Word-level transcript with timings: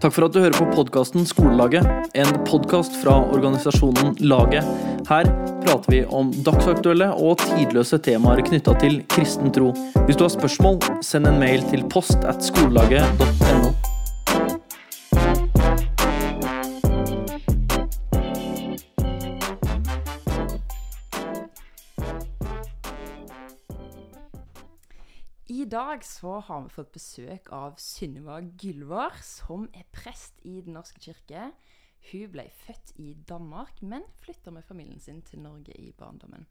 Takk 0.00 0.14
for 0.16 0.24
at 0.24 0.32
du 0.32 0.38
hører 0.40 0.56
på 0.56 0.64
podkasten 0.72 1.26
Skolelaget, 1.28 1.84
en 2.16 2.30
podkast 2.48 2.94
fra 3.02 3.18
organisasjonen 3.34 4.14
Laget. 4.24 4.64
Her 5.10 5.28
prater 5.60 5.92
vi 5.92 6.00
om 6.08 6.30
dagsaktuelle 6.46 7.10
og 7.20 7.36
tidløse 7.42 8.00
temaer 8.00 8.40
knytta 8.46 8.78
til 8.80 9.02
kristen 9.12 9.52
tro. 9.52 9.74
Hvis 10.06 10.16
du 10.16 10.24
har 10.24 10.32
spørsmål, 10.32 10.80
send 11.04 11.28
en 11.28 11.36
mail 11.42 11.68
til 11.68 11.84
post 11.92 12.24
at 12.24 12.40
skolelaget.no. 12.48 13.49
dag 26.00 26.06
så 26.06 26.38
har 26.40 26.62
vi 26.64 26.72
fått 26.72 26.92
besøk 26.94 27.48
av 27.52 27.74
Synnøve 27.76 28.38
Gylvår, 28.56 29.18
som 29.20 29.66
er 29.76 29.84
prest 29.92 30.38
i 30.48 30.62
Den 30.64 30.72
norske 30.78 31.00
kirke. 31.02 31.50
Hun 32.08 32.30
ble 32.32 32.46
født 32.62 32.94
i 32.96 33.12
Danmark, 33.28 33.82
men 33.82 34.06
flytta 34.22 34.50
med 34.50 34.64
familien 34.64 35.00
sin 35.00 35.20
til 35.20 35.42
Norge 35.44 35.74
i 35.76 35.90
barndommen. 35.92 36.46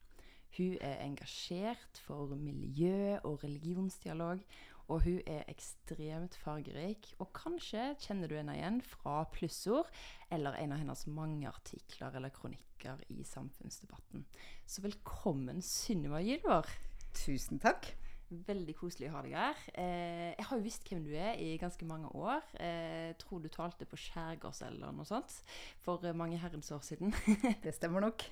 Hun 0.58 0.76
er 0.86 1.02
engasjert 1.02 1.98
for 2.06 2.36
miljø 2.38 3.18
og 3.24 3.44
religionsdialog, 3.44 4.44
og 4.90 5.02
hun 5.08 5.18
er 5.26 5.50
ekstremt 5.50 6.38
fargerik. 6.44 7.10
Og 7.18 7.32
kanskje 7.34 7.96
kjenner 8.04 8.30
du 8.30 8.36
henne 8.38 8.54
igjen 8.60 8.84
fra 8.86 9.24
plussord, 9.34 9.90
eller 10.30 10.60
en 10.62 10.76
av 10.76 10.84
hennes 10.84 11.08
mange 11.08 11.50
artikler 11.50 12.20
eller 12.20 12.34
kronikker 12.38 13.02
i 13.10 13.26
samfunnsdebatten. 13.26 14.28
Så 14.70 14.86
velkommen, 14.86 15.66
Synnøve 15.66 16.22
Gylvår. 16.28 16.70
Tusen 17.18 17.58
takk. 17.58 17.96
Veldig 18.30 18.76
koselig 18.78 19.08
å 19.10 19.16
ha 19.16 19.22
deg 19.26 19.34
her. 19.34 19.62
Eh, 19.74 20.28
jeg 20.36 20.46
har 20.46 20.60
jo 20.60 20.66
visst 20.66 20.86
hvem 20.86 21.02
du 21.08 21.16
er 21.18 21.40
i 21.42 21.56
ganske 21.58 21.86
mange 21.90 22.12
år. 22.14 22.46
Eh, 22.62 23.10
tror 23.18 23.42
du 23.42 23.50
talte 23.50 23.88
på 23.90 23.98
Skjærgårds 23.98 24.62
eller 24.68 24.94
noe 24.94 25.08
sånt 25.10 25.40
for 25.82 26.06
eh, 26.06 26.14
mange 26.14 26.38
herrens 26.38 26.70
år 26.76 26.84
siden. 26.86 27.14
Det 27.64 27.74
stemmer 27.74 28.06
nok. 28.06 28.28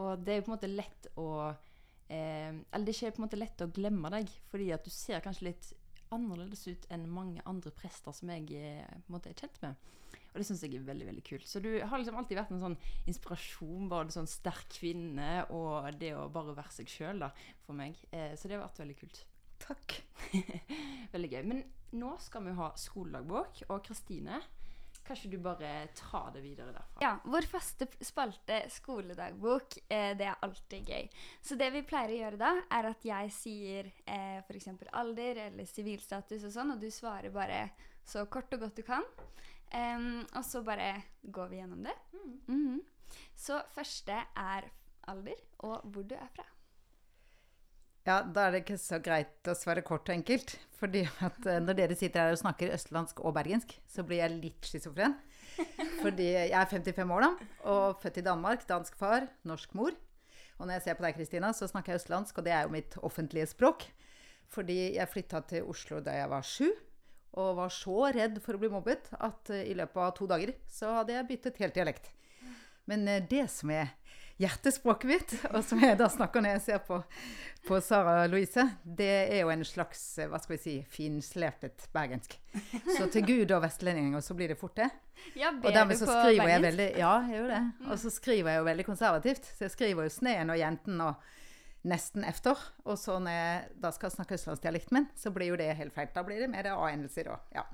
og 0.00 0.24
det 0.24 0.32
er 0.32 0.40
jo 0.40 0.46
på 0.46 0.52
en 0.52 0.56
måte 0.56 0.72
lett 0.72 1.08
å 1.20 1.28
eh, 2.08 2.52
Eller 2.56 2.86
det 2.86 2.94
er 2.94 2.96
ikke 2.96 3.16
på 3.18 3.22
en 3.22 3.26
måte 3.26 3.40
lett 3.42 3.64
å 3.66 3.72
glemme 3.80 4.12
deg, 4.16 4.32
fordi 4.48 4.70
at 4.72 4.86
du 4.86 4.92
ser 4.94 5.24
kanskje 5.24 5.50
litt 5.50 5.72
annerledes 6.14 6.64
ut 6.70 6.88
enn 6.94 7.04
mange 7.10 7.42
andre 7.48 7.72
prester 7.74 8.16
som 8.16 8.30
jeg 8.32 8.48
på 8.48 8.56
en 8.56 9.12
måte 9.12 9.32
er 9.32 9.36
kjent 9.36 9.60
med. 9.64 9.92
Og 10.34 10.40
det 10.40 10.48
syns 10.48 10.64
jeg 10.66 10.74
er 10.74 10.86
veldig 10.88 11.06
veldig 11.06 11.22
kult. 11.28 11.46
Så 11.46 11.60
du 11.62 11.70
har 11.78 12.00
liksom 12.00 12.16
alltid 12.18 12.40
vært 12.40 12.50
en 12.54 12.62
sånn 12.62 12.74
inspirasjon, 13.10 13.86
bare 13.90 14.08
en 14.08 14.16
sånn 14.16 14.30
sterk 14.30 14.66
kvinne 14.74 15.44
og 15.54 15.86
det 16.00 16.10
å 16.18 16.26
bare 16.32 16.56
være 16.56 16.74
seg 16.74 16.90
sjøl 16.90 17.22
for 17.66 17.78
meg. 17.78 18.00
Eh, 18.10 18.32
så 18.34 18.50
det 18.50 18.58
har 18.58 18.64
vært 18.64 18.82
veldig 18.82 18.98
kult. 18.98 19.20
Takk. 19.62 19.96
Veldig 21.14 21.30
gøy. 21.30 21.42
Men 21.46 21.64
nå 21.94 22.16
skal 22.22 22.44
vi 22.48 22.58
ha 22.58 22.72
skoledagbok. 22.80 23.64
Og 23.70 23.82
Kristine, 23.86 24.40
kan 25.04 25.18
ikke 25.18 25.34
du 25.34 25.40
bare 25.44 25.72
ta 25.98 26.22
det 26.32 26.40
videre 26.44 26.72
derfra? 26.72 27.02
Ja, 27.04 27.12
Vår 27.28 27.46
faste 27.48 27.88
spalte 28.00 28.62
skoledagbok, 28.72 29.76
eh, 29.88 30.14
det 30.16 30.30
er 30.30 30.40
alltid 30.46 30.88
gøy. 30.88 31.08
Så 31.44 31.58
det 31.60 31.68
vi 31.74 31.84
pleier 31.84 32.14
å 32.14 32.20
gjøre 32.22 32.40
da, 32.40 32.52
er 32.72 32.88
at 32.88 33.04
jeg 33.04 33.34
sier 33.36 33.90
eh, 34.06 34.40
f.eks. 34.40 34.70
alder 34.92 35.42
eller 35.50 35.68
sivilstatus 35.68 36.48
og 36.48 36.54
sånn, 36.56 36.72
og 36.72 36.80
du 36.80 36.88
svarer 36.92 37.34
bare 37.34 37.66
så 38.04 38.24
kort 38.32 38.52
og 38.56 38.64
godt 38.64 38.80
du 38.80 38.84
kan. 38.86 39.04
Um, 39.74 40.22
og 40.36 40.44
så 40.46 40.62
bare 40.62 41.02
går 41.34 41.48
vi 41.50 41.56
gjennom 41.58 41.82
det. 41.82 41.94
Mm. 42.12 42.40
Mm 42.46 42.64
-hmm. 42.64 42.80
Så 43.36 43.62
første 43.74 44.12
er 44.36 44.70
alder 45.08 45.40
og 45.58 45.80
hvor 45.84 46.02
du 46.02 46.14
er 46.14 46.28
fra. 46.34 46.44
Ja, 48.04 48.18
da 48.20 48.46
er 48.46 48.52
det 48.52 48.64
ikke 48.66 48.76
så 48.76 48.98
greit 49.00 49.48
å 49.48 49.54
svare 49.56 49.80
kort 49.84 50.10
og 50.10 50.12
enkelt. 50.18 50.58
Fordi 50.76 51.06
at 51.24 51.46
eh, 51.48 51.60
når 51.64 51.78
dere 51.78 51.96
sitter 51.96 52.26
her 52.26 52.34
og 52.34 52.40
snakker 52.42 52.74
østlandsk 52.76 53.22
og 53.24 53.32
bergensk, 53.38 53.72
så 53.88 54.04
blir 54.04 54.20
jeg 54.20 54.40
litt 54.42 54.68
schizofren. 54.68 55.16
Fordi 56.02 56.26
jeg 56.34 56.52
er 56.52 56.68
55 56.68 57.14
år 57.14 57.24
da, 57.24 57.30
og 57.70 58.02
født 58.02 58.20
i 58.20 58.26
Danmark. 58.26 58.66
Dansk 58.68 58.98
far, 59.00 59.28
norsk 59.48 59.72
mor. 59.78 59.94
Og 60.58 60.66
når 60.66 60.76
jeg 60.76 60.84
ser 60.84 60.98
på 60.98 61.06
deg, 61.06 61.16
Kristina, 61.16 61.52
så 61.56 61.68
snakker 61.70 61.94
jeg 61.94 62.02
østlandsk, 62.02 62.36
og 62.38 62.46
det 62.46 62.52
er 62.54 62.66
jo 62.66 62.74
mitt 62.74 62.98
offentlige 63.06 63.48
språk. 63.50 63.86
Fordi 64.52 64.78
jeg 64.98 65.10
flytta 65.10 65.40
til 65.48 65.70
Oslo 65.70 66.02
da 66.04 66.18
jeg 66.18 66.30
var 66.30 66.44
sju, 66.44 66.68
og 67.40 67.56
var 67.58 67.72
så 67.74 68.10
redd 68.14 68.36
for 68.44 68.54
å 68.54 68.60
bli 68.60 68.70
mobbet 68.70 69.08
at 69.16 69.50
uh, 69.50 69.62
i 69.64 69.74
løpet 69.74 69.98
av 70.04 70.12
to 70.14 70.28
dager 70.30 70.52
så 70.70 70.92
hadde 71.00 71.16
jeg 71.16 71.28
byttet 71.32 71.58
helt 71.64 71.74
dialekt. 71.74 72.12
Men 72.90 73.08
uh, 73.08 73.16
det 73.30 73.48
som 73.50 73.72
er 73.74 73.96
hjertespråket 74.40 75.08
mitt, 75.08 75.34
og 75.52 75.60
som 75.66 75.80
jeg 75.82 75.98
da 75.98 76.08
snakker 76.10 76.42
når 76.42 76.56
jeg 76.56 76.62
ser 76.64 76.80
på, 76.86 76.98
på 77.68 77.78
Sara 77.84 78.24
Louise, 78.30 78.64
det 78.82 79.12
er 79.28 79.44
jo 79.44 79.52
en 79.54 79.62
slags 79.66 80.02
hva 80.26 80.40
skal 80.42 80.56
vi 80.56 80.60
si, 80.62 80.74
finslepet 80.90 81.86
bergensk. 81.94 82.36
Så 82.96 83.06
til 83.14 83.26
Gud 83.28 83.54
og 83.54 83.62
vestlendinger 83.64 84.24
så 84.24 84.36
blir 84.38 84.50
det 84.52 84.58
fort 84.60 84.76
det. 84.80 84.90
Ja, 85.38 85.52
og 85.54 85.70
dermed 85.70 85.98
så 86.00 86.08
skriver 86.10 86.50
jeg 86.50 86.62
veldig 86.66 86.88
Ja, 86.98 87.14
jeg 87.28 87.38
gjør 87.38 87.54
det. 87.54 87.62
Og 87.86 88.02
så 88.02 88.10
skriver 88.10 88.50
jeg 88.50 88.62
jo 88.62 88.66
veldig 88.66 88.86
konservativt. 88.88 89.46
Så 89.46 89.68
jeg 89.68 89.74
skriver 89.74 90.08
jo 90.08 90.10
'Sneen 90.10 90.50
og 90.50 90.58
jenten' 90.58 91.02
og 91.04 91.14
nesten 91.84 92.24
efter. 92.24 92.58
Og 92.84 92.98
så 92.98 93.18
når 93.20 93.36
jeg 93.36 93.80
da 93.84 93.90
skal 93.92 94.12
snakke 94.12 94.38
østlandsdialekten 94.38 94.96
min, 94.96 95.08
så 95.18 95.32
blir 95.34 95.52
jo 95.52 95.58
det 95.60 95.68
helt 95.76 95.94
feil. 95.94 96.08
Da 96.14 96.24
blir 96.24 96.40
det 96.40 96.48
mer 96.52 96.70
a-endelser 96.72 97.28
òg. 97.34 97.50
ja. 97.54 97.64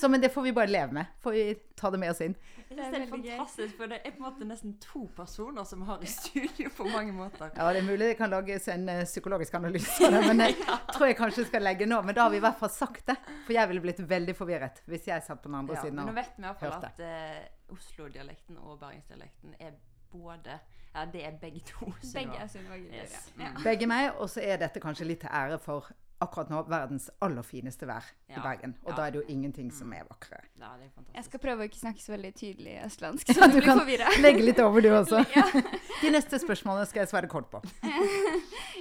Så 0.00 0.08
men 0.08 0.22
det 0.22 0.30
får 0.32 0.42
vi 0.42 0.52
bare 0.56 0.70
leve 0.70 0.92
med. 0.96 1.10
Får 1.20 1.32
vi 1.36 1.42
ta 1.76 1.90
det 1.90 2.00
med 2.00 2.10
oss 2.10 2.20
inn. 2.24 2.34
Jeg 2.56 2.78
synes 2.78 2.94
det 2.94 3.00
er 3.00 3.10
fantastisk, 3.10 3.76
for 3.76 3.92
det 3.92 3.98
er 4.00 4.14
på 4.14 4.22
en 4.22 4.24
måte 4.24 4.48
nesten 4.48 4.74
to 4.82 5.04
personer 5.16 5.68
som 5.68 5.82
har 5.88 6.02
i 6.02 6.08
studio 6.10 6.72
på 6.76 6.88
mange 6.88 7.12
måter. 7.12 7.52
Ja, 7.56 7.68
det 7.72 7.82
er 7.82 7.88
mulig 7.88 8.08
det 8.08 8.16
kan 8.18 8.32
lages 8.32 8.68
en 8.72 8.88
uh, 8.88 9.04
psykologisk 9.04 9.54
analyse 9.60 10.08
av 10.08 10.16
det, 10.16 10.24
men 10.30 10.42
jeg 10.46 10.56
tror 10.94 11.06
jeg 11.10 11.18
kanskje 11.20 11.46
skal 11.50 11.64
legge 11.68 11.88
nå. 11.88 12.00
Men 12.06 12.16
da 12.16 12.26
har 12.26 12.32
vi 12.34 12.40
i 12.40 12.44
hvert 12.44 12.58
fall 12.60 12.72
sagt 12.72 13.04
det. 13.12 13.18
For 13.44 13.56
jeg 13.56 13.72
ville 13.72 13.84
blitt 13.84 14.00
veldig 14.00 14.36
forvirret 14.38 14.82
hvis 14.88 15.08
jeg 15.12 15.24
satt 15.26 15.44
på 15.44 15.52
den 15.52 15.60
andre 15.60 15.76
ja, 15.76 15.84
siden 15.84 16.00
og 16.00 16.08
hørte. 16.08 16.16
Men 16.16 16.16
nå 16.16 16.22
vet 16.22 16.34
vi 16.34 16.42
i 16.42 16.48
hvert 16.48 16.64
fall 16.64 16.90
at 16.90 17.04
uh, 17.04 17.76
Oslo-dialekten 17.76 18.60
og 18.64 18.80
bergensdialekten 18.80 19.56
er 19.60 19.76
både 20.08 20.56
Ja, 20.94 21.04
det 21.12 21.24
er 21.26 21.38
begge 21.40 21.60
to. 21.68 21.92
Begge 22.16 22.36
er 22.36 22.50
Synnøve 22.50 22.82
yes. 22.88 23.32
ja. 23.38 23.54
Begge 23.64 23.86
meg. 23.86 24.12
Og 24.18 24.30
så 24.30 24.42
er 24.42 24.60
dette 24.60 24.82
kanskje 24.82 25.06
litt 25.08 25.24
til 25.24 25.32
ære 25.32 25.58
for 25.62 25.90
akkurat 26.18 26.48
nå 26.50 26.62
verdens 26.66 27.06
aller 27.22 27.46
fineste 27.46 27.86
vær 27.86 28.06
ja. 28.26 28.38
i 28.38 28.42
Bergen. 28.42 28.74
Og 28.82 28.90
ja. 28.90 28.96
da 28.96 29.06
er 29.06 29.14
det 29.14 29.20
jo 29.20 29.34
ingenting 29.34 29.70
som 29.74 29.92
er 29.94 30.06
vakrere. 30.08 30.48
Ja, 30.58 30.72
er 30.74 30.88
jeg 31.14 31.26
skal 31.28 31.42
prøve 31.42 31.62
å 31.62 31.68
ikke 31.70 31.78
snakke 31.78 32.02
så 32.02 32.14
veldig 32.16 32.32
tydelig 32.38 32.74
østlandsk, 32.86 33.30
så 33.36 33.48
du, 33.52 33.58
du 33.58 33.66
kan 33.66 33.82
legge 34.18 34.42
litt 34.42 34.62
over, 34.62 34.82
du 34.82 34.90
også. 34.96 35.22
De 36.02 36.12
neste 36.14 36.40
spørsmålene 36.42 36.88
skal 36.90 37.04
jeg 37.04 37.12
svare 37.12 37.30
kort 37.30 37.50
på. 37.52 37.62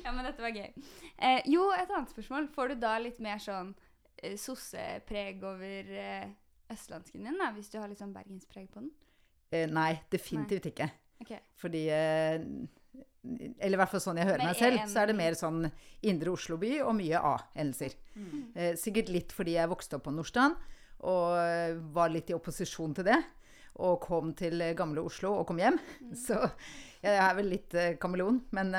ja, 0.04 0.10
men 0.10 0.24
dette 0.26 0.42
var 0.42 0.54
gøy. 0.56 0.70
Eh, 1.18 1.42
jo, 1.50 1.70
et 1.78 1.92
annet 1.92 2.14
spørsmål. 2.14 2.50
Får 2.54 2.74
du 2.74 2.82
da 2.82 2.98
litt 3.02 3.22
mer 3.24 3.42
sånn 3.42 3.74
eh, 4.18 4.38
sossepreg 4.42 5.46
over 5.46 5.94
eh, 5.94 6.30
østlandsken 6.74 7.26
din, 7.26 7.38
da, 7.38 7.52
hvis 7.56 7.70
du 7.74 7.78
har 7.82 7.90
litt 7.92 8.02
sånn 8.02 8.16
bergenspreg 8.16 8.70
på 8.74 8.82
den? 8.82 8.94
Eh, 9.54 9.70
nei, 9.70 9.94
definitivt 10.14 10.66
nei. 10.66 10.74
ikke. 10.74 10.90
Okay. 11.24 11.40
Fordi 11.58 11.84
eh, 11.90 12.36
Eller 13.26 13.76
i 13.76 13.80
hvert 13.82 13.92
fall 13.92 14.04
sånn 14.04 14.20
jeg 14.22 14.30
hører 14.30 14.44
Men 14.44 14.52
meg 14.54 14.60
selv, 14.60 14.84
så 14.92 15.02
er 15.02 15.12
det 15.12 15.18
mer 15.18 15.38
sånn 15.38 15.66
indre 16.08 16.34
Oslo 16.34 16.60
by 16.62 16.74
og 16.86 16.94
mye 17.00 17.22
A-hendelser. 17.34 17.98
Mm. 18.16 18.44
Eh, 18.54 18.74
sikkert 18.80 19.12
litt 19.14 19.36
fordi 19.36 19.58
jeg 19.58 19.72
vokste 19.72 19.98
opp 19.98 20.08
på 20.08 20.16
Nordstrand 20.16 20.58
og 21.08 21.36
eh, 21.42 21.76
var 21.94 22.14
litt 22.14 22.32
i 22.32 22.38
opposisjon 22.38 22.96
til 22.98 23.10
det. 23.10 23.20
Og 23.84 24.00
kom 24.02 24.32
til 24.38 24.64
gamle 24.78 25.04
Oslo 25.06 25.36
og 25.38 25.46
kom 25.50 25.60
hjem. 25.62 25.78
Mm. 26.02 26.16
Så 26.26 26.40
jeg 27.04 27.14
er 27.14 27.36
vel 27.38 27.52
litt 27.54 27.76
kameleon. 28.02 28.42
Men 28.58 28.74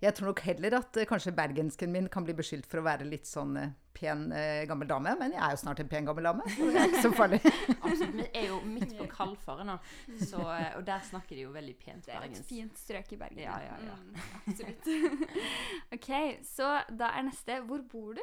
jeg 0.00 0.14
tror 0.16 0.30
nok 0.30 0.40
heller 0.46 0.76
at 0.78 0.96
eh, 0.98 1.06
kanskje 1.08 1.34
bergensken 1.36 1.92
min 1.92 2.08
kan 2.12 2.24
bli 2.26 2.34
beskyldt 2.36 2.66
for 2.70 2.80
å 2.80 2.86
være 2.86 3.06
litt 3.08 3.28
sånn 3.28 3.56
eh, 3.60 3.74
pen 3.94 4.28
eh, 4.34 4.64
gammel 4.68 4.88
dame. 4.90 5.14
Men 5.20 5.34
jeg 5.34 5.42
er 5.44 5.54
jo 5.54 5.60
snart 5.62 5.82
en 5.82 5.90
pen 5.90 6.08
gammel 6.08 6.28
dame, 6.28 6.46
så 6.54 6.68
det 6.68 6.80
er 6.80 6.90
ikke 6.90 7.04
så 7.04 7.12
farlig. 7.16 7.40
Absolutt. 7.76 8.18
Vi 8.18 8.26
er 8.40 8.46
jo 8.48 8.60
midt 8.66 8.94
på 8.98 9.08
Kalfaret 9.12 9.68
nå, 9.68 9.78
så, 10.24 10.42
og 10.42 10.84
der 10.88 11.06
snakker 11.06 11.36
de 11.36 11.46
jo 11.46 11.54
veldig 11.54 11.76
pent 11.80 12.10
bergensk. 12.10 12.34
Det 12.34 12.38
er 12.38 12.44
et 12.44 12.52
fint 12.52 12.82
strøk 12.82 13.14
i 13.14 13.20
Bergen. 13.22 13.42
Ja, 13.44 13.58
ja, 13.64 13.78
ja. 13.86 13.96
Mm, 14.02 14.20
absolutt. 14.52 14.92
ok, 15.98 16.12
så 16.48 16.74
da 16.90 17.12
er 17.18 17.28
neste 17.28 17.60
Hvor 17.68 17.82
bor 17.90 18.14
du? 18.18 18.22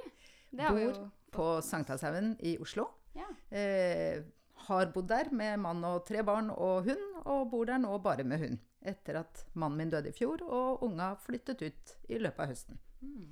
bor 0.56 0.80
jo... 0.80 0.94
på 1.36 1.50
Sankthanshaugen 1.66 2.36
i 2.48 2.56
Oslo. 2.64 2.90
Ja. 3.16 3.28
Eh, 3.56 4.24
har 4.66 4.92
bodd 4.92 5.10
der 5.12 5.30
med 5.36 5.60
mann 5.62 5.84
og 5.88 6.06
tre 6.08 6.24
barn 6.26 6.50
og 6.52 6.88
hund, 6.88 7.04
og 7.26 7.50
bor 7.52 7.68
der 7.68 7.80
nå 7.82 7.98
bare 8.04 8.26
med 8.28 8.42
hund 8.42 8.64
etter 8.88 9.22
at 9.22 9.44
mannen 9.54 9.84
min 9.84 9.94
døde 9.94 10.12
i 10.12 10.16
fjor, 10.16 10.44
og 10.46 10.84
unga 10.86 11.14
flyttet 11.26 11.64
ut 11.66 11.96
i 12.10 12.20
løpet 12.22 12.44
av 12.46 12.52
høsten. 12.52 12.80
Mm. 13.02 13.30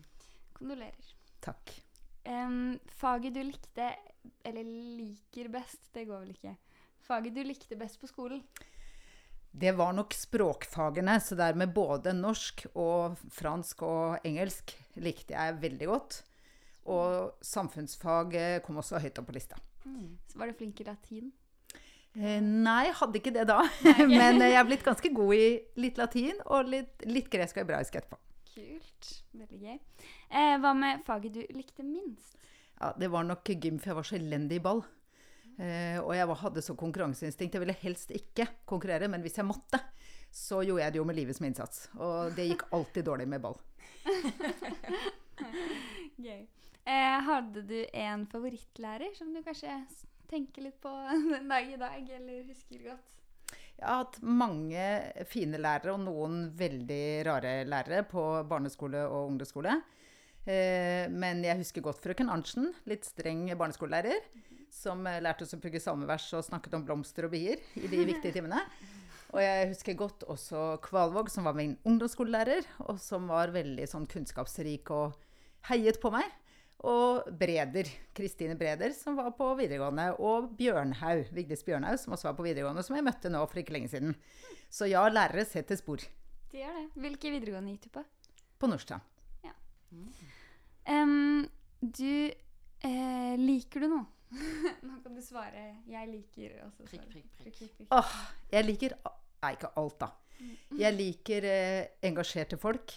Kondolerer. 0.58 1.10
Takk. 1.44 1.74
Um, 2.24 2.78
faget 2.88 3.36
du 3.36 3.42
likte, 3.44 3.90
eller 4.48 4.68
liker 5.00 5.50
best, 5.52 5.90
det 5.96 6.06
går 6.08 6.24
vel 6.24 6.36
ikke. 6.36 6.56
Faget 7.04 7.36
du 7.36 7.42
likte 7.44 7.78
best 7.80 8.00
på 8.00 8.08
skolen? 8.08 8.44
Det 9.54 9.74
var 9.78 9.92
nok 9.94 10.16
språkfagene, 10.18 11.20
så 11.22 11.36
dermed 11.38 11.76
både 11.76 12.16
norsk 12.18 12.66
og 12.74 13.20
fransk 13.36 13.84
og 13.86 14.26
engelsk 14.26 14.74
likte 15.04 15.36
jeg 15.36 15.60
veldig 15.62 15.90
godt. 15.92 16.24
Og 16.90 17.44
samfunnsfag 17.46 18.34
kom 18.66 18.82
også 18.82 19.00
høyt 19.04 19.20
opp 19.22 19.30
på 19.30 19.36
lista. 19.38 19.60
Mm. 19.86 20.18
Så 20.32 20.40
var 20.40 20.50
du 20.50 20.58
flink 20.58 20.82
i 20.82 20.88
latin? 20.88 21.30
Eh, 22.14 22.40
nei, 22.42 22.84
jeg 22.90 22.98
hadde 23.00 23.20
ikke 23.20 23.34
det 23.34 23.48
da. 23.50 23.62
Men 24.10 24.42
eh, 24.42 24.52
jeg 24.54 24.60
er 24.60 24.68
blitt 24.70 24.86
ganske 24.86 25.14
god 25.16 25.34
i 25.38 25.48
litt 25.82 26.02
latin 26.02 26.42
og 26.46 26.70
litt, 26.70 27.06
litt 27.10 27.30
gresk 27.34 27.58
og 27.58 27.66
hebraisk 27.66 27.98
etterpå. 27.98 28.20
Kult. 28.54 29.14
Veldig 29.34 29.62
gøy. 29.64 29.80
Eh, 30.30 30.56
hva 30.62 30.76
med 30.78 31.02
faget 31.08 31.40
du 31.40 31.42
likte 31.58 31.86
minst? 31.86 32.36
Ja, 32.80 32.92
Det 33.00 33.10
var 33.10 33.26
nok 33.26 33.50
gym, 33.50 33.80
for 33.80 33.94
jeg 33.94 34.00
var 34.02 34.10
så 34.10 34.20
elendig 34.20 34.62
i 34.62 34.66
ball. 34.66 34.84
Eh, 35.58 35.98
og 36.02 36.14
jeg 36.18 36.30
var, 36.30 36.42
hadde 36.42 36.62
så 36.66 36.76
konkurranseinstinkt. 36.78 37.58
Jeg 37.58 37.64
ville 37.64 37.78
helst 37.82 38.14
ikke 38.14 38.48
konkurrere, 38.70 39.10
men 39.10 39.26
hvis 39.26 39.38
jeg 39.40 39.50
måtte, 39.50 39.80
så 40.34 40.62
gjorde 40.66 40.86
jeg 40.86 40.94
det 40.94 41.02
jo 41.02 41.08
med 41.10 41.18
livet 41.18 41.38
som 41.38 41.50
innsats. 41.50 41.88
Og 41.98 42.34
det 42.38 42.46
gikk 42.50 42.68
alltid 42.74 43.10
dårlig 43.10 43.28
med 43.30 43.42
ball. 43.42 43.58
Gøy. 46.26 46.46
Eh, 46.84 47.20
hadde 47.26 47.64
du 47.66 47.78
en 47.96 48.26
favorittlærer 48.30 49.14
som 49.16 49.30
du 49.34 49.40
kanskje 49.46 49.72
tenker 50.30 50.68
litt 50.68 50.80
på 50.84 50.92
den 51.34 51.50
dag 51.52 51.68
i 51.70 51.80
dag, 51.80 52.14
eller 52.20 52.46
husker 52.50 52.88
godt? 52.92 53.10
Jeg 53.74 53.90
har 53.90 54.04
hatt 54.04 54.20
mange 54.24 54.86
fine 55.28 55.60
lærere, 55.60 55.96
og 55.96 56.04
noen 56.06 56.46
veldig 56.56 57.04
rare 57.28 57.54
lærere 57.68 58.04
på 58.08 58.24
barneskole 58.48 59.02
og 59.10 59.34
ungdomsskole. 59.34 59.76
Eh, 60.44 61.08
men 61.12 61.44
jeg 61.46 61.60
husker 61.62 61.84
godt 61.86 62.04
frøken 62.04 62.32
Arntzen, 62.32 62.72
litt 62.90 63.08
streng 63.08 63.46
barneskolelærer, 63.60 64.28
som 64.74 65.06
eh, 65.08 65.22
lærte 65.24 65.48
oss 65.48 65.56
å 65.56 65.62
pugge 65.64 65.82
salmevers 65.84 66.30
og 66.38 66.46
snakket 66.48 66.76
om 66.78 66.86
blomster 66.88 67.28
og 67.28 67.34
bier 67.34 67.64
i 67.80 67.90
de 67.92 68.04
viktige 68.08 68.36
timene. 68.38 68.62
Og 69.34 69.42
jeg 69.42 69.70
husker 69.72 69.98
godt 69.98 70.28
også 70.30 70.78
Kvalvåg, 70.84 71.32
som 71.34 71.48
var 71.48 71.58
min 71.58 71.74
ungdomsskolelærer, 71.90 72.68
og 72.86 73.00
som 73.02 73.26
var 73.32 73.56
veldig 73.56 73.88
sånn 73.90 74.06
kunnskapsrik 74.10 74.92
og 74.94 75.16
heiet 75.72 75.98
på 76.04 76.12
meg. 76.14 76.28
Og 76.84 77.30
Breder, 77.40 77.88
Kristine 78.16 78.58
Breder, 78.60 78.92
som 78.98 79.16
var 79.16 79.30
på 79.38 79.54
videregående. 79.56 80.10
Og 80.20 80.50
Bjørnhaug, 80.58 81.30
Vigdis 81.32 81.64
Bjørnhaug, 81.64 82.00
som 82.02 82.14
også 82.14 82.28
var 82.32 82.36
på 82.40 82.44
videregående, 82.48 82.84
som 82.84 82.98
jeg 82.98 83.06
møtte 83.08 83.32
nå 83.32 83.46
for 83.48 83.62
ikke 83.62 83.78
lenge 83.78 83.94
siden. 83.94 84.18
Så 84.74 84.90
ja, 84.92 85.06
lærere 85.08 85.46
setter 85.48 85.80
spor. 85.80 86.04
De 86.52 86.60
gjør 86.60 86.76
det. 86.82 86.86
Hvilke 87.06 87.32
videregående 87.32 87.76
gikk 87.76 87.88
du 87.88 87.96
på? 88.00 88.04
På 88.60 88.70
Nordstrand. 88.72 89.06
Em, 90.90 91.46
du 91.80 92.10
eh, 92.84 93.36
Liker 93.40 93.86
du 93.86 93.92
noe? 93.92 94.06
Nå 94.88 94.98
kan 95.04 95.14
du 95.14 95.22
svare 95.22 95.84
'jeg 95.86 96.10
liker' 96.10 96.64
også. 96.66 96.88
Prikk, 96.90 97.06
prikk, 97.12 97.28
prikk. 97.38 97.58
prikk, 97.58 97.76
prikk. 97.78 97.88
Åh, 97.94 98.14
jeg 98.52 98.66
liker 98.66 98.96
Nei, 99.44 99.52
ikke 99.54 99.70
alt, 99.76 100.00
da. 100.00 100.08
Jeg 100.80 100.96
liker 100.96 101.46
eh, 101.46 101.88
engasjerte 102.08 102.58
folk. 102.58 102.96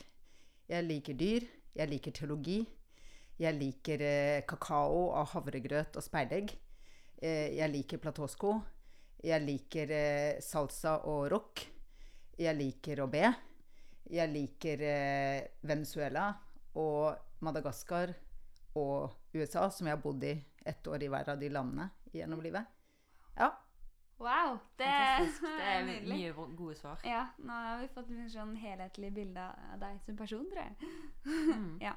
Jeg 0.71 0.85
liker 0.87 1.17
dyr. 1.19 1.47
Jeg 1.75 1.91
liker 1.91 2.15
teologi. 2.15 2.61
Jeg 3.37 3.53
liker 3.59 4.01
eh, 4.01 4.45
kakao 4.49 5.11
av 5.17 5.29
havregrøt 5.35 5.99
og 5.99 6.05
speilegg. 6.05 6.55
Eh, 7.21 7.53
jeg 7.59 7.69
liker 7.73 8.01
platåsko. 8.01 8.55
Jeg 9.27 9.45
liker 9.45 9.93
eh, 9.93 10.39
salsa 10.45 10.97
og 11.11 11.27
rock. 11.35 11.67
Jeg 12.41 12.57
liker 12.57 13.05
å 13.05 13.11
be. 13.13 13.29
Jeg 14.07 14.31
liker 14.31 14.83
Venezuela 15.67 16.29
og 16.79 17.41
Madagaskar 17.43 18.13
og 18.79 19.17
USA, 19.35 19.67
som 19.67 19.89
jeg 19.89 19.97
har 19.97 20.03
bodd 20.05 20.23
i 20.29 20.37
ett 20.63 20.87
år 20.87 21.03
i 21.03 21.09
hver 21.11 21.33
av 21.33 21.41
de 21.41 21.51
landene 21.51 21.89
gjennom 22.15 22.45
livet. 22.45 22.69
Ja. 23.35 23.51
Wow! 24.19 24.57
Det, 24.79 24.89
Fantastisk. 24.89 25.43
Det 25.43 25.69
er 25.69 25.85
nydelig. 25.91 26.17
mye 26.17 26.49
gode 26.57 26.75
svar. 26.79 27.05
Ja, 27.05 27.27
nå 27.43 27.61
har 27.67 27.83
vi 27.83 27.91
fått 27.93 28.11
et 28.15 28.33
sånn 28.33 28.57
helhetlig 28.61 29.13
bilde 29.17 29.45
av 29.45 29.77
deg 29.83 30.01
som 30.07 30.17
person, 30.19 30.47
tror 30.51 30.63
jeg. 30.63 30.91
Mm. 31.27 31.71
ja. 31.87 31.95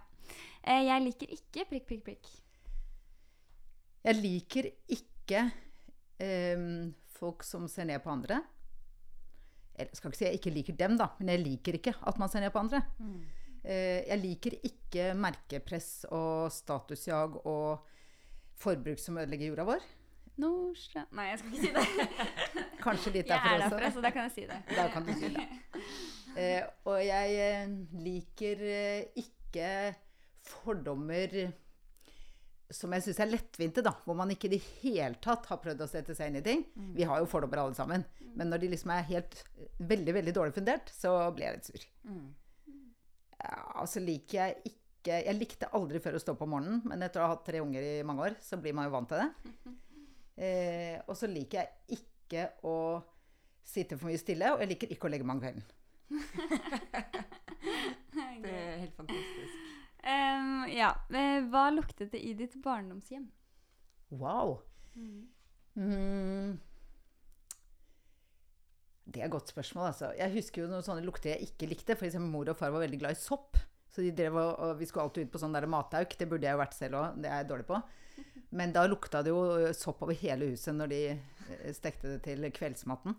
Eh, 0.64 0.84
jeg 0.90 1.06
liker 1.08 1.34
ikke 1.38 1.66
prikk, 1.72 1.88
prikk, 1.90 2.06
prikk. 2.10 2.32
Jeg 4.04 4.16
liker 4.16 4.70
ikke 4.96 5.44
um, 6.24 6.94
folk 7.20 7.44
som 7.44 7.68
ser 7.72 7.88
ned 7.90 8.00
på 8.04 8.12
andre. 8.12 8.40
Jeg 9.80 9.96
skal 9.96 10.12
ikke 10.12 10.20
si 10.20 10.28
jeg 10.28 10.40
ikke 10.40 10.54
liker 10.56 10.76
dem, 10.80 10.98
da, 11.00 11.10
men 11.20 11.32
jeg 11.34 11.44
liker 11.44 11.78
ikke 11.80 11.94
at 12.08 12.18
man 12.20 12.32
ser 12.32 12.44
ned 12.44 12.52
på 12.52 12.60
andre. 12.60 12.82
Eh, 13.64 14.04
jeg 14.08 14.20
liker 14.20 14.56
ikke 14.68 15.14
merkepress 15.20 16.04
og 16.16 16.52
statusjag 16.52 17.38
og 17.48 17.86
forbruk 18.60 19.00
som 19.00 19.20
ødelegger 19.20 19.52
jorda 19.52 19.68
vår. 19.72 19.88
Nordstrand 20.40 21.16
Nei, 21.18 21.30
jeg 21.32 21.40
skal 21.42 21.54
ikke 21.54 21.64
si 21.64 21.72
det. 21.76 22.28
Kanskje 22.86 23.16
litt 23.18 23.30
derfor 23.30 23.50
også. 23.50 23.56
Jeg 23.56 23.62
er 23.62 23.64
derfra, 23.66 23.94
så 23.96 24.04
da 24.06 24.12
kan 24.16 24.28
jeg 24.28 24.36
si 24.36 24.46
det. 24.50 24.60
Da 24.80 24.86
kan 24.94 25.08
du 25.08 25.14
si 25.18 25.32
det. 25.36 25.48
Eh, 26.40 26.62
og 26.88 27.00
jeg 27.04 27.40
eh, 27.46 27.74
liker 28.06 28.64
eh, 28.70 29.24
ikke 29.24 29.72
fordommer 30.50 31.36
som 32.70 32.94
jeg 32.94 33.04
syns 33.08 33.20
er 33.24 33.32
lettvinte, 33.32 33.84
da. 33.86 33.96
Hvor 34.06 34.18
man 34.18 34.32
ikke 34.34 34.48
i 34.50 34.56
det 34.56 34.62
hele 34.84 35.18
tatt 35.24 35.48
har 35.50 35.60
prøvd 35.62 35.84
å 35.84 35.90
sette 35.90 36.16
seg 36.18 36.30
inn 36.30 36.40
i 36.40 36.46
ting. 36.46 36.66
Vi 36.96 37.08
har 37.08 37.22
jo 37.22 37.30
fordommer 37.30 37.64
alle 37.64 37.78
sammen. 37.78 38.06
Men 38.38 38.52
når 38.54 38.62
de 38.62 38.74
liksom 38.76 38.94
er 38.94 39.08
helt 39.10 39.40
veldig, 39.80 40.14
veldig 40.20 40.36
dårlig 40.38 40.54
fundert, 40.60 40.92
så 40.94 41.16
blir 41.34 41.50
jeg 41.50 41.58
litt 41.58 41.70
sur. 41.72 41.88
Ja, 43.40 43.56
altså 43.82 43.98
så 43.98 44.04
liker 44.04 44.38
jeg 44.42 44.74
ikke 44.74 44.76
Jeg 45.10 45.38
likte 45.38 45.70
aldri 45.74 46.02
før 46.04 46.18
å 46.18 46.20
stå 46.22 46.34
på 46.36 46.44
om 46.44 46.52
morgenen, 46.54 46.82
men 46.86 47.02
etter 47.06 47.24
å 47.24 47.30
ha 47.30 47.34
hatt 47.34 47.46
tre 47.48 47.62
unger 47.64 47.82
i 47.82 48.02
mange 48.06 48.26
år, 48.28 48.34
så 48.44 48.60
blir 48.60 48.76
man 48.76 48.90
jo 48.90 48.92
vant 48.94 49.10
til 49.10 49.24
det. 49.24 49.54
Eh, 50.40 50.96
og 51.06 51.18
så 51.20 51.28
liker 51.28 51.60
jeg 51.60 52.00
ikke 52.00 52.46
å 52.68 52.76
sitte 53.68 53.98
for 54.00 54.10
mye 54.10 54.22
stille, 54.22 54.54
og 54.54 54.64
jeg 54.64 54.72
liker 54.72 54.94
ikke 54.94 55.10
å 55.10 55.12
legge 55.12 55.28
meg 55.28 55.36
om 55.36 55.44
kvelden. 55.44 55.66
Det 58.40 58.50
er 58.50 58.80
helt 58.80 58.96
fantastisk. 58.96 59.58
Um, 60.00 60.64
ja. 60.72 60.94
eh, 61.12 61.42
Hva 61.52 61.66
luktet 61.76 62.14
det 62.14 62.22
i 62.24 62.32
ditt 62.40 62.56
barndomshjem? 62.64 63.26
Wow. 64.16 64.62
Mm. 64.96 66.56
Det 69.10 69.22
er 69.22 69.28
et 69.28 69.34
godt 69.34 69.52
spørsmål, 69.52 69.90
altså. 69.92 70.12
Jeg 70.18 70.34
husker 70.38 70.64
jo 70.64 70.70
noen 70.72 70.86
sånne 70.86 71.04
lukter 71.06 71.34
jeg 71.34 71.50
ikke 71.50 71.70
likte. 71.74 71.98
For 72.00 72.08
eksempel 72.08 72.32
mor 72.32 72.52
og 72.52 72.58
far 72.58 72.72
var 72.74 72.86
veldig 72.86 73.02
glad 73.02 73.18
i 73.18 73.22
sopp. 73.22 73.60
Så 73.90 74.06
de 74.06 74.14
drev 74.16 74.38
og, 74.38 74.52
og 74.64 74.76
vi 74.80 74.88
skulle 74.88 75.08
alltid 75.08 75.28
ut 75.28 75.34
på 75.34 75.42
sånn 75.42 75.56
der 75.56 75.68
matauk. 75.70 76.16
Det 76.18 76.30
burde 76.30 76.48
jeg 76.48 76.56
jo 76.56 76.62
vært 76.64 76.78
selv 76.78 77.00
òg, 77.02 77.20
det 77.22 77.30
er 77.30 77.42
jeg 77.44 77.50
dårlig 77.52 77.68
på. 77.70 77.80
Men 78.50 78.74
da 78.74 78.86
lukta 78.90 79.22
det 79.22 79.34
jo 79.34 79.74
sopp 79.78 80.02
over 80.06 80.18
hele 80.18 80.50
huset 80.50 80.74
når 80.74 80.94
de 80.94 81.02
stekte 81.76 82.16
det 82.16 82.22
til 82.26 82.48
kveldsmaten. 82.56 83.18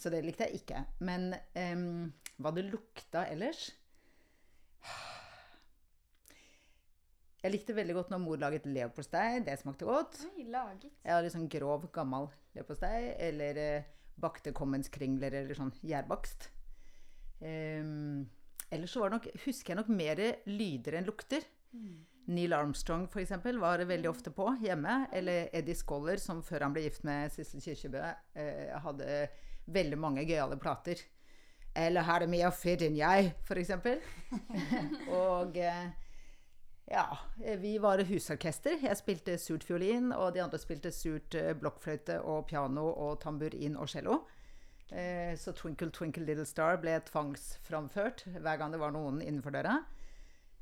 Så 0.00 0.12
det 0.12 0.24
likte 0.24 0.48
jeg 0.48 0.60
ikke. 0.62 0.84
Men 1.04 1.32
um, 1.56 2.12
hva 2.40 2.52
det 2.56 2.66
lukta 2.68 3.26
ellers 3.30 3.70
Jeg 7.44 7.52
likte 7.52 7.74
veldig 7.76 7.94
godt 7.98 8.12
når 8.12 8.20
mor 8.22 8.38
laget 8.40 8.64
leverpostei. 8.64 9.42
Det 9.44 9.58
smakte 9.60 9.84
godt. 9.84 10.22
Oi, 10.30 10.46
laget. 10.48 10.94
Ja, 11.04 11.18
litt 11.20 11.34
sånn 11.34 11.50
grov, 11.52 11.90
gammel 11.92 12.30
leverpostei. 12.56 13.10
Eller 13.20 13.60
eh, 13.60 13.90
bakte 14.16 14.54
kommenskringler 14.56 15.36
eller 15.42 15.58
sånn 15.58 15.74
gjærbakst. 15.84 16.48
Um, 17.44 18.24
ellers 18.72 18.94
så 18.96 19.02
var 19.02 19.12
det 19.12 19.18
nok, 19.18 19.28
husker 19.44 19.74
jeg 19.74 19.80
nok 19.82 19.92
mer 19.92 20.22
lyder 20.48 20.96
enn 20.96 21.10
lukter. 21.10 21.44
Neil 22.26 22.52
Armstrong 22.56 23.06
for 23.10 23.20
eksempel, 23.20 23.58
var 23.60 23.82
veldig 23.84 24.10
ofte 24.10 24.32
på 24.34 24.48
hjemme. 24.64 25.06
Eller 25.12 25.48
Eddie 25.52 25.76
Scholler, 25.78 26.20
som 26.20 26.42
før 26.42 26.66
han 26.66 26.76
ble 26.76 26.86
gift 26.86 27.04
med 27.04 27.32
Sissel 27.32 27.64
Kyrkjebø, 27.64 28.04
eh, 28.40 28.76
hadde 28.84 29.26
veldig 29.66 29.98
mange 29.98 30.24
gøyale 30.28 30.56
plater. 30.60 31.02
Eller 31.74 32.06
Her 32.06 32.22
er 32.22 32.30
mye 32.30 32.50
fitt 32.54 32.84
enn 32.86 32.96
jeg, 32.96 33.34
for 33.44 33.58
eksempel. 33.58 34.00
og 35.24 35.58
eh, 35.58 35.90
ja, 36.90 37.06
vi 37.58 37.78
var 37.78 38.04
husorkester. 38.04 38.78
Jeg 38.82 39.00
spilte 39.00 39.38
surt 39.40 39.64
fiolin, 39.64 40.12
og 40.12 40.34
de 40.34 40.42
andre 40.44 40.60
spilte 40.60 40.92
surt 40.94 41.34
eh, 41.38 41.54
blokkfløyte 41.58 42.20
og 42.22 42.46
piano 42.50 42.86
og 42.92 43.18
tamburin 43.24 43.76
og 43.76 43.88
cello. 43.88 44.22
Eh, 44.92 45.32
så 45.36 45.52
'Twinkle 45.52 45.90
Twinkle 45.90 46.24
Little 46.24 46.44
Star' 46.44 46.76
ble 46.80 47.00
tvangsframført 47.08 48.26
hver 48.36 48.56
gang 48.60 48.72
det 48.72 48.80
var 48.80 48.92
noen 48.92 49.22
innenfor 49.22 49.50
døra. 49.50 49.78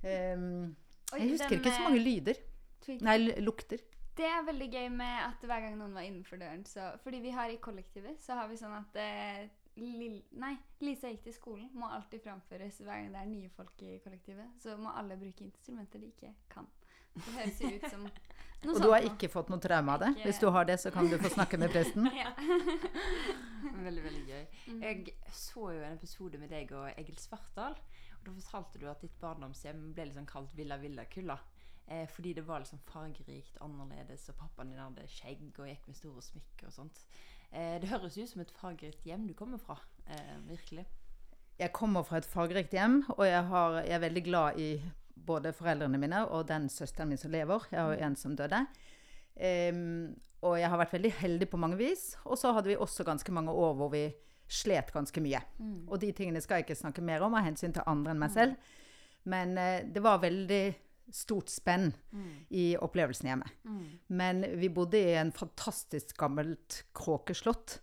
Ehm, 0.03 0.77
Oi, 1.13 1.19
jeg 1.21 1.31
husker 1.37 1.59
ikke 1.59 1.73
så 1.77 1.83
mange 1.89 2.03
lyder. 2.05 2.39
Nei, 3.07 3.17
lukter. 3.45 3.79
Det 4.17 4.27
er 4.29 4.43
veldig 4.45 4.67
gøy 4.75 4.89
med 4.93 5.21
at 5.25 5.45
hver 5.49 5.61
gang 5.65 5.77
noen 5.79 5.95
var 5.97 6.05
innenfor 6.05 6.37
døren, 6.41 6.65
så 6.69 6.91
Fordi 7.03 7.21
vi 7.25 7.31
har 7.33 7.49
i 7.49 7.57
kollektivet, 7.57 8.19
så 8.21 8.35
har 8.37 8.49
vi 8.51 8.57
sånn 8.61 8.75
at 8.77 8.97
eh, 9.01 9.47
Lil, 9.81 10.19
nei, 10.37 10.51
Lisa 10.85 11.09
gikk 11.09 11.23
til 11.25 11.33
skolen 11.33 11.71
må 11.73 11.87
alltid 11.89 12.21
framføres 12.27 12.77
hver 12.85 12.99
gang 12.99 13.07
det 13.15 13.21
er 13.23 13.31
nye 13.31 13.49
folk 13.57 13.73
i 13.81 13.95
kollektivet. 14.05 14.51
Så 14.61 14.75
må 14.77 14.93
alle 14.93 15.17
bruke 15.17 15.47
instrumenter 15.47 15.99
de 16.03 16.11
ikke 16.11 16.35
kan. 16.53 16.67
Det 17.15 17.33
høres 17.39 17.61
jo 17.63 17.71
ut 17.79 17.87
som 17.91 18.05
noe 18.67 18.75
Og 18.77 18.83
du 18.85 18.91
har 18.93 19.07
ikke 19.09 19.31
fått 19.33 19.49
noe 19.49 19.59
traume 19.65 19.95
av 19.95 20.01
det? 20.05 20.11
Ikke- 20.19 20.27
Hvis 20.29 20.43
du 20.45 20.51
har 20.53 20.65
det, 20.69 20.77
så 20.81 20.93
kan 20.93 21.09
du 21.09 21.17
få 21.19 21.31
snakke 21.33 21.57
med 21.59 21.73
presten. 21.73 22.11
Ja. 22.23 22.35
Veldig, 23.83 24.03
veldig 24.05 24.23
gøy. 24.29 24.45
Mm. 24.69 24.83
Jeg 24.83 25.15
så 25.33 25.71
jo 25.73 25.81
en 25.83 25.97
episode 25.97 26.39
med 26.39 26.51
deg 26.53 26.71
og 26.77 26.91
Egil 26.99 27.17
Svartdal. 27.19 27.75
Da 28.23 28.35
fortalte 28.37 28.79
du 28.79 28.87
at 28.91 29.03
ditt 29.03 29.19
barndomshjem 29.21 29.91
ble 29.97 30.09
liksom 30.11 30.29
kalt 30.31 30.55
Villa 30.57 30.79
Villa 30.79 31.05
Kulla. 31.11 31.39
Eh, 31.87 32.07
fordi 32.09 32.33
det 32.39 32.47
var 32.47 32.63
liksom 32.63 32.79
fargerikt, 32.87 33.59
annerledes, 33.61 34.29
og 34.31 34.39
pappaen 34.39 34.71
din 34.71 34.81
hadde 34.81 35.07
skjegg 35.11 35.49
og 35.59 35.67
gikk 35.67 35.89
med 35.89 35.99
store 35.99 36.23
smykker 36.23 36.71
og 36.71 36.77
sånt. 36.77 37.03
Eh, 37.51 37.77
det 37.83 37.91
høres 37.91 38.17
ut 38.17 38.31
som 38.31 38.45
et 38.45 38.55
fargerikt 38.57 39.05
hjem 39.07 39.27
du 39.29 39.35
kommer 39.37 39.59
fra. 39.61 39.77
Eh, 40.07 40.37
virkelig. 40.49 40.87
Jeg 41.59 41.73
kommer 41.73 42.07
fra 42.07 42.23
et 42.23 42.27
fargerikt 42.27 42.73
hjem, 42.73 43.03
og 43.19 43.27
jeg, 43.27 43.45
har, 43.51 43.81
jeg 43.83 43.97
er 43.99 44.07
veldig 44.07 44.25
glad 44.25 44.59
i 44.59 44.71
både 45.27 45.53
foreldrene 45.55 46.01
mine 46.01 46.25
og 46.33 46.47
den 46.49 46.69
søsteren 46.73 47.13
min 47.13 47.21
som 47.21 47.31
lever. 47.35 47.67
Jeg 47.71 47.81
har 47.81 47.93
jo 47.93 48.07
en 48.07 48.17
som 48.17 48.37
døde. 48.37 48.65
Um, 49.33 50.15
og 50.43 50.59
jeg 50.59 50.69
har 50.69 50.81
vært 50.81 50.95
veldig 50.97 51.13
heldig 51.21 51.49
på 51.53 51.61
mange 51.61 51.79
vis. 51.79 52.17
Og 52.25 52.39
så 52.39 52.53
hadde 52.57 52.73
vi 52.73 52.77
også 52.77 53.05
ganske 53.07 53.33
mange 53.33 53.53
år 53.53 53.77
hvor 53.79 53.93
vi 53.93 54.09
slet 54.53 54.93
ganske 54.95 55.21
mye. 55.25 55.41
Og 55.89 55.99
de 56.03 56.13
tingene 56.13 56.41
skal 56.45 56.61
jeg 56.61 56.67
ikke 56.69 56.81
snakke 56.83 57.03
mer 57.05 57.25
om 57.27 57.35
av 57.39 57.45
hensyn 57.47 57.73
til 57.75 57.83
andre 57.89 58.13
enn 58.15 58.21
meg 58.23 58.31
selv. 58.35 58.73
Men 59.25 59.57
eh, 59.59 59.83
det 59.89 60.03
var 60.05 60.21
veldig 60.23 60.65
stort 61.13 61.51
spenn 61.53 61.91
Mm. 62.13 62.29
i 62.51 62.65
opplevelsen 62.81 63.27
hjemme. 63.29 63.49
Men 64.09 64.45
vi 64.61 64.69
bodde 64.73 64.99
i 65.01 65.15
en 65.19 65.33
fantastisk 65.33 66.17
gammelt 66.21 66.85
kråkeslott. 66.97 67.81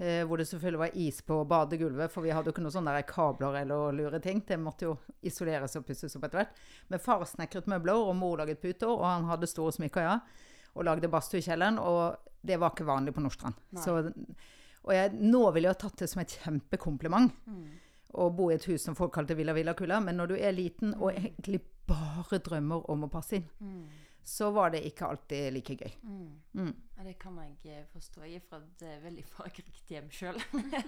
Eh, 0.00 0.22
hvor 0.24 0.38
det 0.40 0.46
selvfølgelig 0.48 0.78
var 0.80 0.94
is 0.96 1.18
på 1.28 1.36
badegulvet, 1.44 2.08
for 2.10 2.22
vi 2.24 2.30
hadde 2.32 2.48
jo 2.48 2.54
ikke 2.54 2.62
noen 2.64 2.72
sånne 2.72 3.02
kabler 3.04 3.58
eller 3.60 3.92
lure 3.92 4.20
ting. 4.24 4.40
Det 4.48 4.56
måtte 4.58 4.86
jo 4.86 4.94
isoleres 5.28 5.74
og 5.76 5.84
pusses 5.84 6.14
opp 6.16 6.24
etter 6.24 6.40
hvert. 6.40 6.54
Men 6.88 7.02
far 7.04 7.24
snekret 7.28 7.66
møbler, 7.68 7.98
og 8.08 8.14
mor 8.16 8.38
laget 8.40 8.62
puter, 8.62 8.88
og 8.88 9.04
han 9.04 9.26
hadde 9.28 9.46
store 9.50 9.74
smykker, 9.76 10.06
ja. 10.06 10.14
Og 10.74 10.86
lagde 10.88 11.10
badstue 11.12 11.42
i 11.42 11.44
kjelleren, 11.44 11.76
og 11.82 12.16
det 12.46 12.56
var 12.62 12.72
ikke 12.72 12.86
vanlig 12.88 13.12
på 13.12 13.20
Nordstrand. 13.20 13.58
Nei. 13.76 13.82
Så, 13.84 13.98
og 14.86 14.92
jeg, 14.96 15.12
nå 15.20 15.42
ville 15.52 15.68
jeg 15.68 15.76
ha 15.76 15.80
tatt 15.82 16.02
det 16.02 16.08
som 16.10 16.22
et 16.22 16.36
kjempekompliment 16.40 17.32
å 18.20 18.30
bo 18.34 18.50
i 18.50 18.56
et 18.56 18.68
hus 18.70 18.82
som 18.86 18.96
folk 18.98 19.12
kalte 19.14 19.36
Villa 19.38 19.54
Villa 19.54 19.74
Kulla, 19.78 20.00
men 20.02 20.16
når 20.18 20.32
du 20.32 20.38
er 20.38 20.56
liten 20.56 20.94
og 20.96 21.12
egentlig 21.12 21.60
bare 21.90 22.40
drømmer 22.42 22.88
om 22.90 23.06
å 23.06 23.10
passe 23.12 23.38
inn, 23.38 23.46
så 24.24 24.50
var 24.54 24.70
det 24.70 24.82
ikke 24.86 25.06
alltid 25.06 25.52
like 25.52 25.74
gøy. 25.74 25.92
Mm. 26.04 26.72
Ja, 26.96 27.04
det 27.04 27.14
kan 27.18 27.38
jeg 27.40 27.56
eh, 27.72 27.84
forstå. 27.92 28.22
Jeg 28.28 28.42
er 28.42 28.42
fra 28.46 28.58
et 28.60 28.82
eh, 28.84 28.98
veldig 29.02 29.24
fargerikt 29.32 29.90
hjem 29.90 30.10
sjøl. 30.12 30.36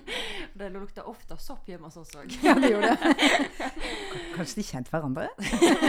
det 0.61 0.69
lukter 0.75 1.09
ofte 1.09 1.39
sopp 1.41 1.67
hjemme 1.71 1.89
hos 1.89 1.97
oss 2.03 2.13
òg. 2.21 2.37
Ja, 2.45 2.55
det 2.61 2.71
gjorde 2.75 2.93
det. 2.93 3.17
Kanskje 4.37 4.61
de 4.61 4.67
kjente 4.69 4.93
hverandre? 4.93 5.31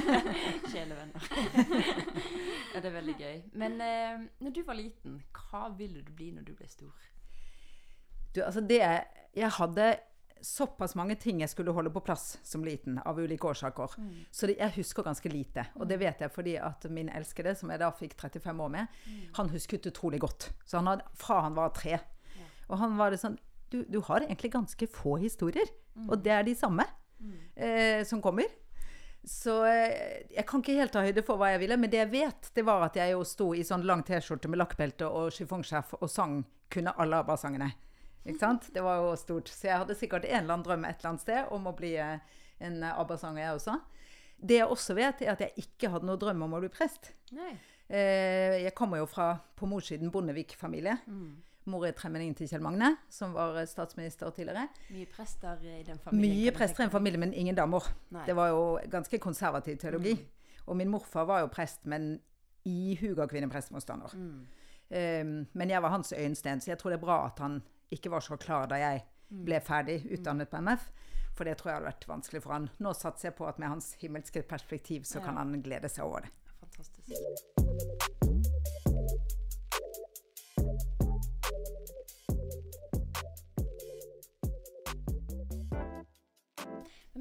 Sjelevenner. 0.72 1.28
ja, 2.74 2.80
det 2.80 2.88
er 2.88 2.96
veldig 2.96 3.18
gøy. 3.20 3.42
Men 3.60 3.78
eh, 3.84 4.24
når 4.40 4.56
du 4.56 4.64
var 4.66 4.80
liten, 4.80 5.20
hva 5.36 5.68
ville 5.78 6.02
du 6.02 6.14
bli 6.16 6.32
når 6.34 6.48
du 6.48 6.56
ble 6.58 6.72
stor? 6.72 7.12
Du, 8.34 8.42
altså 8.44 8.62
det 8.62 8.82
Jeg 9.34 9.50
hadde 9.60 9.94
såpass 10.44 10.96
mange 11.00 11.16
ting 11.16 11.40
jeg 11.40 11.50
skulle 11.50 11.72
holde 11.72 11.90
på 11.94 12.02
plass 12.04 12.38
som 12.44 12.66
liten, 12.66 12.98
av 13.00 13.18
ulike 13.20 13.48
årsaker. 13.48 13.94
Så 14.32 14.48
det, 14.50 14.58
jeg 14.60 14.76
husker 14.76 15.06
ganske 15.06 15.30
lite. 15.32 15.64
Og 15.80 15.88
det 15.88 15.98
vet 16.02 16.20
jeg 16.20 16.32
fordi 16.36 16.58
at 16.60 16.84
min 16.92 17.10
elskede, 17.10 17.56
som 17.56 17.72
jeg 17.72 17.80
da 17.80 17.90
fikk 17.96 18.18
35 18.20 18.60
år 18.66 18.74
med, 18.74 18.98
han 19.38 19.50
husket 19.54 19.88
utrolig 19.88 20.20
godt. 20.20 20.50
Så 20.66 20.82
han 20.82 20.88
hadde, 20.92 21.08
fra 21.16 21.40
han 21.46 21.56
var 21.56 21.72
tre. 21.78 22.02
Og 22.68 22.78
han 22.78 22.98
var 23.00 23.12
det 23.12 23.22
sånn 23.24 23.40
Du, 23.72 23.80
du 23.90 24.02
har 24.06 24.22
egentlig 24.22 24.52
ganske 24.54 24.86
få 24.88 25.16
historier. 25.18 25.66
Og 26.10 26.20
det 26.22 26.32
er 26.36 26.44
de 26.46 26.54
samme 26.56 26.84
eh, 27.56 28.04
som 28.06 28.22
kommer. 28.22 28.46
Så 29.24 29.64
eh, 29.66 30.28
jeg 30.30 30.46
kan 30.46 30.62
ikke 30.62 30.76
helt 30.78 30.92
ta 30.94 31.02
høyde 31.02 31.24
for 31.24 31.40
hva 31.40 31.54
jeg 31.54 31.64
ville, 31.64 31.78
men 31.80 31.90
det 31.90 32.02
jeg 32.02 32.12
vet, 32.12 32.52
det 32.54 32.66
var 32.68 32.84
at 32.86 33.00
jeg 33.00 33.16
jo 33.16 33.24
sto 33.24 33.54
i 33.56 33.64
sånn 33.64 33.86
lang 33.88 34.04
T-skjorte 34.04 34.52
med 34.52 34.60
lakkbelte 34.60 35.08
og 35.08 35.32
chiffongskjerf 35.32 35.96
og 36.02 36.12
sang 36.12 36.42
kunne 36.70 36.94
alle 37.00 37.22
ABBA-sangene. 37.24 37.72
Ikke 38.24 38.40
sant? 38.40 38.70
Det 38.74 38.84
var 38.84 39.02
jo 39.02 39.16
stort. 39.20 39.52
Så 39.52 39.68
jeg 39.68 39.82
hadde 39.82 39.98
sikkert 40.00 40.28
en 40.28 40.44
eller 40.44 40.56
annen 40.56 40.66
drøm 40.66 40.86
et 40.88 41.00
eller 41.00 41.14
annet 41.14 41.26
sted 41.26 41.52
om 41.56 41.68
å 41.68 41.76
bli 41.76 41.96
eh, 42.00 42.40
en 42.64 42.84
ABBA-sanger, 42.94 43.44
jeg 43.44 43.60
også. 43.60 43.78
Det 44.44 44.60
jeg 44.60 44.68
også 44.76 44.96
vet, 44.98 45.24
er 45.24 45.34
at 45.36 45.44
jeg 45.44 45.66
ikke 45.66 45.92
hadde 45.94 46.08
noen 46.08 46.20
drøm 46.20 46.46
om 46.48 46.56
å 46.58 46.62
bli 46.64 46.72
prest. 46.72 47.14
Nei. 47.36 47.54
Eh, 47.88 48.64
jeg 48.64 48.76
kommer 48.76 49.02
jo 49.02 49.08
fra, 49.10 49.34
på 49.60 49.68
morssiden, 49.70 50.12
Bondevik-familie. 50.12 50.98
Mm. 51.08 51.34
Mor 51.72 51.86
er 51.88 51.96
tremenningen 51.96 52.36
til 52.36 52.50
Kjell 52.52 52.64
Magne, 52.64 52.90
som 53.12 53.36
var 53.36 53.56
eh, 53.60 53.68
statsminister 53.70 54.32
tidligere. 54.36 54.66
Mye 54.92 55.08
prester 55.12 55.64
i 55.64 55.84
den 55.88 56.00
familien. 56.04 56.40
Mye 56.40 56.56
prester 56.56 56.84
i 56.84 56.88
en 56.88 56.96
familie, 56.96 57.22
men 57.22 57.36
ingen 57.36 57.56
damer. 57.60 57.88
Nei. 58.16 58.26
Det 58.28 58.36
var 58.40 58.52
jo 58.52 58.64
ganske 58.92 59.20
konservativ 59.24 59.78
teologi. 59.84 60.16
Og 60.68 60.80
min 60.80 60.92
morfar 60.92 61.28
var 61.28 61.44
jo 61.44 61.52
prest, 61.52 61.86
men 61.92 62.18
ihuga 62.68 63.28
kvinneprestmotstander. 63.28 64.16
Um, 64.16 65.32
men 65.52 65.72
jeg 65.72 65.82
var 65.84 65.92
hans 65.92 66.14
øyensten, 66.16 66.62
så 66.62 66.72
jeg 66.72 66.80
tror 66.80 66.94
det 66.94 67.00
er 67.00 67.04
bra 67.04 67.18
at 67.28 67.40
han 67.44 67.58
ikke 67.96 68.12
var 68.14 68.26
så 68.26 68.38
klar 68.42 68.68
da 68.72 68.80
jeg 68.82 69.04
ble 69.34 69.60
ferdig 69.64 70.02
utdannet 70.14 70.52
på 70.52 70.62
MF. 70.62 70.90
For 71.34 71.50
det 71.50 71.58
tror 71.58 71.72
jeg 71.72 71.80
hadde 71.80 71.90
vært 71.90 72.10
vanskelig 72.10 72.44
for 72.44 72.56
han. 72.56 72.70
Nå 72.84 72.94
satser 72.98 73.32
jeg 73.32 73.38
på 73.40 73.48
at 73.50 73.62
med 73.62 73.74
hans 73.74 73.94
himmelske 74.04 74.46
perspektiv 74.46 75.08
så 75.10 75.24
kan 75.24 75.40
han 75.42 75.56
glede 75.66 75.90
seg 75.90 76.06
over 76.06 76.28
det. 76.28 76.34
Fantastisk. 76.62 78.12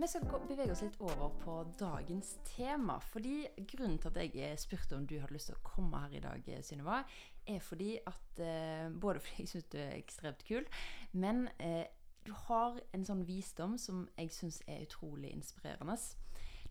Vi 0.02 0.08
skal 0.10 0.46
bevege 0.48 0.72
oss 0.74 0.80
litt 0.82 0.96
over 0.98 1.30
på 1.44 1.52
dagens 1.78 2.32
tema. 2.48 2.96
fordi 2.98 3.46
Grunnen 3.70 4.00
til 4.02 4.10
at 4.10 4.34
jeg 4.34 4.58
spurte 4.58 4.96
om 4.96 5.06
du 5.06 5.20
hadde 5.20 5.36
lyst 5.36 5.46
til 5.52 5.58
å 5.58 5.62
komme 5.62 6.00
her 6.02 6.16
i 6.18 6.22
dag, 6.24 6.48
Synnøve, 6.66 7.04
er 7.46 7.60
fordi 7.62 7.92
at 8.06 8.40
eh, 8.42 8.88
Både 8.90 9.22
fordi 9.22 9.44
jeg 9.44 9.52
syns 9.52 9.68
du 9.70 9.78
er 9.78 9.94
ekstremt 9.94 10.42
kul, 10.48 10.66
men 11.12 11.46
eh, 11.62 11.86
du 12.26 12.32
har 12.48 12.80
en 12.94 13.06
sånn 13.06 13.22
visdom 13.28 13.78
som 13.78 14.08
jeg 14.16 14.34
syns 14.34 14.60
er 14.66 14.82
utrolig 14.88 15.30
inspirerende. 15.36 15.94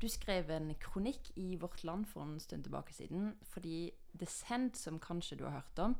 Du 0.01 0.09
skrev 0.11 0.51
en 0.51 0.73
kronikk 0.81 1.31
i 1.39 1.55
Vårt 1.61 1.85
Land 1.87 2.07
for 2.11 2.25
en 2.25 2.39
stund 2.39 2.67
tilbake 2.67 2.91
siden 2.95 3.35
fordi 3.53 3.93
Descent, 4.11 4.75
som 4.75 4.99
kanskje 4.99 5.39
du 5.39 5.47
har 5.47 5.61
hørt 5.61 5.79
om, 5.79 5.95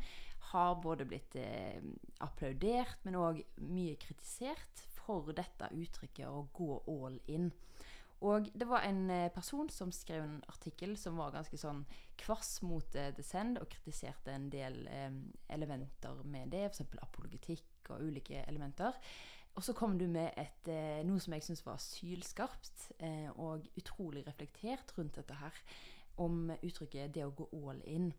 har 0.51 0.79
både 0.83 1.07
blitt 1.07 1.35
eh, 1.39 1.79
applaudert, 2.19 2.99
men 3.05 3.19
òg 3.19 3.43
mye 3.61 3.95
kritisert 4.01 4.89
for 5.05 5.33
dette 5.35 5.71
uttrykket 5.71 6.27
å 6.27 6.45
gå 6.53 6.77
all 6.91 7.19
in. 7.31 7.51
Og 8.21 8.51
det 8.53 8.67
var 8.69 8.85
en 8.85 9.09
eh, 9.09 9.31
person 9.33 9.69
som 9.73 9.91
skrev 9.91 10.23
en 10.23 10.39
artikkel 10.51 10.93
som 10.99 11.17
var 11.17 11.33
ganske 11.33 11.57
sånn 11.57 11.81
kvass 12.21 12.59
mot 12.61 12.85
The 12.93 13.25
Send, 13.25 13.57
og 13.57 13.71
kritiserte 13.73 14.33
en 14.35 14.49
del 14.53 14.83
eh, 14.87 15.09
elementer 15.49 16.21
med 16.29 16.53
det, 16.53 16.67
f.eks. 16.69 16.99
apologetikk 17.01 17.89
og 17.89 18.05
ulike 18.05 18.43
elementer. 18.45 18.97
Og 19.55 19.63
så 19.63 19.73
kom 19.73 19.97
du 19.99 20.07
med 20.07 20.31
et, 20.39 20.67
eh, 20.67 21.01
noe 21.03 21.19
som 21.19 21.33
jeg 21.35 21.43
syns 21.43 21.65
var 21.65 21.79
sylskarpt 21.83 22.91
eh, 23.03 23.27
og 23.35 23.67
utrolig 23.79 24.23
reflektert 24.27 24.93
rundt 24.97 25.17
dette 25.19 25.35
her, 25.41 25.57
om 26.17 26.51
uttrykket 26.61 27.13
'det 27.13 27.25
å 27.25 27.35
gå 27.35 27.47
all 27.51 27.81
in'. 27.85 28.13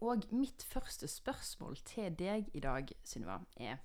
Og 0.00 0.24
mitt 0.32 0.62
første 0.64 1.08
spørsmål 1.08 1.76
til 1.84 2.14
deg 2.16 2.48
i 2.54 2.60
dag, 2.60 2.88
Sunniva, 3.04 3.40
er 3.56 3.76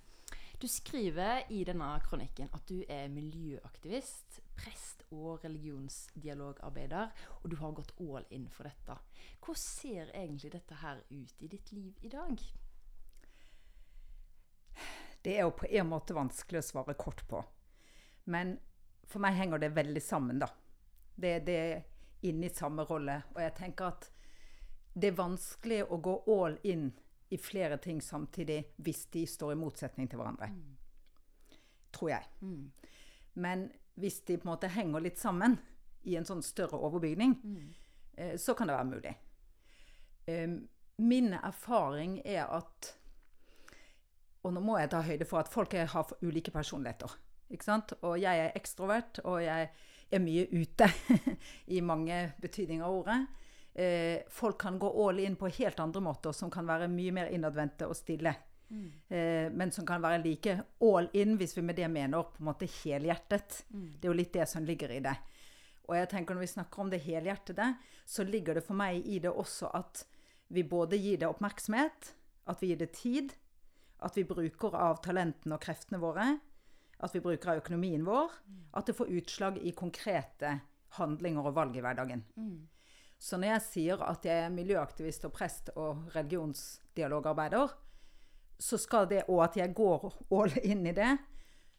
Du 0.58 0.68
skriver 0.68 1.42
i 1.52 1.64
denne 1.68 1.88
kronikken 2.00 2.48
at 2.56 2.62
du 2.68 2.78
er 2.88 3.10
miljøaktivist, 3.12 4.38
prest 4.56 5.02
og 5.12 5.42
religionsdialogarbeider, 5.44 7.10
og 7.42 7.50
du 7.52 7.56
har 7.60 7.74
gått 7.76 7.92
all 8.00 8.24
in 8.32 8.46
for 8.48 8.64
dette. 8.64 8.96
Hvordan 9.44 9.60
ser 9.60 10.14
egentlig 10.14 10.54
dette 10.54 10.78
her 10.80 11.02
ut 11.10 11.44
i 11.44 11.50
ditt 11.52 11.72
liv 11.76 12.00
i 12.00 12.08
dag? 12.08 12.40
Det 15.20 15.36
er 15.36 15.44
jo 15.44 15.52
på 15.58 15.68
en 15.68 15.90
måte 15.90 16.16
vanskelig 16.16 16.62
å 16.62 16.68
svare 16.70 16.96
kort 16.96 17.20
på. 17.28 17.42
Men 18.32 18.56
for 19.04 19.20
meg 19.20 19.36
henger 19.36 19.60
det 19.60 19.74
veldig 19.76 20.02
sammen, 20.02 20.40
da. 20.40 20.48
Det, 21.14 21.40
det 21.44 21.56
er 21.60 21.82
inne 22.30 22.48
i 22.48 22.54
samme 22.54 22.86
rolle. 22.88 23.20
Og 23.34 23.42
jeg 23.44 23.58
tenker 23.60 23.92
at 23.92 24.08
det 24.96 25.12
er 25.12 25.20
vanskelig 25.20 25.82
å 25.92 26.00
gå 26.00 26.16
all 26.32 26.56
in 26.64 26.88
i 27.28 27.38
flere 27.38 27.78
ting 27.82 28.00
samtidig 28.02 28.60
hvis 28.76 29.06
de 29.14 29.24
står 29.26 29.52
i 29.52 29.58
motsetning 29.58 30.10
til 30.10 30.20
hverandre. 30.20 30.50
Tror 31.92 32.12
jeg. 32.12 32.28
Men 33.34 33.66
hvis 33.96 34.20
de 34.28 34.36
på 34.38 34.46
en 34.46 34.52
måte 34.52 34.70
henger 34.70 35.02
litt 35.02 35.18
sammen 35.18 35.58
i 36.06 36.16
en 36.18 36.28
sånn 36.28 36.44
større 36.44 36.78
overbygning, 36.78 37.34
eh, 38.16 38.36
så 38.38 38.54
kan 38.54 38.68
det 38.68 38.76
være 38.76 38.90
mulig. 38.92 39.14
Eh, 40.26 40.54
min 40.96 41.32
erfaring 41.34 42.20
er 42.24 42.46
at 42.46 42.94
og 44.46 44.52
nå 44.54 44.62
må 44.62 44.76
jeg 44.78 44.92
ta 44.92 45.02
høyde 45.02 45.26
for 45.26 45.42
at 45.42 45.50
folk 45.50 45.74
har 45.74 46.12
ulike 46.22 46.52
personligheter. 46.54 47.10
Og 48.06 48.14
jeg 48.20 48.42
er 48.44 48.54
ekstrovert, 48.58 49.18
og 49.24 49.40
jeg 49.42 49.70
er 50.10 50.22
mye 50.22 50.46
ute 50.52 50.86
i 51.74 51.82
mange 51.82 52.18
betydninger 52.42 52.86
av 52.86 53.00
ordet. 53.00 53.18
Eh, 53.76 54.22
folk 54.32 54.56
kan 54.62 54.78
gå 54.80 54.88
all 55.08 55.18
in 55.20 55.34
på 55.36 55.50
helt 55.52 55.80
andre 55.80 56.00
måter, 56.00 56.32
som 56.32 56.50
kan 56.50 56.64
være 56.66 56.88
mye 56.88 57.12
mer 57.12 57.28
innadvendte 57.28 57.88
og 57.90 57.96
stille. 57.98 58.32
Eh, 59.12 59.52
men 59.52 59.70
som 59.70 59.86
kan 59.86 60.00
være 60.02 60.22
like 60.24 60.54
all 60.80 61.08
in, 61.12 61.36
hvis 61.36 61.52
vi 61.58 61.62
med 61.62 61.76
det 61.76 61.90
mener 61.92 62.22
på 62.32 62.40
en 62.40 62.48
måte 62.48 62.68
helhjertet. 62.82 63.64
Det 64.00 64.08
er 64.08 64.12
jo 64.14 64.16
litt 64.16 64.32
det 64.32 64.46
som 64.48 64.64
ligger 64.64 64.94
i 64.96 65.02
det. 65.04 65.14
Og 65.86 65.96
jeg 65.96 66.08
tenker 66.08 66.34
når 66.34 66.46
vi 66.46 66.54
snakker 66.54 66.82
om 66.82 66.90
det 66.90 67.02
helhjertede, 67.04 67.74
så 68.06 68.24
ligger 68.24 68.54
det 68.54 68.64
for 68.64 68.74
meg 68.74 69.04
i 69.06 69.20
det 69.22 69.30
også 69.30 69.70
at 69.76 70.06
vi 70.48 70.62
både 70.64 70.96
gir 70.96 71.18
det 71.20 71.28
oppmerksomhet, 71.28 72.14
at 72.46 72.62
vi 72.62 72.72
gir 72.72 72.80
det 72.80 72.92
tid, 72.96 73.34
at 74.00 74.16
vi 74.16 74.24
bruker 74.24 74.74
av 74.74 75.02
talentene 75.04 75.54
og 75.54 75.62
kreftene 75.62 76.00
våre, 76.00 76.38
at 76.96 77.14
vi 77.14 77.20
bruker 77.20 77.52
av 77.52 77.60
økonomien 77.60 78.04
vår, 78.06 78.32
at 78.72 78.86
det 78.86 78.96
får 78.96 79.12
utslag 79.20 79.58
i 79.60 79.74
konkrete 79.76 80.60
handlinger 80.96 81.44
og 81.44 81.54
valg 81.54 81.76
i 81.76 81.84
hverdagen. 81.84 82.24
Så 83.18 83.38
når 83.40 83.54
jeg 83.54 83.64
sier 83.64 84.02
at 84.04 84.26
jeg 84.28 84.44
er 84.44 84.52
miljøaktivist 84.52 85.24
og 85.28 85.34
prest 85.34 85.70
og 85.74 86.04
religionsdialogarbeider, 86.14 87.72
så 88.58 88.78
skal 88.80 89.08
det, 89.08 89.24
og 89.28 89.42
at 89.44 89.56
jeg 89.58 89.74
går 89.76 90.06
all 90.32 90.52
in 90.64 90.86
i 90.88 90.94
det, 90.96 91.12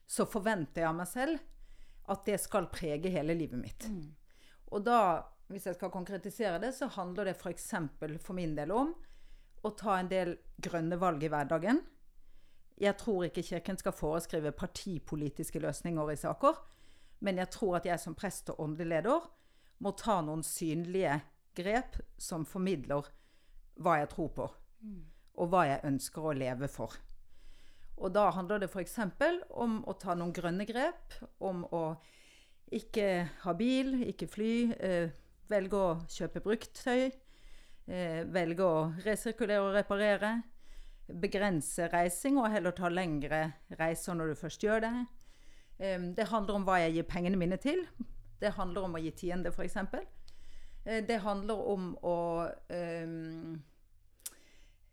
så 0.08 0.27
forventer 0.29 0.84
jeg 0.84 0.89
av 0.89 0.98
meg 0.98 1.10
selv 1.10 1.39
at 2.08 2.24
det 2.27 2.38
skal 2.39 2.70
prege 2.72 3.12
hele 3.12 3.36
livet 3.36 3.60
mitt. 3.60 3.88
Og 4.72 4.84
da, 4.86 5.00
hvis 5.51 5.67
jeg 5.67 5.77
skal 5.77 5.91
konkretisere 5.91 6.62
det, 6.63 6.74
så 6.75 6.88
handler 6.96 7.29
det 7.29 7.36
f.eks. 7.36 7.70
For, 8.00 8.17
for 8.24 8.38
min 8.38 8.56
del 8.56 8.72
om 8.75 8.94
å 9.65 9.74
ta 9.75 9.98
en 9.98 10.10
del 10.12 10.36
grønne 10.63 11.00
valg 11.01 11.24
i 11.24 11.32
hverdagen. 11.32 11.82
Jeg 12.77 12.98
tror 13.01 13.25
ikke 13.27 13.44
Kirken 13.44 13.79
skal 13.79 13.96
foreskrive 13.96 14.53
partipolitiske 14.56 15.60
løsninger 15.60 16.13
i 16.13 16.20
saker, 16.20 16.60
men 17.25 17.41
jeg 17.41 17.50
tror 17.56 17.79
at 17.79 17.88
jeg 17.89 18.00
som 18.00 18.15
prest 18.15 18.51
og 18.53 18.62
åndelig 18.63 18.91
leder 18.91 19.25
må 19.84 19.93
ta 19.98 20.19
noen 20.25 20.43
synlige 20.46 21.19
grep 21.57 21.98
som 22.17 22.46
formidler 22.46 23.10
hva 23.81 24.00
jeg 24.01 24.10
tror 24.13 24.31
på, 24.34 24.48
og 25.38 25.51
hva 25.51 25.65
jeg 25.69 25.86
ønsker 25.89 26.25
å 26.25 26.36
leve 26.38 26.69
for. 26.72 26.96
Og 27.98 28.13
da 28.13 28.27
handler 28.34 28.62
det 28.62 28.69
f.eks. 28.69 28.98
om 29.50 29.79
å 29.89 29.93
ta 29.98 30.13
noen 30.17 30.34
grønne 30.34 30.65
grep, 30.69 31.17
om 31.41 31.63
å 31.74 31.98
ikke 32.74 33.07
ha 33.46 33.53
bil, 33.57 34.03
ikke 34.05 34.27
fly, 34.29 34.51
eh, 34.74 35.10
velge 35.50 35.79
å 35.79 35.96
kjøpe 36.12 36.43
brukttøy, 36.43 37.07
eh, 37.88 38.22
velge 38.25 38.63
å 38.65 38.91
resirkulere 39.05 39.63
og 39.63 39.74
reparere, 39.77 40.43
begrense 41.07 41.88
reising 41.93 42.38
og 42.38 42.51
heller 42.51 42.75
ta 42.75 42.89
lengre 42.91 43.53
reiser 43.79 44.13
når 44.13 44.34
du 44.34 44.36
først 44.36 44.62
gjør 44.62 44.84
det. 44.84 45.07
Eh, 45.79 45.98
det 46.13 46.27
handler 46.27 46.55
om 46.55 46.65
hva 46.67 46.81
jeg 46.84 46.98
gir 46.98 47.10
pengene 47.10 47.39
mine 47.39 47.57
til. 47.57 47.86
Det 48.39 48.53
handler 48.58 48.88
om 48.88 48.98
å 48.98 49.01
gi 49.01 49.12
tiende, 49.17 49.51
f.eks. 49.53 49.77
Eh, 50.86 51.03
det 51.06 51.17
handler 51.24 51.67
om 51.74 51.91
å 52.06 52.17
eh, 52.70 53.08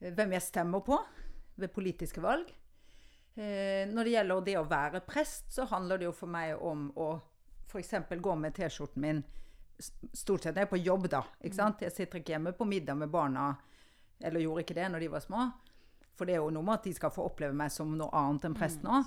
Hvem 0.04 0.34
jeg 0.36 0.44
stemmer 0.44 0.82
på 0.84 0.98
ved 1.54 1.72
politiske 1.72 2.20
valg. 2.20 2.50
Eh, 3.34 3.86
når 3.90 4.04
det 4.04 4.14
gjelder 4.14 4.42
det 4.46 4.56
å 4.58 4.66
være 4.68 5.00
prest, 5.06 5.52
så 5.54 5.64
handler 5.70 5.98
det 5.98 6.08
jo 6.08 6.16
for 6.16 6.30
meg 6.30 6.58
om 6.60 6.90
å 7.00 7.08
f.eks. 7.70 7.94
gå 8.20 8.34
med 8.38 8.54
T-skjorten 8.54 9.02
min 9.02 9.24
Stort 10.14 10.44
sett 10.44 10.54
når 10.54 10.60
jeg 10.60 10.66
er 10.68 10.70
på 10.70 10.78
jobb, 10.78 11.06
da. 11.10 11.20
Ikke 11.42 11.56
sant? 11.56 11.80
Jeg 11.82 11.90
sitter 11.90 12.20
ikke 12.20 12.36
hjemme 12.36 12.52
på 12.54 12.66
middag 12.68 12.94
med 12.94 13.10
barna, 13.10 13.48
eller 14.22 14.44
gjorde 14.44 14.62
ikke 14.62 14.76
det 14.78 14.84
når 14.92 15.02
de 15.02 15.08
var 15.10 15.24
små. 15.24 15.46
For 16.14 16.30
det 16.30 16.36
er 16.36 16.44
jo 16.44 16.52
noe 16.54 16.62
med 16.62 16.76
at 16.78 16.86
de 16.86 16.92
skal 16.94 17.10
få 17.10 17.24
oppleve 17.26 17.56
meg 17.58 17.72
som 17.74 17.90
noe 17.98 18.06
annet 18.14 18.46
enn 18.46 18.54
prest 18.54 18.84
nå. 18.86 19.00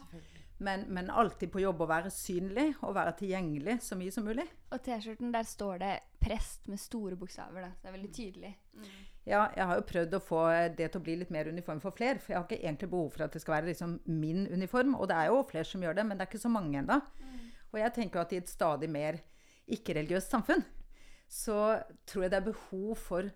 Men, 0.58 0.88
men 0.90 1.10
alltid 1.14 1.52
på 1.54 1.62
jobb 1.62 1.84
å 1.86 1.90
være 1.90 2.10
synlig 2.14 2.72
og 2.82 2.96
være 2.98 3.14
tilgjengelig 3.20 3.78
så 3.86 3.98
mye 4.00 4.14
som 4.14 4.26
mulig. 4.26 4.48
Og 4.74 4.82
T-skjorten, 4.82 5.30
der 5.34 5.46
står 5.46 5.84
det 5.84 5.92
'prest' 6.24 6.70
med 6.70 6.80
store 6.82 7.16
bokstaver. 7.16 7.62
da. 7.62 7.72
Det 7.82 7.88
er 7.88 7.98
veldig 7.98 8.14
tydelig. 8.14 8.58
Ja, 9.28 9.48
jeg 9.56 9.66
har 9.68 9.76
jo 9.76 9.82
prøvd 9.82 10.14
å 10.16 10.24
få 10.24 10.42
det 10.78 10.92
til 10.92 11.02
å 11.02 11.04
bli 11.04 11.16
litt 11.20 11.32
mer 11.32 11.48
uniform 11.48 11.82
for 11.84 11.92
flere. 11.92 12.20
For 12.20 12.34
jeg 12.34 12.40
har 12.40 12.48
ikke 12.48 12.64
egentlig 12.64 12.90
behov 12.90 13.12
for 13.12 13.24
at 13.24 13.34
det 13.34 13.42
skal 13.42 13.54
være 13.54 13.66
liksom 13.66 14.00
min 14.06 14.48
uniform. 14.48 14.96
Og 14.96 15.08
det 15.08 15.16
er 15.16 15.26
jo 15.26 15.44
flere 15.50 15.66
som 15.66 15.84
gjør 15.84 15.94
det, 15.94 16.06
men 16.06 16.18
det 16.18 16.26
er 16.26 16.32
ikke 16.32 16.46
så 16.46 16.50
mange 16.50 16.80
ennå. 16.80 17.02
Og 17.72 17.80
jeg 17.80 17.94
tenker 17.94 18.22
at 18.22 18.34
i 18.34 18.38
et 18.38 18.50
stadig 18.50 18.90
mer 18.90 19.20
ikke-religiøst 19.68 20.32
samfunn, 20.32 20.64
så 21.28 21.84
tror 22.08 22.24
jeg 22.24 22.32
det 22.32 22.38
er 22.38 22.52
behov 22.52 22.96
for 22.96 23.30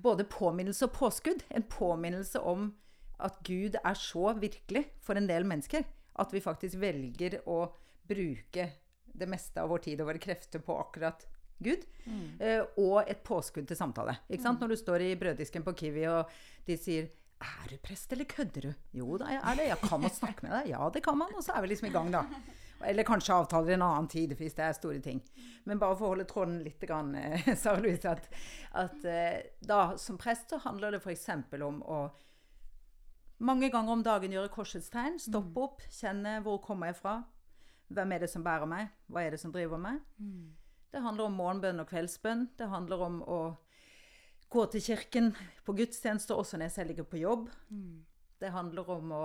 både 0.00 0.24
påminnelse 0.24 0.86
og 0.86 0.92
påskudd. 0.92 1.42
En 1.50 1.62
påminnelse 1.62 2.40
om 2.40 2.74
at 3.20 3.34
Gud 3.44 3.74
er 3.84 3.94
så 3.94 4.32
virkelig 4.38 4.86
for 5.02 5.18
en 5.18 5.28
del 5.28 5.44
mennesker 5.44 5.82
at 6.18 6.34
vi 6.34 6.42
faktisk 6.44 6.80
velger 6.82 7.40
å 7.48 7.62
bruke 8.08 8.68
det 9.18 9.28
meste 9.28 9.62
av 9.62 9.70
vår 9.72 9.84
tid 9.88 10.02
og 10.02 10.10
våre 10.10 10.22
krefter 10.22 10.62
på 10.64 10.76
akkurat 10.78 11.26
Gud. 11.58 11.84
Eh, 12.38 12.62
og 12.78 13.08
et 13.10 13.22
påskudd 13.26 13.66
til 13.68 13.78
samtale. 13.78 14.14
Ikke 14.28 14.44
sant? 14.44 14.60
Når 14.62 14.74
du 14.74 14.78
står 14.78 15.04
i 15.08 15.14
brøddisken 15.18 15.64
på 15.66 15.74
Kiwi, 15.80 16.04
og 16.10 16.30
de 16.68 16.76
sier 16.78 17.08
er 17.38 17.70
du 17.70 17.76
prest, 17.82 18.12
eller 18.12 18.26
kødder 18.26 18.68
du? 18.68 18.70
Jo 18.98 19.18
da, 19.18 19.28
jeg 19.30 19.42
er 19.42 19.58
det. 19.58 19.66
Jeg 19.68 19.82
kan 19.84 20.00
man 20.02 20.14
snakke 20.14 20.46
med 20.46 20.54
deg? 20.56 20.70
Ja, 20.72 20.88
det 20.94 21.02
kan 21.04 21.18
man. 21.18 21.34
Og 21.38 21.44
så 21.44 21.54
er 21.54 21.62
vi 21.62 21.70
liksom 21.70 21.90
i 21.90 21.94
gang, 21.94 22.10
da. 22.14 22.24
Eller 22.86 23.06
kanskje 23.06 23.34
avtaler 23.34 23.74
en 23.74 23.84
annen 23.86 24.08
tid, 24.10 24.34
hvis 24.38 24.54
det 24.54 24.64
er 24.66 24.74
store 24.76 25.00
ting. 25.02 25.20
Men 25.66 25.80
bare 25.82 25.96
for 25.98 26.08
å 26.08 26.12
holde 26.14 26.26
tråden 26.30 26.60
litt, 26.62 26.82
grann, 26.86 27.14
eh, 27.18 27.46
Sara 27.60 27.82
Louise, 27.82 28.10
at, 28.10 28.26
at 28.78 29.06
eh, 29.06 29.38
da 29.66 29.96
som 29.98 30.18
prest 30.18 30.54
så 30.54 30.60
handler 30.62 30.94
det 30.94 31.02
f.eks. 31.02 31.28
om 31.62 31.82
å 31.82 32.04
mange 33.38 33.70
ganger 33.70 33.92
om 33.92 34.04
dagen 34.04 34.34
gjøre 34.34 34.50
korsets 34.52 34.90
tegn. 34.90 35.18
Stoppe 35.22 35.62
opp, 35.62 35.82
kjenne 35.94 36.38
hvor 36.44 36.60
kommer 36.64 36.90
jeg 36.90 36.98
fra? 36.98 37.16
Hvem 37.88 38.12
er 38.12 38.24
det 38.24 38.30
som 38.32 38.44
bærer 38.44 38.68
meg? 38.68 38.90
Hva 39.08 39.24
er 39.24 39.34
det 39.34 39.40
som 39.40 39.52
driver 39.54 39.80
meg? 39.80 40.00
Det 40.92 41.02
handler 41.04 41.28
om 41.28 41.36
morgenbønn 41.38 41.80
og 41.80 41.88
kveldsbønn. 41.88 42.48
Det 42.58 42.68
handler 42.68 43.04
om 43.04 43.20
å 43.22 43.40
gå 44.48 44.64
til 44.72 44.84
kirken 44.84 45.34
på 45.64 45.74
gudstjenester 45.76 46.36
også 46.36 46.56
når 46.56 46.68
jeg 46.68 46.76
selv 46.76 46.92
ligger 46.92 47.08
på 47.08 47.20
jobb. 47.20 47.48
Det 48.40 48.50
handler 48.54 48.90
om 48.94 49.12
å 49.12 49.24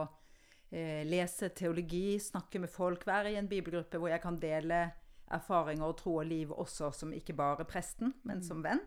eh, 0.72 1.04
lese 1.08 1.50
teologi, 1.56 2.20
snakke 2.20 2.60
med 2.60 2.72
folk, 2.72 3.06
være 3.08 3.32
i 3.32 3.40
en 3.40 3.48
bibelgruppe 3.48 4.00
hvor 4.00 4.12
jeg 4.12 4.24
kan 4.24 4.40
dele 4.40 4.86
erfaringer 5.34 5.88
og 5.88 5.98
tro 5.98 6.18
og 6.20 6.28
liv 6.28 6.52
også 6.52 6.92
som 6.94 7.14
ikke 7.16 7.36
bare 7.38 7.66
presten, 7.66 8.14
men 8.24 8.44
som 8.44 8.64
venn. 8.64 8.82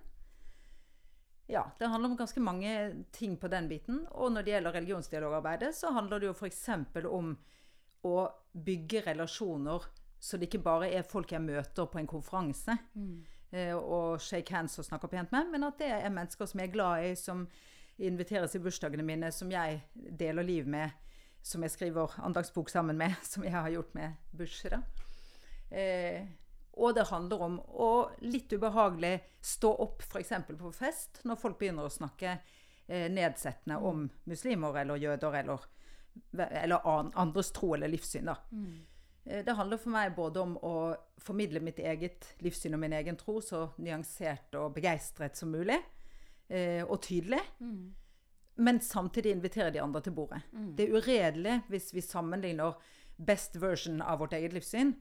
Ja, 1.47 1.63
det 1.79 1.89
handler 1.93 2.11
om 2.11 2.17
ganske 2.19 2.43
mange 2.43 2.73
ting 3.15 3.37
på 3.39 3.49
den 3.49 3.69
biten. 3.71 4.01
Og 4.11 4.33
når 4.35 4.43
det 4.43 4.57
gjelder 4.57 4.75
religionsdialogarbeidet, 4.81 5.75
så 5.79 5.93
handler 5.95 6.21
det 6.21 6.31
jo 6.31 6.35
f.eks. 6.35 6.65
om 7.07 7.37
å 8.07 8.17
bygge 8.67 9.05
relasjoner 9.07 9.87
så 10.19 10.37
det 10.37 10.49
ikke 10.49 10.65
bare 10.65 10.91
er 10.91 11.07
folk 11.07 11.33
jeg 11.33 11.45
møter 11.45 11.89
på 11.91 12.01
en 12.01 12.09
konferanse 12.09 12.75
mm. 12.97 13.17
og 13.77 14.21
shake 14.23 14.55
hands 14.55 14.79
og 14.81 14.87
snakker 14.89 15.11
pent 15.13 15.33
med, 15.35 15.51
men 15.53 15.67
at 15.69 15.79
det 15.81 15.91
er 15.93 16.13
mennesker 16.13 16.49
som 16.49 16.63
jeg 16.63 16.71
er 16.71 16.75
glad 16.75 17.05
i, 17.07 17.13
som 17.21 17.45
inviteres 17.97 18.57
i 18.57 18.61
bursdagene 18.65 19.05
mine, 19.07 19.31
som 19.33 19.53
jeg 19.53 19.83
deler 19.95 20.47
liv 20.47 20.69
med, 20.69 20.91
som 21.47 21.63
jeg 21.63 21.75
skriver 21.77 22.17
andagsbok 22.25 22.73
sammen 22.73 22.99
med, 22.99 23.15
som 23.31 23.45
jeg 23.45 23.55
har 23.55 23.71
gjort 23.73 23.95
med 23.95 24.17
Bush. 24.33 24.67
Da. 24.73 24.83
Eh, 25.71 26.27
og 26.77 26.95
det 26.95 27.07
handler 27.09 27.43
om 27.43 27.57
å 27.61 27.91
litt 28.29 28.53
ubehagelig 28.53 29.15
stå 29.41 29.71
opp 29.85 30.03
f.eks. 30.05 30.33
på 30.51 30.73
fest 30.77 31.23
når 31.25 31.41
folk 31.41 31.59
begynner 31.61 31.89
å 31.89 31.93
snakke 31.93 32.35
eh, 32.37 33.07
nedsettende 33.12 33.79
om 33.81 34.05
muslimer 34.29 34.83
eller 34.83 35.01
jøder 35.01 35.39
eller, 35.41 35.65
eller 36.37 36.91
andres 37.17 37.53
tro 37.57 37.73
eller 37.75 37.89
livssyn. 37.89 38.29
Da. 38.29 38.37
Mm. 38.53 38.77
Det 39.27 39.57
handler 39.59 39.81
for 39.83 39.91
meg 39.91 40.12
både 40.15 40.43
om 40.45 40.53
å 40.62 40.75
formidle 41.19 41.62
mitt 41.65 41.81
eget 41.83 42.29
livssyn 42.45 42.77
og 42.77 42.83
min 42.85 42.95
egen 42.95 43.17
tro 43.19 43.41
så 43.43 43.65
nyansert 43.83 44.55
og 44.61 44.77
begeistret 44.77 45.39
som 45.39 45.51
mulig, 45.51 45.79
eh, 46.49 46.85
og 46.85 47.01
tydelig. 47.03 47.41
Men 48.57 48.81
samtidig 48.81 49.33
invitere 49.35 49.73
de 49.73 49.81
andre 49.83 50.01
til 50.01 50.15
bordet. 50.17 50.43
Det 50.77 50.87
er 50.87 50.95
uredelig 51.01 51.57
hvis 51.69 51.91
vi 51.93 52.05
sammenligner 52.05 52.77
best 53.17 53.57
version 53.61 53.99
av 54.05 54.21
vårt 54.21 54.37
eget 54.37 54.55
livssyn 54.55 54.95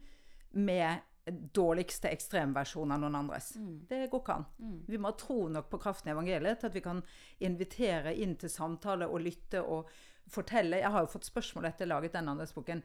med 0.51 1.03
dårligste 1.31 2.09
ekstremversjon 2.13 2.91
av 2.93 2.99
noen 3.01 3.15
andres. 3.17 3.53
Det 3.89 4.05
går 4.11 4.21
ikke 4.21 4.35
an. 4.35 4.45
Vi 4.85 4.99
må 5.01 5.11
tro 5.17 5.47
nok 5.49 5.71
på 5.71 5.79
kraften 5.81 6.11
i 6.11 6.13
evangeliet 6.13 6.61
til 6.61 6.69
at 6.69 6.77
vi 6.77 6.83
kan 6.85 7.01
invitere 7.45 8.13
inn 8.13 8.35
til 8.37 8.51
samtale 8.53 9.07
og 9.09 9.23
lytte 9.25 9.63
og 9.63 9.89
fortelle. 10.31 10.81
Jeg 10.83 10.93
har 10.93 11.05
jo 11.05 11.11
fått 11.15 11.29
spørsmål 11.29 11.69
etter 11.69 11.85
jeg 11.85 11.93
laget 11.93 12.17
den 12.17 12.29
andelsboken. 12.29 12.83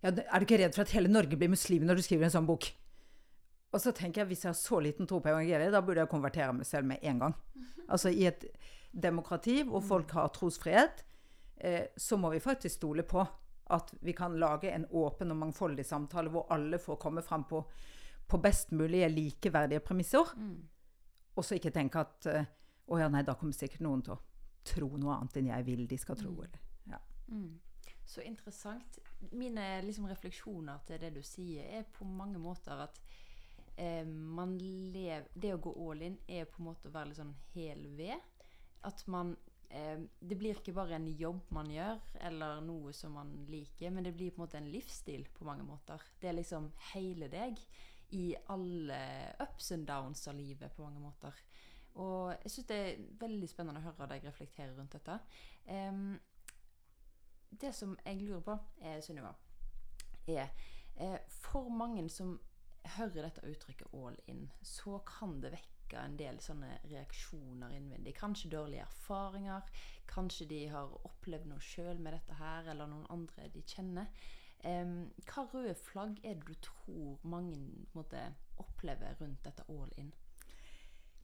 Ja, 0.00 0.12
er 0.12 0.40
du 0.40 0.46
ikke 0.46 0.60
redd 0.60 0.76
for 0.76 0.84
at 0.84 0.92
hele 0.96 1.12
Norge 1.12 1.36
blir 1.40 1.52
muslim 1.52 1.86
når 1.88 2.00
du 2.00 2.04
skriver 2.04 2.28
en 2.28 2.36
sånn 2.36 2.48
bok? 2.48 2.68
Og 3.70 3.80
så 3.80 3.92
tenker 3.94 4.22
jeg, 4.22 4.30
hvis 4.32 4.44
jeg 4.44 4.50
har 4.50 4.58
så 4.58 4.80
liten 4.82 5.08
tro 5.08 5.20
på 5.22 5.30
evangeliet, 5.30 5.72
da 5.72 5.82
burde 5.84 6.02
jeg 6.02 6.10
konvertere 6.10 6.54
meg 6.56 6.68
selv 6.68 6.90
med 6.90 7.04
en 7.04 7.26
gang. 7.26 7.36
Altså 7.90 8.12
i 8.14 8.22
et 8.28 8.44
demokrati 8.94 9.64
hvor 9.66 9.82
folk 9.82 10.12
har 10.14 10.28
trosfrihet, 10.30 11.00
eh, 11.58 11.88
så 11.98 12.14
må 12.14 12.30
vi 12.30 12.38
faktisk 12.42 12.76
stole 12.76 13.02
på 13.02 13.24
at 13.70 13.92
vi 14.00 14.14
kan 14.16 14.36
lage 14.40 14.72
en 14.74 14.86
åpen 14.98 15.32
og 15.32 15.40
mangfoldig 15.40 15.84
samtale 15.86 16.32
hvor 16.32 16.50
alle 16.54 16.78
får 16.82 16.98
komme 17.02 17.22
fram 17.22 17.44
på, 17.50 17.62
på 18.26 18.40
best 18.42 18.74
mulige 18.76 19.08
likeverdige 19.12 19.82
premisser. 19.84 20.34
Og 21.34 21.46
så 21.46 21.56
ikke 21.56 21.72
tenke 21.74 22.02
at 22.02 22.26
eh, 22.30 22.50
å 22.90 22.98
ja, 22.98 23.08
nei, 23.12 23.22
da 23.26 23.36
kommer 23.38 23.54
sikkert 23.54 23.84
noen 23.86 24.02
til 24.02 24.16
å 24.16 24.20
tro 24.66 24.88
noe 24.98 25.16
annet 25.16 25.38
enn 25.40 25.50
jeg 25.52 25.66
vil 25.68 25.86
de 25.88 25.98
skal 25.98 26.18
tro. 26.18 26.32
Eller. 26.42 26.62
Ja. 26.90 26.98
Så 28.04 28.24
interessant. 28.26 28.98
Mine 29.30 29.82
liksom, 29.86 30.08
refleksjoner 30.10 30.82
til 30.86 30.98
det 31.02 31.12
du 31.14 31.22
sier, 31.26 31.68
er 31.78 31.86
på 31.94 32.04
mange 32.08 32.40
måter 32.42 32.82
at 32.82 32.98
eh, 33.76 34.06
man 34.06 34.56
lever, 34.58 35.28
det 35.34 35.54
å 35.54 35.62
gå 35.62 35.74
all 35.86 36.02
in 36.08 36.18
er 36.26 36.48
på 36.50 36.62
en 36.62 36.70
måte 36.72 36.90
å 36.90 36.94
være 36.94 37.12
litt 37.12 37.20
sånn 37.20 37.36
hel 37.54 37.86
ved. 37.98 38.18
At 38.88 39.04
man 39.12 39.36
eh, 39.70 40.00
Det 40.20 40.38
blir 40.38 40.58
ikke 40.58 40.74
bare 40.76 40.98
en 40.98 41.08
jobb 41.08 41.50
man 41.56 41.70
gjør, 41.70 42.00
eller 42.28 42.60
noe 42.64 42.92
som 42.96 43.14
man 43.18 43.32
liker, 43.50 43.90
men 43.90 44.06
det 44.06 44.14
blir 44.16 44.30
på 44.34 44.40
en 44.40 44.46
måte 44.46 44.58
en 44.60 44.70
livsstil 44.70 45.26
på 45.36 45.46
mange 45.48 45.66
måter. 45.66 46.02
Det 46.20 46.30
er 46.30 46.38
liksom 46.38 46.70
hele 46.92 47.30
deg 47.32 47.58
i 48.18 48.34
alle 48.50 49.00
ups 49.40 49.70
and 49.72 49.86
downs 49.86 50.26
av 50.28 50.34
livet 50.34 50.74
på 50.74 50.82
mange 50.82 51.02
måter. 51.02 51.36
Og 52.00 52.32
jeg 52.42 52.52
syns 52.54 52.68
det 52.70 52.80
er 52.80 53.06
veldig 53.20 53.48
spennende 53.50 53.82
å 53.82 53.88
høre 53.88 54.08
deg 54.12 54.26
reflektere 54.26 54.74
rundt 54.76 54.94
dette. 54.98 55.18
Eh, 55.66 56.02
det 57.50 57.72
som 57.74 57.96
jeg 58.04 58.20
lurer 58.22 58.44
på, 58.46 58.58
eh, 58.80 59.00
Sunniva, 59.02 59.34
er 60.26 60.50
eh, 60.96 61.18
For 61.28 61.68
mange 61.68 62.08
som 62.08 62.38
hører 62.96 63.22
dette 63.22 63.46
uttrykket 63.46 63.92
'all 63.92 64.16
in', 64.26 64.50
så 64.62 64.98
kan 64.98 65.40
det 65.40 65.52
vekke 65.52 65.79
en 65.98 66.16
del 66.18 66.38
sånne 66.42 66.76
reaksjoner 66.90 67.72
innvendig. 67.74 68.14
Kanskje 68.18 68.52
dårlige 68.52 68.84
erfaringer. 68.86 69.62
Kanskje 70.10 70.46
de 70.50 70.60
har 70.70 70.92
opplevd 71.06 71.48
noe 71.50 71.62
sjøl 71.64 71.98
med 71.98 72.14
dette 72.14 72.38
her, 72.38 72.70
eller 72.70 72.90
noen 72.90 73.08
andre 73.10 73.48
de 73.54 73.62
kjenner. 73.66 74.06
Um, 74.60 75.08
hva 75.24 75.46
røde 75.48 75.74
flagg 75.74 76.18
er 76.20 76.36
det 76.36 76.50
du 76.50 76.56
tror 76.60 77.20
mange 77.24 77.56
måtte 77.94 78.20
oppleve 78.60 79.14
rundt 79.20 79.44
dette 79.44 79.64
'all 79.68 79.92
in'? 79.96 80.12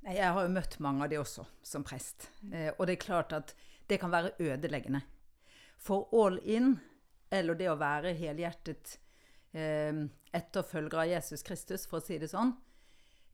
Nei, 0.07 0.14
Jeg 0.14 0.33
har 0.33 0.42
jo 0.42 0.52
møtt 0.55 0.79
mange 0.81 1.05
av 1.05 1.11
de 1.11 1.18
også, 1.18 1.44
som 1.62 1.85
prest. 1.85 2.31
Eh, 2.52 2.72
og 2.79 2.87
det 2.87 2.96
er 2.96 3.07
klart 3.07 3.33
at 3.33 3.55
det 3.88 4.00
kan 4.00 4.11
være 4.11 4.33
ødeleggende. 4.38 5.02
For 5.76 6.09
all 6.14 6.38
in, 6.44 6.79
eller 7.31 7.55
det 7.55 7.68
å 7.70 7.79
være 7.81 8.14
helhjertet 8.14 8.98
eh, 9.52 10.07
etterfølger 10.33 11.02
av 11.02 11.11
Jesus 11.11 11.42
Kristus, 11.42 11.87
for 11.87 11.98
å 11.98 12.07
si 12.07 12.18
det 12.18 12.31
sånn, 12.31 12.55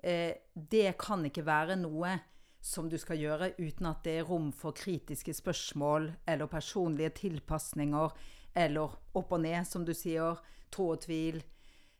det 0.02 0.96
kan 0.98 1.22
ikke 1.28 1.44
være 1.46 1.76
noe 1.78 2.16
som 2.62 2.88
du 2.90 2.96
skal 2.98 3.18
gjøre 3.18 3.52
uten 3.58 3.88
at 3.90 4.04
det 4.06 4.16
er 4.20 4.28
rom 4.28 4.52
for 4.54 4.74
kritiske 4.74 5.34
spørsmål 5.34 6.08
eller 6.30 6.50
personlige 6.50 7.12
tilpasninger 7.24 8.14
eller 8.54 8.94
opp 9.18 9.34
og 9.34 9.42
ned, 9.42 9.66
som 9.66 9.84
du 9.86 9.92
sier, 9.96 10.38
tro 10.72 10.92
og 10.94 11.02
tvil. 11.06 11.40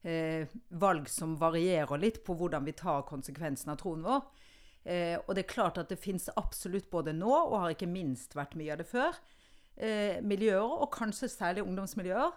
Eh, 0.03 0.51
valg 0.83 1.07
som 1.11 1.37
varierer 1.39 2.01
litt 2.01 2.23
på 2.27 2.35
hvordan 2.39 2.67
vi 2.67 2.75
tar 2.79 3.05
konsekvensen 3.09 3.73
av 3.73 3.79
troen 3.81 4.03
vår. 4.07 4.25
Eh, 4.83 5.15
og 5.21 5.35
det 5.35 5.45
er 5.45 5.53
klart 5.53 5.79
at 5.79 5.93
det 5.93 6.01
fins 6.03 6.29
absolutt 6.37 6.91
både 6.91 7.15
nå, 7.15 7.31
og 7.31 7.61
har 7.63 7.75
ikke 7.75 7.91
minst 7.91 8.35
vært 8.39 8.57
mye 8.59 8.75
av 8.75 8.83
det 8.83 8.89
før, 8.91 9.19
eh, 9.77 10.19
miljøer, 10.23 10.75
og 10.83 10.91
kanskje 10.95 11.31
særlig 11.31 11.65
ungdomsmiljøer, 11.65 12.35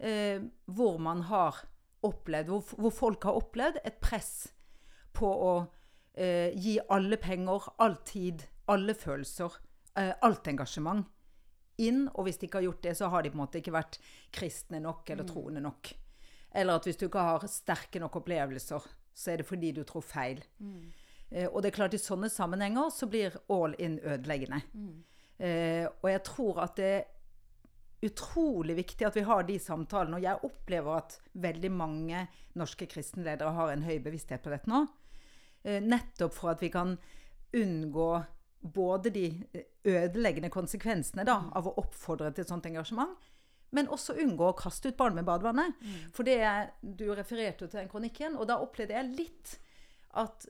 eh, 0.00 0.44
hvor 0.66 1.00
man 1.00 1.24
har 1.32 1.64
opplevd, 2.04 2.52
hvor, 2.52 2.76
hvor, 2.76 2.94
folk 2.94 3.24
har 3.24 3.40
opplevd 3.40 3.80
et 3.84 4.00
press 4.04 4.52
på 5.18 5.28
å 5.28 5.52
eh, 6.14 6.54
gi 6.54 6.78
alle 6.94 7.18
penger, 7.20 7.70
all 7.82 7.98
tid, 8.06 8.44
alle 8.70 8.94
følelser, 8.94 9.58
eh, 9.98 10.12
alt 10.22 10.50
engasjement 10.50 11.06
inn. 11.82 12.06
Og 12.14 12.26
hvis 12.26 12.38
de 12.40 12.48
ikke 12.48 12.62
har 12.62 12.68
gjort 12.68 12.84
det, 12.86 12.94
så 12.98 13.10
har 13.12 13.24
de 13.24 13.32
på 13.32 13.38
en 13.38 13.44
måte 13.44 13.62
ikke 13.62 13.74
vært 13.74 13.98
kristne 14.34 14.80
nok 14.84 15.10
eller 15.10 15.28
troende 15.28 15.62
nok. 15.64 15.92
Eller 16.54 16.78
at 16.78 16.88
hvis 16.88 16.98
du 16.98 17.06
ikke 17.08 17.26
har 17.26 17.44
sterke 17.50 18.00
nok 18.02 18.22
opplevelser, 18.22 18.88
så 19.18 19.32
er 19.32 19.40
det 19.40 19.48
fordi 19.48 19.74
du 19.76 19.84
tror 19.86 20.04
feil. 20.06 20.40
Eh, 21.30 21.46
og 21.48 21.62
det 21.62 21.72
er 21.72 21.78
klart 21.82 21.96
i 21.96 22.02
sånne 22.02 22.30
sammenhenger 22.32 22.90
så 22.94 23.08
blir 23.10 23.36
all 23.52 23.76
in 23.78 23.98
ødeleggende. 24.00 24.62
Eh, 25.38 25.86
og 25.86 26.10
jeg 26.10 26.24
tror 26.26 26.62
at 26.64 26.76
det 26.78 26.92
er 26.96 27.06
utrolig 28.08 28.76
viktig 28.78 29.06
at 29.06 29.16
vi 29.18 29.26
har 29.26 29.42
de 29.46 29.58
samtalene. 29.58 30.18
Og 30.18 30.22
jeg 30.24 30.50
opplever 30.50 31.00
at 31.00 31.18
veldig 31.34 31.72
mange 31.74 32.26
norske 32.58 32.86
kristenledere 32.90 33.54
har 33.54 33.72
en 33.72 33.84
høy 33.86 33.98
bevissthet 34.02 34.42
på 34.44 34.54
dette 34.54 34.70
nå. 34.70 34.86
Eh, 35.62 35.82
nettopp 35.82 36.34
for 36.34 36.52
at 36.52 36.62
vi 36.62 36.70
kan 36.70 36.96
unngå 37.52 38.10
både 38.60 39.10
de 39.10 39.26
ødeleggende 39.84 40.50
konsekvensene 40.50 41.24
da, 41.26 41.40
av 41.54 41.68
å 41.68 41.76
oppfordre 41.82 42.32
til 42.34 42.44
et 42.44 42.52
sånt 42.52 42.66
engasjement, 42.68 43.14
men 43.74 43.90
også 43.92 44.16
unngå 44.22 44.48
å 44.48 44.56
kaste 44.56 44.90
ut 44.90 44.98
barn 44.98 45.16
med 45.18 45.26
badevannet. 45.28 45.76
For 46.14 46.26
det 46.26 46.40
du 46.82 47.08
refererte 47.14 47.64
jo 47.64 47.70
til 47.70 47.82
den 47.82 47.90
kronikken, 47.92 48.36
og 48.36 48.48
da 48.48 48.58
opplevde 48.64 48.96
jeg 48.96 49.14
litt 49.14 49.54
at 50.16 50.48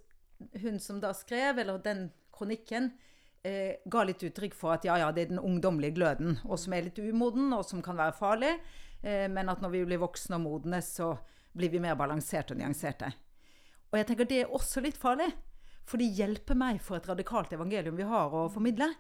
hun 0.62 0.78
som 0.80 1.00
da 1.02 1.12
skrev, 1.16 1.58
eller 1.58 1.82
den 1.82 2.08
kronikken, 2.34 2.92
eh, 3.42 3.82
ga 3.84 4.04
litt 4.06 4.22
uttrykk 4.22 4.54
for 4.54 4.76
at 4.76 4.86
ja, 4.86 4.98
ja, 5.02 5.10
det 5.12 5.26
er 5.26 5.32
den 5.34 5.42
ungdommelige 5.42 5.98
gløden, 5.98 6.38
og 6.46 6.58
som 6.62 6.76
er 6.76 6.86
litt 6.86 6.98
umoden, 6.98 7.52
og 7.52 7.64
som 7.66 7.82
kan 7.82 7.98
være 7.98 8.16
farlig, 8.16 8.54
eh, 9.02 9.26
men 9.28 9.50
at 9.50 9.60
når 9.64 9.74
vi 9.74 9.84
blir 9.90 10.02
voksne 10.02 10.38
og 10.38 10.46
modne, 10.46 10.82
så 10.82 11.16
blir 11.58 11.72
vi 11.74 11.82
mer 11.82 11.98
balanserte 11.98 12.54
og 12.54 12.62
nyanserte. 12.62 13.10
Og 13.88 13.98
jeg 13.98 14.08
tenker 14.08 14.28
det 14.28 14.40
er 14.42 14.54
også 14.54 14.82
litt 14.84 14.98
farlig, 15.00 15.28
for 15.88 16.00
det 16.00 16.10
hjelper 16.18 16.58
meg 16.58 16.80
for 16.84 16.98
et 16.98 17.08
radikalt 17.08 17.52
evangelium 17.56 17.96
vi 17.96 18.08
har 18.08 18.34
å 18.34 18.48
formidle. 18.52 18.90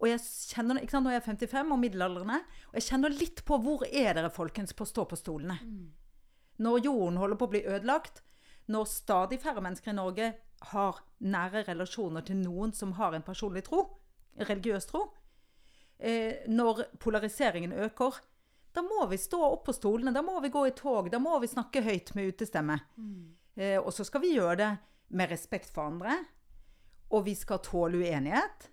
Og 0.00 0.08
jeg 0.08 0.22
kjenner, 0.24 0.80
ikke 0.80 0.96
sant, 0.96 1.04
Nå 1.04 1.12
er 1.12 1.18
jeg 1.18 1.26
55 1.28 1.74
og 1.74 1.80
middelaldrende, 1.82 2.40
og 2.70 2.78
jeg 2.78 2.86
kjenner 2.88 3.12
litt 3.12 3.44
på 3.46 3.58
hvor 3.60 3.84
er 3.86 4.14
dere, 4.16 4.32
folkens, 4.32 4.72
på 4.74 4.86
å 4.86 4.90
stå 4.90 5.04
på 5.10 5.18
stolene. 5.20 5.58
Når 6.60 6.84
jorden 6.86 7.20
holder 7.20 7.40
på 7.40 7.48
å 7.48 7.52
bli 7.52 7.62
ødelagt, 7.68 8.22
når 8.70 8.88
stadig 8.88 9.40
færre 9.42 9.62
mennesker 9.64 9.92
i 9.92 9.96
Norge 9.98 10.32
har 10.72 11.00
nære 11.20 11.64
relasjoner 11.68 12.24
til 12.26 12.40
noen 12.40 12.72
som 12.76 12.94
har 12.98 13.14
en 13.16 13.24
personlig 13.26 13.64
tro, 13.68 13.84
religiøs 14.40 14.88
tro, 14.88 15.04
eh, 15.98 16.48
når 16.48 16.86
polariseringen 17.00 17.72
øker, 17.86 18.20
da 18.72 18.82
må 18.86 19.06
vi 19.10 19.18
stå 19.18 19.40
opp 19.42 19.66
på 19.66 19.74
stolene, 19.74 20.14
da 20.14 20.22
må 20.22 20.38
vi 20.40 20.52
gå 20.52 20.66
i 20.68 20.74
tog, 20.76 21.10
da 21.10 21.18
må 21.18 21.38
vi 21.42 21.50
snakke 21.50 21.82
høyt 21.82 22.14
med 22.14 22.32
utestemme. 22.34 22.80
Eh, 22.96 23.39
og 23.58 23.90
så 23.92 24.06
skal 24.06 24.22
vi 24.22 24.34
gjøre 24.36 24.56
det 24.60 24.68
med 25.16 25.32
respekt 25.32 25.72
for 25.74 25.90
andre, 25.90 26.14
og 27.10 27.24
vi 27.26 27.34
skal 27.34 27.62
tåle 27.64 27.98
uenighet. 28.00 28.68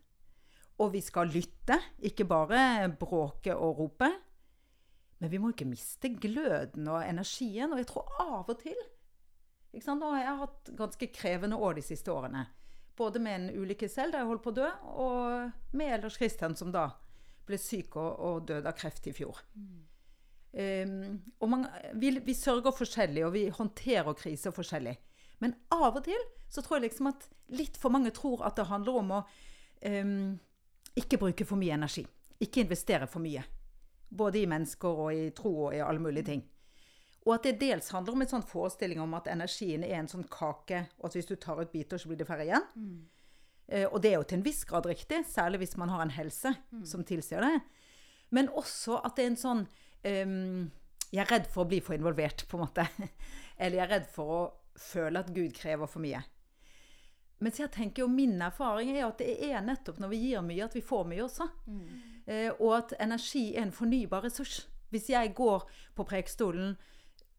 Og 0.78 0.92
vi 0.94 1.02
skal 1.02 1.32
lytte, 1.34 1.80
ikke 2.06 2.28
bare 2.30 2.86
bråke 3.00 3.56
og 3.56 3.80
rope. 3.80 4.12
Men 5.18 5.32
vi 5.32 5.40
må 5.42 5.50
ikke 5.50 5.66
miste 5.66 6.12
gløden 6.22 6.86
og 6.94 7.02
energien. 7.02 7.74
Og 7.74 7.82
jeg 7.82 7.90
tror 7.90 8.12
av 8.22 8.52
og 8.54 8.60
til 8.62 8.78
ikke 9.74 9.86
sant? 9.86 10.02
Nå 10.02 10.14
har 10.14 10.24
jeg 10.24 10.40
hatt 10.42 10.70
ganske 10.78 11.10
krevende 11.14 11.58
år 11.62 11.78
de 11.78 11.84
siste 11.86 12.14
årene. 12.14 12.46
Både 12.98 13.22
med 13.22 13.36
en 13.36 13.62
ulykke 13.62 13.90
selv, 13.92 14.14
da 14.14 14.24
jeg 14.24 14.30
holdt 14.30 14.46
på 14.46 14.54
å 14.54 14.58
dø, 14.58 14.70
og 15.04 15.76
med 15.78 15.94
Ellers 16.00 16.18
Christian, 16.18 16.56
som 16.58 16.72
da 16.74 16.88
ble 17.48 17.60
syk 17.62 17.98
og, 18.00 18.10
og 18.26 18.48
døde 18.50 18.70
av 18.70 18.78
kreft 18.78 19.06
i 19.10 19.14
fjor. 19.14 19.44
Um, 20.54 21.20
og 21.44 21.50
man, 21.52 21.68
vi, 22.00 22.14
vi 22.24 22.34
sørger 22.34 22.74
forskjellig, 22.74 23.26
og 23.28 23.34
vi 23.36 23.48
håndterer 23.54 24.18
kriser 24.18 24.56
forskjellig. 24.56 24.96
Men 25.44 25.54
av 25.76 26.00
og 26.00 26.04
til 26.08 26.20
så 26.50 26.64
tror 26.64 26.78
jeg 26.78 26.88
liksom 26.88 27.12
at 27.12 27.28
litt 27.58 27.78
for 27.78 27.94
mange 27.94 28.14
tror 28.16 28.46
at 28.48 28.58
det 28.58 28.70
handler 28.70 29.00
om 29.02 29.16
å 29.18 29.22
um, 29.22 30.38
ikke 30.98 31.20
bruke 31.22 31.46
for 31.46 31.60
mye 31.60 31.76
energi. 31.76 32.06
Ikke 32.42 32.64
investere 32.64 33.10
for 33.12 33.24
mye. 33.24 33.44
Både 34.08 34.40
i 34.40 34.48
mennesker 34.50 35.02
og 35.04 35.12
i 35.14 35.28
tro 35.36 35.52
og 35.68 35.76
i 35.76 35.84
alle 35.84 36.02
mulige 36.02 36.30
ting. 36.32 36.46
Og 37.28 37.34
at 37.36 37.44
det 37.44 37.58
dels 37.60 37.92
handler 37.92 38.16
om 38.16 38.24
en 38.24 38.30
sånn 38.32 38.48
forestilling 38.48 39.02
om 39.04 39.14
at 39.18 39.28
energien 39.28 39.84
er 39.84 39.98
en 40.00 40.08
sånn 40.08 40.26
kake, 40.32 40.86
og 41.02 41.10
at 41.10 41.18
hvis 41.18 41.28
du 41.28 41.36
tar 41.36 41.60
ut 41.60 41.74
biter, 41.74 42.00
så 42.00 42.08
blir 42.08 42.22
det 42.22 42.28
færre 42.30 42.46
igjen. 42.48 42.68
Eh, 43.68 43.84
og 43.84 44.00
det 44.02 44.14
er 44.14 44.22
jo 44.22 44.28
til 44.30 44.40
en 44.40 44.46
viss 44.46 44.64
grad 44.68 44.88
riktig, 44.88 45.26
særlig 45.28 45.66
hvis 45.66 45.76
man 45.78 45.92
har 45.92 46.06
en 46.06 46.16
helse 46.16 46.54
som 46.88 47.04
tilsier 47.04 47.44
det. 47.44 47.60
Men 48.32 48.48
også 48.48 49.02
at 49.04 49.18
det 49.18 49.26
er 49.26 49.34
en 49.34 49.42
sånn 49.44 49.66
ehm, 50.04 50.70
Jeg 51.12 51.24
er 51.24 51.32
redd 51.32 51.46
for 51.48 51.64
å 51.64 51.70
bli 51.70 51.80
for 51.80 51.96
involvert, 51.96 52.44
på 52.50 52.58
en 52.58 52.66
måte. 52.66 52.84
Eller 53.58 53.78
jeg 53.80 53.86
er 53.86 53.94
redd 53.96 54.10
for 54.12 54.34
å 54.34 54.42
føle 54.78 55.22
at 55.24 55.30
Gud 55.34 55.54
krever 55.56 55.88
for 55.88 56.04
mye. 56.04 56.20
Mens 57.40 57.60
jeg 57.62 57.70
tenker 57.72 58.02
jo 58.02 58.10
min 58.10 58.42
erfaring 58.42 58.90
er 58.96 59.06
at 59.06 59.22
det 59.22 59.30
er 59.46 59.62
nettopp 59.62 60.00
når 60.02 60.10
vi 60.10 60.20
gir 60.26 60.42
mye, 60.46 60.66
at 60.66 60.76
vi 60.76 60.82
får 60.82 61.06
mye 61.08 61.24
også. 61.24 61.48
Eh, 62.26 62.50
og 62.58 62.74
at 62.80 62.96
energi 63.00 63.52
er 63.56 63.68
en 63.68 63.72
fornybar 63.72 64.26
ressurs. 64.26 64.66
Hvis 64.90 65.10
jeg 65.14 65.36
går 65.38 65.64
på 65.96 66.06
prekestolen 66.08 66.76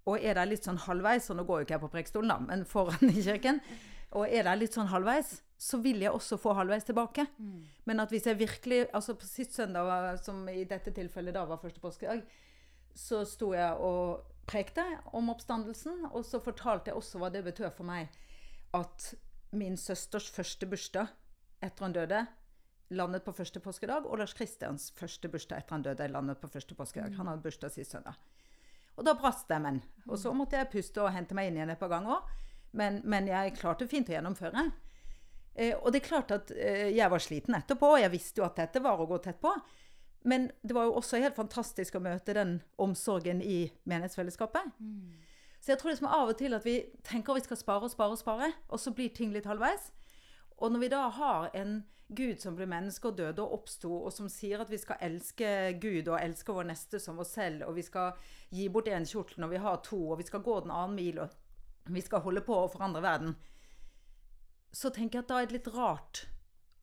og 0.09 0.23
er 0.25 0.39
der 0.39 0.49
litt 0.49 0.65
sånn 0.65 0.79
halvveis, 0.81 1.29
og 1.31 1.37
nå 1.37 1.45
går 1.45 1.61
jo 1.61 1.67
ikke 1.67 1.75
jeg 1.77 1.85
på 1.85 1.93
prekestolen, 1.93 2.31
da, 2.33 2.39
men 2.41 2.65
foran 2.65 3.11
i 3.11 3.21
kirken, 3.21 3.59
og 4.17 4.31
er 4.31 4.47
der 4.47 4.57
litt 4.57 4.73
sånn 4.73 4.89
halvveis, 4.89 5.43
så 5.59 5.81
vil 5.83 6.01
jeg 6.01 6.15
også 6.15 6.39
få 6.41 6.55
halvveis 6.57 6.87
tilbake. 6.89 7.27
Men 7.85 8.01
at 8.01 8.13
hvis 8.15 8.29
jeg 8.31 8.39
virkelig 8.39 8.87
Altså 8.95 9.15
på 9.19 9.27
sist 9.27 9.53
søndag, 9.59 10.17
som 10.23 10.47
i 10.49 10.65
dette 10.65 10.95
tilfellet 10.95 11.35
da 11.35 11.43
var 11.45 11.59
første 11.61 11.83
påskedag, 11.83 12.23
så 12.95 13.25
sto 13.29 13.53
jeg 13.55 13.77
og 13.85 14.25
prekte 14.49 14.85
om 15.17 15.29
oppstandelsen, 15.33 16.07
og 16.13 16.25
så 16.25 16.41
fortalte 16.41 16.91
jeg 16.91 16.99
også 16.99 17.21
hva 17.21 17.31
det 17.33 17.45
betød 17.45 17.71
for 17.77 17.89
meg 17.89 18.09
at 18.77 19.13
min 19.57 19.77
søsters 19.81 20.29
første 20.33 20.69
bursdag 20.69 21.09
etter 21.65 21.85
han 21.85 21.97
døde, 21.97 22.25
landet 22.97 23.25
på 23.25 23.35
første 23.37 23.61
påskedag, 23.61 24.07
og 24.09 24.21
Lars 24.21 24.35
Kristians 24.37 24.91
første 24.97 25.29
bursdag 25.29 25.63
etter 25.63 25.77
han 25.77 25.85
døde, 25.85 26.09
landet 26.09 26.41
på 26.41 26.49
første 26.53 26.77
påskedag. 26.77 27.17
Han 27.19 27.29
hadde 27.29 27.45
bursdag 27.45 27.73
sist 27.75 27.93
søndag. 27.93 28.17
Og 28.99 29.07
da 29.07 29.15
brast 29.15 29.45
stemmen. 29.47 29.83
Og 30.09 30.19
så 30.19 30.33
måtte 30.35 30.59
jeg 30.59 30.71
puste 30.73 31.05
og 31.05 31.13
hente 31.15 31.37
meg 31.37 31.49
inn 31.49 31.61
igjen 31.61 31.71
et 31.71 31.81
par 31.81 31.93
ganger. 31.93 32.25
Men, 32.77 33.01
men 33.09 33.29
jeg 33.31 33.55
klarte 33.57 33.87
fint 33.89 34.09
å 34.11 34.17
gjennomføre. 34.17 34.65
Eh, 35.55 35.77
og 35.79 35.93
det 35.93 36.03
er 36.03 36.09
klart 36.09 36.33
at 36.35 36.51
eh, 36.55 36.89
jeg 36.97 37.11
var 37.11 37.23
sliten 37.23 37.57
etterpå, 37.59 37.93
og 37.95 38.03
jeg 38.03 38.13
visste 38.13 38.43
jo 38.43 38.47
at 38.49 38.59
dette 38.59 38.83
var 38.83 39.01
å 39.01 39.07
gå 39.11 39.21
tett 39.23 39.39
på. 39.43 39.53
Men 40.23 40.51
det 40.63 40.75
var 40.75 40.89
jo 40.89 40.97
også 40.99 41.21
helt 41.23 41.37
fantastisk 41.37 41.95
å 41.95 42.03
møte 42.03 42.35
den 42.35 42.59
omsorgen 42.79 43.43
i 43.43 43.71
menighetsfellesskapet. 43.85 44.73
Så 45.61 45.73
jeg 45.73 45.79
tror 45.79 45.91
liksom 45.91 46.07
av 46.07 46.33
og 46.33 46.39
til 46.39 46.55
at 46.55 46.65
vi 46.67 46.81
tenker 47.07 47.35
vi 47.35 47.45
skal 47.45 47.57
spare 47.61 47.87
og 47.87 47.91
spare 47.93 48.15
og 48.15 48.19
spare, 48.19 48.53
og 48.69 48.81
så 48.81 48.93
blir 48.95 49.15
ting 49.15 49.33
litt 49.35 49.47
halvveis. 49.47 49.93
Og 50.59 50.73
når 50.73 50.81
vi 50.81 50.91
da 50.93 51.09
har 51.09 51.51
en 51.55 51.81
Gud 52.09 52.41
som 52.41 52.55
ble 52.57 52.65
menneske 52.67 53.11
og 53.11 53.19
døde 53.19 53.43
og 53.45 53.53
oppsto, 53.59 53.91
og 54.07 54.13
som 54.15 54.31
sier 54.33 54.63
at 54.63 54.71
vi 54.73 54.79
skal 54.81 54.97
elske 55.05 55.75
Gud 55.81 56.09
og 56.09 56.17
elske 56.23 56.55
vår 56.57 56.71
neste 56.71 57.01
som 57.03 57.19
oss 57.21 57.35
selv, 57.37 57.67
og 57.69 57.77
vi 57.77 57.85
skal 57.85 58.17
gi 58.55 58.69
bort 58.73 58.89
én 58.89 59.05
kjortel 59.07 59.45
når 59.45 59.53
vi 59.53 59.61
har 59.67 59.83
to, 59.85 60.01
og 60.13 60.19
vi 60.23 60.27
skal 60.27 60.43
gå 60.47 60.57
den 60.65 60.73
annen 60.73 60.97
mil, 60.97 61.21
og 61.21 61.93
vi 61.93 62.01
skal 62.01 62.25
holde 62.25 62.41
på 62.47 62.57
å 62.57 62.71
forandre 62.73 63.05
verden, 63.05 63.37
så 64.73 64.91
tenker 64.93 65.19
jeg 65.19 65.27
at 65.27 65.29
da 65.29 65.41
er 65.41 65.51
det 65.51 65.59
litt 65.59 65.71
rart 65.75 66.25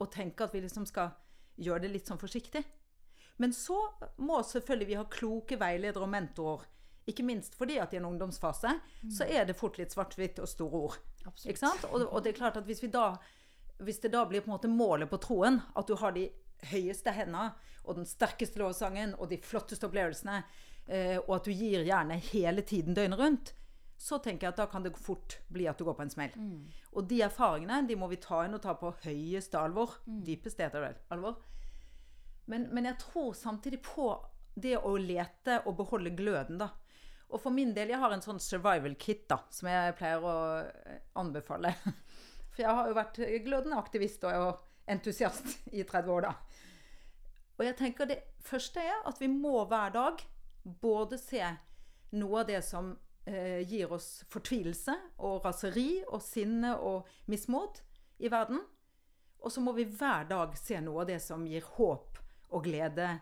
å 0.02 0.06
tenke 0.12 0.46
at 0.46 0.54
vi 0.54 0.62
liksom 0.62 0.86
skal 0.90 1.16
gjøre 1.58 1.86
det 1.86 1.94
litt 1.94 2.10
sånn 2.10 2.22
forsiktig. 2.22 2.62
Men 3.38 3.54
så 3.54 3.78
må 4.18 4.40
selvfølgelig 4.44 4.88
vi 4.88 4.98
ha 5.00 5.06
kloke 5.12 5.60
veiledere 5.60 6.04
og 6.04 6.10
mentorer. 6.10 6.66
Ikke 7.06 7.24
minst 7.24 7.54
fordi 7.56 7.78
at 7.78 7.94
i 7.94 8.00
en 8.00 8.08
ungdomsfase 8.08 8.72
så 9.14 9.26
er 9.30 9.46
det 9.46 9.58
fort 9.60 9.78
litt 9.78 9.94
svart-hvitt 9.94 10.40
og 10.42 10.48
store 10.50 10.80
ord. 10.88 10.96
Og, 11.92 12.02
og 12.02 12.24
det 12.24 12.32
er 12.32 12.38
klart 12.40 12.58
at 12.58 12.66
hvis, 12.66 12.82
vi 12.82 12.88
da, 12.90 13.12
hvis 13.78 14.00
det 14.02 14.12
da 14.14 14.24
blir 14.26 14.42
på 14.42 14.50
en 14.50 14.56
måte 14.56 14.72
målet 14.72 15.10
på 15.10 15.20
troen, 15.22 15.62
at 15.76 15.88
du 15.88 15.96
har 16.02 16.16
de 16.16 16.30
høyeste 16.72 17.12
hendene 17.14 17.52
og 17.84 18.00
den 18.00 18.06
sterkeste 18.10 18.58
lovsangen 18.58 19.14
og 19.20 19.30
de 19.30 19.38
flotteste 19.38 19.86
opplevelsene, 19.86 20.40
eh, 20.88 21.20
og 21.20 21.36
at 21.36 21.46
du 21.46 21.52
gir 21.52 21.86
gjerne 21.86 22.18
hele 22.32 22.62
tiden 22.66 22.98
døgnet 22.98 23.20
rundt, 23.20 23.54
så 23.98 24.18
tenker 24.20 24.48
jeg 24.48 24.54
at 24.56 24.58
da 24.60 24.66
kan 24.66 24.84
det 24.84 24.98
fort 24.98 25.38
bli 25.54 25.68
at 25.70 25.78
du 25.80 25.86
går 25.86 25.94
på 25.96 26.04
en 26.04 26.10
smell. 26.10 26.34
Og 26.94 27.06
de 27.08 27.22
erfaringene 27.22 27.84
de 27.88 27.96
må 27.96 28.10
vi 28.12 28.18
ta 28.18 28.42
inn 28.46 28.58
og 28.58 28.62
ta 28.66 28.74
på 28.74 28.92
høyeste 29.06 29.60
alvor. 29.60 30.00
Dypeste 30.26 30.66
heter 30.66 30.82
det 30.82 30.88
vel. 30.90 30.98
Alvor. 31.16 31.38
Men, 32.46 32.68
men 32.74 32.86
jeg 32.90 33.00
tror 33.02 33.34
samtidig 33.38 33.82
på 33.86 34.10
det 34.56 34.78
å 34.78 34.96
lete 35.02 35.60
og 35.66 35.78
beholde 35.80 36.14
gløden, 36.16 36.60
da. 36.62 36.70
Og 37.34 37.42
for 37.42 37.52
min 37.52 37.74
del, 37.76 37.90
jeg 37.92 38.00
har 38.00 38.14
en 38.14 38.24
sånn 38.24 38.40
survival 38.40 38.94
kit 39.02 39.26
da, 39.32 39.40
som 39.52 39.68
jeg 39.68 39.96
pleier 39.98 40.24
å 40.24 40.36
eh, 40.62 41.00
anbefale. 41.20 41.74
For 42.56 42.64
jeg 42.64 42.76
har 42.78 42.88
jo 42.88 42.96
vært 42.96 43.18
glødende 43.44 43.80
aktivist 43.82 44.24
og 44.30 44.62
entusiast 44.88 45.58
i 45.76 45.84
30 45.84 46.14
år, 46.14 46.30
da. 46.30 46.62
Og 47.58 47.66
jeg 47.66 47.76
tenker 47.80 48.08
det 48.08 48.22
første 48.46 48.84
er 48.84 49.02
at 49.10 49.20
vi 49.20 49.28
må 49.32 49.58
hver 49.68 49.92
dag 49.96 50.22
både 50.64 51.20
se 51.20 51.42
noe 52.16 52.44
av 52.44 52.48
det 52.48 52.62
som 52.64 52.94
eh, 53.28 53.62
gir 53.68 53.92
oss 53.96 54.24
fortvilelse 54.32 54.96
og 55.28 55.44
raseri 55.44 56.04
og 56.06 56.24
sinne 56.24 56.76
og 56.78 57.10
mismot 57.32 57.82
i 58.24 58.32
verden. 58.32 58.62
Og 59.44 59.52
så 59.52 59.64
må 59.64 59.76
vi 59.76 59.88
hver 59.90 60.28
dag 60.30 60.56
se 60.60 60.80
noe 60.84 61.04
av 61.04 61.10
det 61.12 61.20
som 61.24 61.44
gir 61.48 61.66
håp 61.76 62.22
og 62.50 62.64
glede 62.64 63.20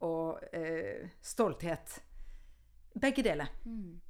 og 0.00 0.40
eh, 0.52 1.08
stolthet. 1.20 2.00
Begge 3.00 3.22
deler. 3.24 3.48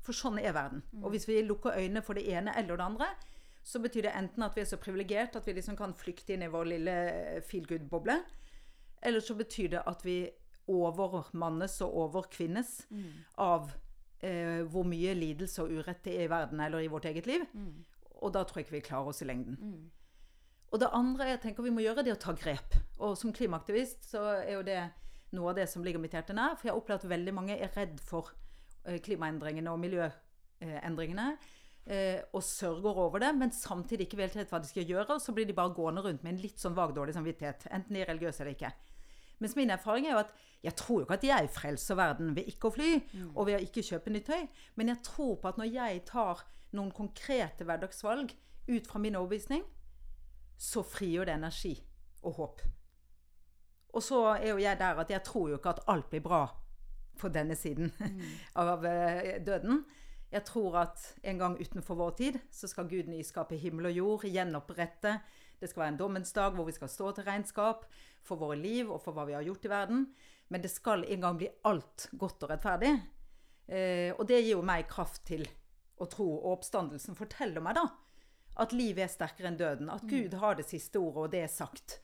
For 0.03 0.13
sånn 0.13 0.39
er 0.39 0.53
verden. 0.57 0.83
Og 1.03 1.11
hvis 1.11 1.29
vi 1.29 1.43
lukker 1.43 1.77
øynene 1.79 2.03
for 2.03 2.15
det 2.15 2.27
ene 2.33 2.55
eller 2.59 2.77
det 2.77 2.85
andre, 2.85 3.07
så 3.63 3.79
betyr 3.79 4.03
det 4.09 4.15
enten 4.19 4.43
at 4.43 4.57
vi 4.57 4.61
er 4.61 4.67
så 4.67 4.77
privilegert 4.77 5.37
at 5.37 5.47
vi 5.47 5.53
liksom 5.55 5.77
kan 5.79 5.95
flykte 5.95 6.35
inn 6.35 6.43
i 6.43 6.51
vår 6.51 6.65
lille 6.67 6.95
feel 7.47 7.67
good-boble, 7.67 8.17
eller 9.03 9.21
så 9.21 9.35
betyr 9.39 9.69
det 9.77 9.83
at 9.87 10.05
vi 10.05 10.31
overmannes 10.67 11.81
og 11.83 11.95
overkvinnes 12.07 12.87
av 13.39 13.71
eh, 14.21 14.63
hvor 14.71 14.85
mye 14.87 15.15
lidelse 15.15 15.63
og 15.63 15.71
urett 15.79 16.05
det 16.05 16.17
er 16.19 16.25
i 16.27 16.31
verden 16.31 16.61
eller 16.61 16.83
i 16.83 16.91
vårt 16.91 17.05
eget 17.05 17.27
liv. 17.27 17.43
Og 18.23 18.33
da 18.35 18.43
tror 18.45 18.59
jeg 18.61 18.67
ikke 18.67 18.77
vi 18.77 18.87
klarer 18.89 19.09
oss 19.11 19.23
i 19.23 19.27
lengden. 19.27 19.57
Og 20.73 20.81
det 20.81 20.89
andre 20.97 21.27
jeg 21.35 21.41
tenker 21.43 21.65
vi 21.67 21.71
må 21.75 21.83
gjøre, 21.85 22.03
det 22.05 22.15
er 22.15 22.17
å 22.17 22.23
ta 22.23 22.33
grep. 22.33 22.77
Og 23.05 23.17
som 23.21 23.33
klimaaktivist 23.35 24.07
så 24.09 24.23
er 24.41 24.55
jo 24.57 24.63
det 24.67 24.79
noe 25.37 25.51
av 25.53 25.57
det 25.59 25.67
som 25.69 25.85
ligger 25.85 26.01
mitt 26.01 26.15
hjerte 26.17 26.33
nær. 26.37 26.55
For 26.57 26.69
jeg 26.69 26.73
har 26.75 26.81
opplevd 26.81 27.05
at 27.05 27.13
veldig 27.13 27.35
mange 27.37 27.57
er 27.57 27.73
redd 27.77 27.99
for 28.05 28.31
eh, 28.87 28.97
klimaendringene 29.05 29.73
og 29.73 29.81
miljøendringene. 29.83 31.27
eh, 31.87 32.23
Og 32.33 32.43
sørger 32.47 32.99
over 33.05 33.19
det, 33.21 33.35
men 33.37 33.51
samtidig 33.53 34.07
ikke 34.07 34.21
vet 34.23 34.35
helt 34.39 34.53
hva 34.53 34.61
de 34.63 34.71
skal 34.71 34.89
gjøre. 34.89 35.11
Og 35.17 35.21
så 35.21 35.35
blir 35.37 35.47
de 35.49 35.57
bare 35.57 35.75
gående 35.77 36.05
rundt 36.05 36.23
med 36.25 36.35
en 36.37 36.41
litt 36.43 36.61
sånn 36.63 36.77
vag 36.77 36.95
dårlig 36.97 37.15
samvittighet. 37.17 37.67
Enten 37.71 37.93
de 37.97 38.01
er 38.05 38.09
religiøse 38.13 38.41
eller 38.45 38.57
ikke. 38.57 38.73
Mens 39.43 39.57
min 39.59 39.71
erfaring 39.75 40.07
er 40.07 40.15
jo 40.15 40.23
at 40.23 40.33
jeg 40.63 40.77
tror 40.79 41.01
jo 41.01 41.05
ikke 41.09 41.17
at 41.19 41.25
jeg 41.27 41.49
frelser 41.51 41.97
verden 41.99 42.35
ved 42.37 42.47
ikke 42.47 42.69
å 42.69 42.75
fly, 42.77 42.91
og 43.35 43.47
ved 43.49 43.57
å 43.59 43.63
ikke 43.65 43.83
kjøpe 43.83 44.13
nytt 44.15 44.29
tøy. 44.31 44.45
Men 44.79 44.93
jeg 44.93 45.03
tror 45.03 45.37
på 45.43 45.49
at 45.51 45.59
når 45.59 45.73
jeg 45.75 46.05
tar 46.07 46.45
noen 46.73 46.93
konkrete 46.95 47.67
hverdagsvalg 47.67 48.31
ut 48.71 48.87
fra 48.87 49.01
min 49.03 49.17
overbevisning, 49.19 49.65
så 50.63 50.85
frigjør 50.87 51.27
det 51.27 51.35
energi 51.35 51.73
og 52.23 52.39
håp. 52.39 52.63
Og 53.93 54.05
så 54.05 54.21
er 54.37 54.53
jo 54.53 54.61
jeg 54.63 54.79
der 54.81 55.01
at 55.03 55.11
jeg 55.11 55.25
tror 55.27 55.51
jo 55.51 55.59
ikke 55.59 55.75
at 55.75 55.83
alt 55.91 56.09
blir 56.13 56.23
bra 56.25 56.45
på 57.19 57.29
denne 57.33 57.57
siden 57.59 57.91
av 58.63 58.87
eh, 58.89 59.37
døden. 59.45 59.83
Jeg 60.33 60.47
tror 60.49 60.79
at 60.87 61.03
en 61.29 61.41
gang 61.43 61.59
utenfor 61.61 61.99
vår 61.99 62.15
tid 62.17 62.39
så 62.55 62.71
skal 62.71 62.89
Gud 62.89 63.11
nyskape 63.11 63.59
himmel 63.61 63.91
og 63.91 63.99
jord, 63.99 64.25
gjenopprette. 64.25 65.19
Det 65.61 65.69
skal 65.69 65.85
være 65.85 65.93
en 65.93 66.01
dommens 66.01 66.33
dag 66.33 66.55
hvor 66.57 66.67
vi 66.67 66.77
skal 66.77 66.89
stå 66.89 67.11
til 67.13 67.27
regnskap 67.27 67.85
for 68.25 68.41
våre 68.41 68.57
liv 68.57 68.89
og 68.89 69.03
for 69.03 69.13
hva 69.13 69.27
vi 69.29 69.37
har 69.37 69.45
gjort 69.45 69.67
i 69.67 69.73
verden. 69.75 70.07
Men 70.49 70.63
det 70.63 70.71
skal 70.73 71.05
en 71.05 71.27
gang 71.27 71.37
bli 71.43 71.51
alt 71.69 72.07
godt 72.19 72.47
og 72.47 72.55
rettferdig. 72.55 72.95
Eh, 73.67 74.15
og 74.17 74.25
det 74.31 74.41
gir 74.41 74.55
jo 74.57 74.65
meg 74.65 74.89
kraft 74.89 75.27
til 75.29 75.45
å 76.01 76.09
tro. 76.09 76.31
Og 76.39 76.57
oppstandelsen 76.57 77.19
forteller 77.19 77.61
meg 77.65 77.77
da 77.77 77.91
at 78.61 78.73
livet 78.77 79.07
er 79.07 79.13
sterkere 79.13 79.49
enn 79.49 79.59
døden. 79.61 79.91
At 79.91 80.03
Gud 80.11 80.35
har 80.41 80.57
det 80.59 80.67
siste 80.69 80.99
ordet, 81.01 81.23
og 81.23 81.31
det 81.33 81.45
er 81.45 81.53
sagt. 81.53 82.01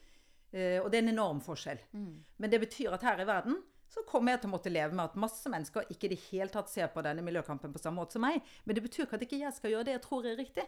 Eh, 0.51 0.79
og 0.81 0.91
det 0.91 0.99
er 0.99 1.05
en 1.05 1.15
enorm 1.15 1.41
forskjell. 1.45 1.81
Men 2.39 2.51
det 2.51 2.61
betyr 2.61 2.95
at 2.97 3.03
her 3.05 3.21
i 3.21 3.27
verden 3.29 3.59
så 3.89 4.03
kommer 4.05 4.33
jeg 4.33 4.43
til 4.43 4.51
å 4.51 4.53
måtte 4.53 4.73
leve 4.73 4.93
med 4.93 5.05
at 5.09 5.17
masse 5.17 5.49
mennesker 5.49 5.89
ikke 5.89 6.09
i 6.09 6.13
det 6.13 6.21
hele 6.29 6.53
tatt 6.53 6.69
ser 6.69 6.91
på 6.93 7.01
denne 7.05 7.25
miljøkampen 7.25 7.73
på 7.73 7.81
samme 7.81 8.01
måte 8.03 8.17
som 8.19 8.25
meg. 8.25 8.41
Men 8.65 8.77
det 8.77 8.83
betyr 8.85 9.07
ikke 9.07 9.17
at 9.17 9.25
ikke 9.25 9.41
jeg 9.41 9.53
skal 9.57 9.73
gjøre 9.73 9.85
det 9.89 9.95
jeg 9.97 10.03
tror 10.05 10.27
er 10.29 10.37
riktig. 10.37 10.65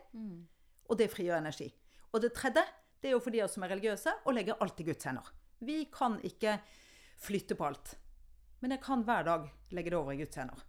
Og 0.89 0.97
det 0.99 1.11
frigjør 1.13 1.39
energi. 1.41 1.69
Og 2.13 2.23
det 2.25 2.33
tredje, 2.35 2.65
det 3.01 3.11
er 3.11 3.13
jo 3.13 3.21
for 3.21 3.31
de 3.31 3.43
av 3.43 3.49
oss 3.49 3.57
som 3.57 3.65
er 3.65 3.73
religiøse, 3.75 4.15
å 4.25 4.33
legge 4.33 4.57
alt 4.61 4.81
i 4.81 4.87
Guds 4.89 5.05
hender. 5.05 5.29
Vi 5.61 5.85
kan 5.93 6.17
ikke 6.25 6.57
flytte 7.21 7.57
på 7.57 7.67
alt. 7.69 7.97
Men 8.61 8.73
jeg 8.75 8.83
kan 8.85 9.05
hver 9.05 9.25
dag 9.29 9.47
legge 9.77 9.93
det 9.93 9.99
over 10.01 10.17
i 10.17 10.21
Guds 10.21 10.37
hender. 10.37 10.65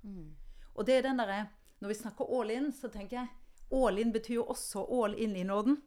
Og 0.75 0.85
det 0.87 0.99
er 0.99 1.07
den 1.07 1.19
derre 1.19 1.47
Når 1.81 1.89
vi 1.89 1.95
snakker 1.97 2.29
all 2.37 2.51
in, 2.51 2.71
så 2.71 2.91
tenker 2.93 3.17
jeg 3.17 3.27
all 3.71 3.99
in 4.01 4.13
betyr 4.13 4.39
jo 4.39 4.47
også 4.53 4.85
all 4.99 5.15
in 5.15 5.35
i 5.35 5.47
nåden. 5.47 5.77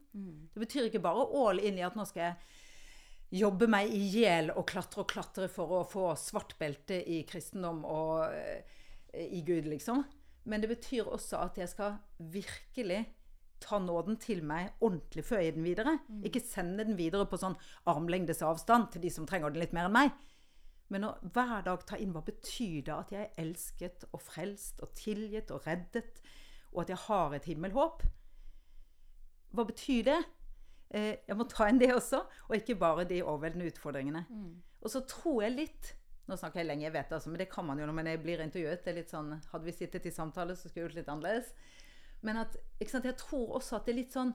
Det 0.54 0.62
betyr 0.62 0.88
ikke 0.88 1.02
bare 1.04 1.26
all 1.40 1.60
in 1.60 1.78
i 1.80 1.86
at 1.86 1.96
nå 1.98 2.06
skal 2.08 2.28
jeg 2.28 3.40
jobbe 3.40 3.66
meg 3.70 3.90
i 3.90 4.02
hjel 4.14 4.52
og 4.54 4.66
klatre 4.70 5.02
og 5.02 5.10
klatre 5.10 5.48
for 5.50 5.80
å 5.80 5.84
få 5.88 6.12
svart 6.20 6.54
belte 6.60 7.00
i 7.10 7.22
kristendom 7.26 7.82
og 7.88 8.28
eh, 8.30 8.62
i 9.14 9.42
Gud, 9.46 9.66
liksom. 9.70 10.04
Men 10.44 10.62
det 10.62 10.70
betyr 10.70 11.08
også 11.08 11.40
at 11.40 11.58
jeg 11.58 11.70
skal 11.72 11.96
virkelig 12.18 13.04
ta 13.64 13.78
nåden 13.80 14.18
til 14.20 14.42
meg 14.44 14.74
ordentlig 14.84 15.24
før 15.24 15.40
jeg 15.40 15.48
gir 15.48 15.56
den 15.56 15.66
videre. 15.66 15.96
Ikke 16.26 16.42
sende 16.44 16.84
den 16.84 16.98
videre 16.98 17.26
på 17.30 17.38
sånn 17.40 17.56
armlengdes 17.90 18.42
avstand 18.44 18.90
til 18.92 19.04
de 19.06 19.12
som 19.14 19.26
trenger 19.28 19.54
den 19.54 19.64
litt 19.64 19.74
mer 19.76 19.88
enn 19.88 19.96
meg. 19.96 20.12
Men 20.92 21.06
å 21.08 21.14
hver 21.32 21.64
dag 21.64 21.84
ta 21.88 21.96
inn 21.98 22.12
hva 22.12 22.22
betyr 22.26 22.82
det 22.84 22.94
at 22.94 23.14
jeg 23.14 23.24
er 23.24 23.38
elsket 23.40 24.04
og 24.10 24.20
frelst 24.22 24.82
og 24.84 24.92
tilgitt 24.98 25.52
og 25.54 25.64
reddet, 25.66 26.20
og 26.74 26.84
at 26.84 26.94
jeg 26.94 27.02
har 27.06 27.34
et 27.36 27.48
himmelhåp? 27.48 28.04
Hva 29.54 29.64
betyr 29.68 30.06
det? 30.10 30.20
Eh, 30.94 31.12
jeg 31.26 31.36
må 31.38 31.46
ta 31.50 31.68
inn 31.70 31.80
det 31.80 31.92
også, 31.94 32.24
og 32.48 32.56
ikke 32.56 32.78
bare 32.78 33.06
de 33.08 33.22
overveldende 33.22 33.70
utfordringene. 33.70 34.24
Og 34.82 34.90
så 34.92 35.04
tror 35.08 35.46
jeg 35.46 35.58
litt 35.58 35.94
Nå 36.24 36.38
snakker 36.40 36.62
jeg 36.62 36.70
lenge, 36.70 36.86
jeg 36.86 36.92
vet 36.94 37.10
det, 37.10 37.16
altså, 37.18 37.28
men 37.28 37.40
det 37.42 37.50
kan 37.52 37.66
man 37.68 37.76
jo 37.76 37.84
når 37.84 37.96
man 37.98 38.06
blir 38.22 38.40
intervjuet. 38.40 38.80
Det 38.80 38.94
er 38.94 38.96
litt 38.96 39.10
sånn, 39.12 39.26
Hadde 39.50 39.66
vi 39.66 39.74
sittet 39.76 40.06
i 40.08 40.12
samtale, 40.14 40.54
så 40.56 40.70
skulle 40.70 40.80
jeg 40.80 40.86
gjort 40.86 40.96
litt 40.96 41.10
annerledes. 41.12 41.50
Men 42.24 42.38
at, 42.40 42.56
sant, 42.88 43.04
jeg 43.04 43.18
tror 43.20 43.58
også 43.58 43.76
at 43.76 43.84
det 43.84 43.92
er 43.92 43.98
litt 43.98 44.16
sånn 44.16 44.32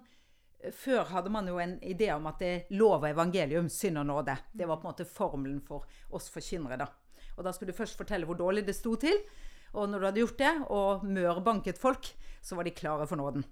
før 0.75 1.08
hadde 1.13 1.32
man 1.32 1.47
jo 1.47 1.58
en 1.58 1.78
idé 1.88 2.10
om 2.13 2.25
at 2.30 2.41
det 2.43 2.54
lov 2.75 2.99
og 2.99 3.10
evangelium, 3.10 3.69
synd 3.71 4.02
og 4.02 4.10
nåde. 4.10 4.36
Det 4.52 4.67
var 4.67 4.78
på 4.78 4.88
en 4.88 4.91
måte 4.91 5.08
formelen 5.08 5.62
for 5.65 5.88
oss 6.13 6.28
forkynnere, 6.34 6.78
da. 6.82 6.89
Og 7.38 7.45
da 7.47 7.54
skulle 7.56 7.71
du 7.71 7.80
først 7.80 7.97
fortelle 7.97 8.28
hvor 8.28 8.38
dårlig 8.39 8.65
det 8.67 8.75
sto 8.75 8.95
til. 8.99 9.21
Og 9.77 9.89
når 9.89 9.99
du 9.99 10.08
hadde 10.08 10.23
gjort 10.23 10.41
det, 10.41 10.53
og 10.73 11.05
mørbanket 11.05 11.82
folk, 11.82 12.12
så 12.41 12.58
var 12.58 12.65
de 12.65 12.75
klare 12.75 13.08
for 13.10 13.19
nåden. 13.19 13.45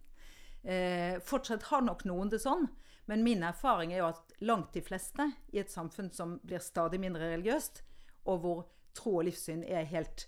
Eh, 0.64 1.20
fortsatt 1.24 1.70
har 1.70 1.84
nok 1.86 2.04
noen 2.10 2.32
det 2.32 2.42
sånn, 2.44 2.66
men 3.08 3.24
min 3.24 3.46
erfaring 3.48 3.94
er 3.94 4.02
jo 4.02 4.10
at 4.10 4.34
langt 4.44 4.74
de 4.76 4.84
fleste 4.84 5.30
i 5.54 5.62
et 5.62 5.72
samfunn 5.72 6.10
som 6.12 6.38
blir 6.44 6.64
stadig 6.64 7.00
mindre 7.00 7.30
religiøst, 7.32 7.84
og 8.28 8.42
hvor 8.44 8.66
tro 8.98 9.20
og 9.20 9.28
livssyn 9.30 9.64
er 9.64 9.88
helt 9.88 10.26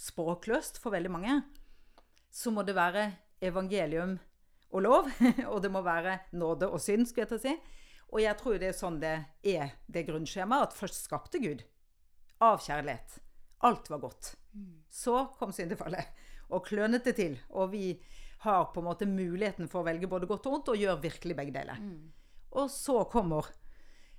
språkløst 0.00 0.80
for 0.80 0.94
veldig 0.94 1.12
mange, 1.12 1.40
så 2.32 2.50
må 2.54 2.64
det 2.64 2.78
være 2.78 3.10
evangelium 3.44 4.16
og 4.72 4.84
lov, 4.86 5.10
og 5.52 5.58
det 5.62 5.72
må 5.74 5.82
være 5.84 6.22
nåde 6.32 6.70
og 6.70 6.80
synd, 6.80 7.04
skulle 7.08 7.26
jeg 7.26 7.32
til 7.34 7.40
å 7.40 7.44
si. 7.44 7.56
Og 8.12 8.20
jeg 8.20 8.36
tror 8.40 8.58
det 8.60 8.70
er 8.70 8.76
sånn 8.76 9.00
det 9.00 9.14
er, 9.48 9.76
det 9.88 10.06
grunnskjemaet, 10.08 10.70
at 10.70 10.76
først 10.76 11.08
skapte 11.08 11.40
Gud. 11.40 11.64
Av 12.44 12.60
kjærlighet. 12.60 13.20
Alt 13.62 13.90
var 13.90 13.98
godt. 14.02 14.32
Så 14.90 15.26
kom 15.38 15.52
syndefallet 15.54 16.08
og 16.52 16.64
klønet 16.66 17.04
det 17.06 17.14
til. 17.16 17.38
Og 17.56 17.70
vi 17.72 17.86
har 18.42 18.66
på 18.74 18.82
en 18.82 18.88
måte 18.88 19.06
muligheten 19.06 19.68
for 19.70 19.82
å 19.82 19.86
velge 19.86 20.10
både 20.10 20.26
godt 20.26 20.48
og 20.50 20.56
vondt, 20.56 20.72
og 20.74 20.80
gjør 20.80 20.98
virkelig 21.04 21.36
begge 21.38 21.54
deler. 21.54 21.78
Og 22.58 22.70
så 22.70 23.04
kommer 23.08 23.46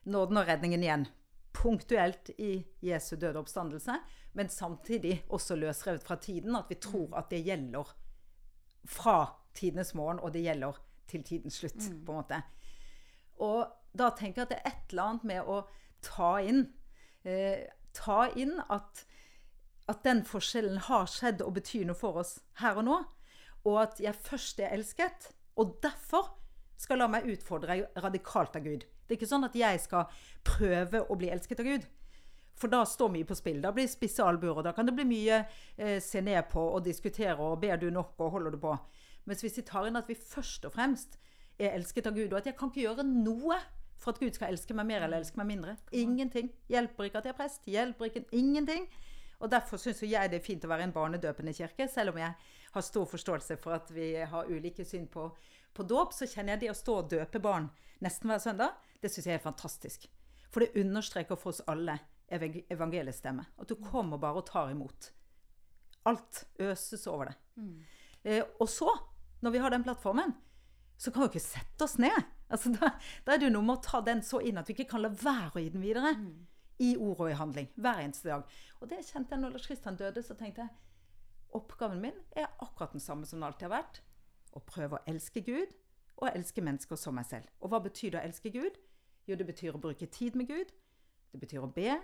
nåden 0.09 0.39
og 0.41 0.47
redningen 0.47 0.83
igjen. 0.83 1.05
Punktuelt 1.53 2.31
i 2.41 2.63
Jesu 2.81 3.15
døde 3.19 3.39
oppstandelse, 3.43 3.99
men 4.33 4.49
samtidig 4.49 5.19
også 5.29 5.55
løsrevet 5.59 6.03
fra 6.07 6.15
tiden. 6.15 6.55
At 6.55 6.71
vi 6.71 6.79
tror 6.81 7.13
at 7.19 7.29
det 7.29 7.43
gjelder 7.45 7.91
fra 8.89 9.17
tidenes 9.53 9.93
morgen, 9.93 10.19
og 10.19 10.33
det 10.33 10.41
gjelder 10.47 10.79
til 11.07 11.23
tidens 11.23 11.59
slutt, 11.59 11.77
på 11.77 12.15
en 12.15 12.23
måte. 12.23 12.41
Og 13.43 13.67
da 13.93 14.09
tenker 14.17 14.41
jeg 14.41 14.47
at 14.47 14.55
det 14.55 14.61
er 14.63 14.71
et 14.71 14.91
eller 14.95 15.03
annet 15.11 15.23
med 15.29 15.51
å 15.51 15.61
ta 16.01 16.37
inn 16.41 16.65
eh, 17.27 17.67
Ta 17.93 18.23
inn 18.41 18.55
at, 18.73 19.03
at 19.91 20.03
den 20.05 20.23
forskjellen 20.27 20.79
har 20.87 21.09
skjedd 21.11 21.43
og 21.43 21.55
betyr 21.57 21.87
noe 21.89 21.97
for 21.97 22.21
oss 22.21 22.37
her 22.61 22.79
og 22.79 22.87
nå. 22.87 22.99
Og 23.67 23.79
at 23.81 23.99
jeg 24.03 24.15
først 24.25 24.59
er 24.59 24.75
elsket, 24.75 25.31
og 25.59 25.77
derfor 25.83 26.33
skal 26.79 26.99
la 26.99 27.07
meg 27.11 27.27
utfordre 27.31 27.83
radikalt 28.03 28.55
av 28.59 28.65
Gud. 28.65 28.83
Det 28.83 29.15
er 29.15 29.19
ikke 29.19 29.29
sånn 29.29 29.47
at 29.47 29.55
jeg 29.55 29.81
skal 29.83 30.09
prøve 30.47 31.03
å 31.07 31.17
bli 31.19 31.29
elsket 31.31 31.61
av 31.63 31.67
Gud. 31.67 31.85
For 32.59 32.71
da 32.71 32.83
står 32.85 33.11
mye 33.13 33.27
på 33.27 33.37
spill. 33.37 33.61
Da 33.63 33.71
blir 33.73 33.87
det 33.87 33.93
spisse 33.95 34.23
albuer, 34.25 34.59
og 34.59 34.65
da 34.67 34.73
kan 34.75 34.87
det 34.87 34.95
bli 34.97 35.05
mye 35.09 35.39
eh, 35.41 35.99
se 36.03 36.21
ned 36.21 36.47
på 36.51 36.61
og 36.61 36.83
diskutere 36.85 37.37
og 37.41 37.59
ber 37.63 37.79
du 37.81 37.89
nok 37.91 38.19
og 38.21 38.35
holder 38.37 38.55
du 38.55 38.59
på. 38.61 38.75
Mens 39.29 39.43
hvis 39.43 39.57
vi 39.59 39.65
tar 39.67 39.87
inn 39.87 39.99
at 39.99 40.09
vi 40.11 40.19
først 40.19 40.67
og 40.67 40.75
fremst 40.75 41.17
er 41.59 41.73
elsket 41.73 42.09
av 42.09 42.17
Gud, 42.17 42.31
og 42.31 42.41
at 42.41 42.49
jeg 42.49 42.57
kan 42.59 42.71
ikke 42.71 42.85
gjøre 42.85 43.07
noe 43.07 43.57
for 44.03 44.13
at 44.13 44.19
Gud 44.19 44.35
skal 44.35 44.51
elske 44.51 44.75
meg 44.75 44.89
mer 44.89 45.05
eller 45.05 45.21
elske 45.23 45.39
meg 45.39 45.49
mindre. 45.49 45.77
Ingenting. 45.95 46.51
Hjelper 46.71 47.07
ikke 47.07 47.21
at 47.21 47.29
jeg 47.29 47.35
er 47.35 47.39
prest. 47.39 47.67
Hjelper 47.69 48.09
ikke 48.09 48.25
ingenting. 48.35 48.89
Og 49.43 49.51
Derfor 49.51 49.81
syns 49.81 49.99
jeg 50.07 50.31
det 50.31 50.39
er 50.39 50.45
fint 50.45 50.63
å 50.63 50.71
være 50.71 50.87
en 50.87 50.95
barnedøpende 50.95 51.53
kirke, 51.55 51.89
selv 51.91 52.13
om 52.13 52.21
jeg 52.21 52.31
har 52.73 52.85
stor 52.85 53.05
forståelse 53.11 53.57
for 53.61 53.75
at 53.75 53.91
vi 53.91 54.13
har 54.17 54.49
ulike 54.49 54.85
syn 54.87 55.09
på, 55.11 55.27
på 55.75 55.85
dåp. 55.87 56.15
Så 56.15 56.29
kjenner 56.31 56.55
jeg 56.55 56.63
det 56.63 56.71
å 56.71 56.77
stå 56.79 56.95
og 57.01 57.09
døpe 57.11 57.41
barn 57.43 57.67
nesten 58.03 58.31
hver 58.31 58.39
søndag, 58.43 58.77
det 59.03 59.11
syns 59.11 59.27
jeg 59.29 59.39
er 59.39 59.43
fantastisk. 59.43 60.07
For 60.51 60.63
det 60.63 60.79
understreker 60.79 61.39
for 61.39 61.51
oss 61.51 61.63
alle 61.67 61.97
evangeliets 62.33 63.19
stemme. 63.19 63.45
At 63.59 63.69
du 63.69 63.75
kommer 63.83 64.21
bare 64.21 64.41
og 64.41 64.47
tar 64.47 64.71
imot. 64.71 65.11
alt 66.03 66.45
øses 66.59 67.07
over 67.07 67.29
det. 67.29 67.35
Mm. 67.55 67.83
Eh, 68.23 68.43
og 68.59 68.67
så, 68.69 68.91
når 69.39 69.51
vi 69.51 69.59
har 69.63 69.71
den 69.71 69.83
plattformen, 69.83 70.33
så 70.97 71.11
kan 71.11 71.23
vi 71.23 71.29
ikke 71.31 71.43
sette 71.45 71.85
oss 71.85 71.95
ned. 71.97 72.17
Altså, 72.51 72.73
da, 72.75 72.89
da 73.23 73.33
er 73.33 73.39
det 73.39 73.47
jo 73.47 73.53
noe 73.55 73.67
med 73.67 73.77
å 73.77 73.83
ta 73.85 74.01
den 74.03 74.19
så 74.23 74.41
inn 74.43 74.59
at 74.59 74.67
vi 74.67 74.75
ikke 74.75 74.89
kan 74.91 75.03
la 75.03 75.13
være 75.15 75.55
å 75.55 75.63
gi 75.63 75.69
den 75.71 75.83
videre. 75.83 76.11
I 76.83 76.93
ord 76.97 77.21
og 77.23 77.29
i 77.31 77.37
handling. 77.39 77.69
Hver 77.75 78.01
eneste 78.03 78.29
dag. 78.29 78.57
Og 78.81 78.89
det 78.91 79.03
kjente 79.07 79.35
jeg 79.35 79.41
når 79.41 79.55
Lars 79.55 79.67
Kristian 79.69 79.99
døde. 79.99 80.23
Så 80.25 80.35
tenkte 80.39 80.65
jeg 80.65 80.73
oppgaven 81.53 82.01
min 82.01 82.17
er 82.35 82.49
akkurat 82.63 82.91
den 82.95 83.03
samme 83.03 83.27
som 83.29 83.39
den 83.39 83.47
alltid 83.47 83.69
har 83.69 83.77
vært. 83.77 84.01
Å 84.53 84.61
prøve 84.67 84.99
å 84.99 85.05
elske 85.09 85.43
Gud 85.45 85.71
og 86.19 86.29
elske 86.33 86.63
mennesker 86.65 86.99
som 86.99 87.15
meg 87.17 87.27
selv. 87.29 87.47
Og 87.61 87.71
hva 87.71 87.79
betyr 87.83 88.13
det 88.13 88.21
å 88.21 88.25
elske 88.27 88.51
Gud? 88.53 88.77
Jo, 89.29 89.37
det 89.39 89.47
betyr 89.47 89.77
å 89.77 89.81
bruke 89.81 90.09
tid 90.11 90.35
med 90.39 90.49
Gud. 90.51 90.73
Det 91.31 91.39
betyr 91.41 91.63
å 91.63 91.71
be. 91.71 91.95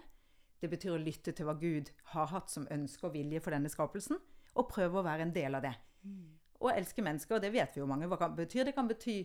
Det 0.59 0.69
betyr 0.71 0.95
å 0.95 1.01
lytte 1.01 1.33
til 1.35 1.47
hva 1.47 1.55
Gud 1.59 1.91
har 2.13 2.31
hatt 2.31 2.51
som 2.51 2.67
ønske 2.71 3.07
og 3.07 3.13
vilje 3.15 3.41
for 3.43 3.55
denne 3.55 3.71
skapelsen. 3.71 4.19
Og 4.55 4.69
prøve 4.71 4.99
å 4.99 5.05
være 5.05 5.27
en 5.27 5.35
del 5.35 5.59
av 5.59 5.65
det. 5.67 5.75
Å 6.59 6.71
elske 6.73 7.03
mennesker, 7.05 7.39
det 7.39 7.53
vet 7.53 7.75
vi 7.75 7.83
jo 7.83 7.87
mange 7.87 8.07
hva 8.09 8.17
kan 8.19 8.35
bety. 8.35 8.63
Det 8.67 8.75
kan 8.75 8.89
bety 8.89 9.21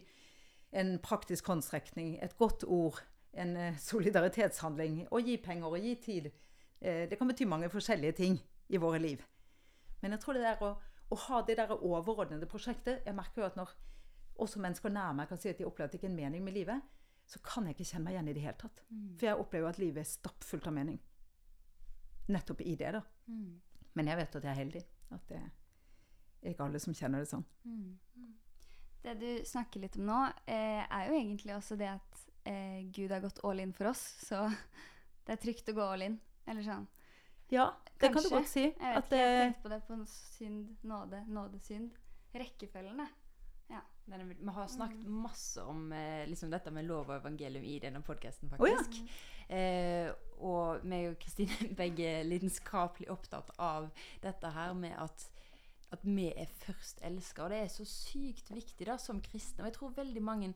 en 0.75 0.99
praktisk 1.03 1.49
håndsrekning, 1.51 2.17
et 2.23 2.37
godt 2.39 2.65
ord, 2.67 3.01
en 3.41 3.57
eh, 3.57 3.79
solidaritetshandling. 3.81 5.05
Å 5.11 5.21
gi 5.23 5.37
penger 5.43 5.71
og 5.71 5.85
gi 5.85 5.95
tid. 6.03 6.31
Eh, 6.81 7.05
det 7.11 7.19
kan 7.19 7.31
bety 7.31 7.47
mange 7.49 7.71
forskjellige 7.73 8.19
ting 8.21 8.39
i 8.69 8.81
våre 8.81 9.01
liv. 9.03 9.23
Men 10.03 10.15
jeg 10.15 10.25
tror 10.25 10.37
det 10.37 10.45
der 10.45 10.63
å, 10.65 10.75
å 11.11 11.21
ha 11.29 11.41
det 11.47 11.57
der 11.57 11.73
overordnede 11.75 12.49
prosjektet 12.51 13.07
Jeg 13.07 13.17
merker 13.17 13.43
jo 13.43 13.47
at 13.47 13.57
når 13.57 13.73
også 14.45 14.61
mennesker 14.61 14.93
nær 14.93 15.15
meg 15.17 15.31
kan 15.31 15.39
si 15.41 15.49
at 15.49 15.59
de 15.61 15.67
opplever 15.67 15.89
at 15.89 15.95
det 15.95 16.01
ikke 16.01 16.11
er 16.11 16.13
en 16.13 16.19
mening 16.19 16.45
med 16.45 16.57
livet, 16.57 16.83
så 17.27 17.41
kan 17.45 17.67
jeg 17.67 17.77
ikke 17.77 17.87
kjenne 17.93 18.05
meg 18.05 18.17
igjen 18.17 18.29
i 18.29 18.35
det 18.37 18.43
hele 18.45 18.59
tatt. 18.61 18.83
For 19.19 19.29
jeg 19.29 19.41
opplever 19.41 19.65
jo 19.65 19.71
at 19.71 19.79
livet 19.81 20.03
er 20.03 20.11
stappfullt 20.11 20.67
av 20.69 20.75
mening. 20.77 20.99
Nettopp 22.35 22.61
i 22.65 22.75
det, 22.81 22.91
da. 22.97 23.01
Men 23.95 24.11
jeg 24.11 24.19
vet 24.19 24.37
at 24.37 24.45
jeg 24.45 24.51
er 24.51 24.61
heldig. 24.61 24.83
At 25.15 25.29
det 25.31 25.39
er 25.41 26.53
ikke 26.53 26.67
alle 26.67 26.83
som 26.83 26.97
kjenner 26.97 27.23
det 27.23 27.31
sånn. 27.31 27.47
Det 29.05 29.15
du 29.21 29.31
snakker 29.47 29.81
litt 29.85 29.97
om 30.01 30.07
nå, 30.09 30.21
eh, 30.49 30.83
er 30.85 31.09
jo 31.09 31.17
egentlig 31.17 31.55
også 31.55 31.77
det 31.81 31.91
at 31.93 32.23
eh, 32.45 32.85
Gud 32.95 33.13
har 33.13 33.25
gått 33.25 33.43
all 33.45 33.61
in 33.61 33.73
for 33.77 33.91
oss. 33.93 34.03
Så 34.27 34.43
det 35.27 35.37
er 35.37 35.43
trygt 35.43 35.73
å 35.73 35.77
gå 35.77 35.89
all 35.95 36.07
in. 36.07 36.21
Eller 36.47 36.67
sånn. 36.67 36.87
Ja, 37.53 37.71
det 38.01 38.11
kan 38.13 38.25
du 38.25 38.31
godt 38.33 38.49
si. 38.51 38.67
Jeg 38.69 38.79
vet 38.81 38.97
At 39.01 39.11
ikke, 39.11 39.21
jeg 39.21 39.35
har 39.35 39.45
tenkt 39.45 39.63
på 39.65 39.73
det 39.73 39.83
på 39.89 39.99
synd, 40.09 40.65
nåde, 40.87 41.21
nåde, 41.29 41.61
synd. 41.65 42.01
Rekkefølgen. 42.35 43.05
Den 44.05 44.21
er, 44.21 44.25
vi 44.37 44.53
har 44.53 44.67
snakket 44.69 45.07
masse 45.09 45.63
om 45.65 45.93
eh, 45.93 46.27
liksom 46.29 46.51
dette 46.53 46.71
med 46.75 46.85
lov 46.85 47.09
og 47.09 47.17
evangelium 47.17 47.65
i 47.65 47.79
denne 47.81 48.03
podkasten, 48.05 48.51
Å 48.53 48.69
ja. 48.69 48.77
faktisk. 48.83 49.15
eh, 49.49 50.11
og 50.45 50.85
meg 50.85 51.09
og 51.15 51.17
Kristine 51.23 51.57
er 51.65 51.73
begge 51.79 52.11
lidenskapelig 52.29 53.09
opptatt 53.15 53.55
av 53.57 53.89
dette 54.25 54.53
her 54.57 54.77
med 54.77 54.97
at 55.01 55.31
at 55.95 56.03
vi 56.03 56.27
er 56.35 56.49
først 56.65 56.99
elska. 57.07 57.45
Og 57.45 57.53
det 57.53 57.59
er 57.63 57.69
så 57.71 57.85
sykt 57.87 58.49
viktig 58.51 58.87
da, 58.89 58.97
som 58.99 59.21
kristne. 59.23 59.63
Og 59.63 59.69
jeg 59.69 59.77
tror 59.77 59.93
veldig 59.95 60.23
mange 60.27 60.49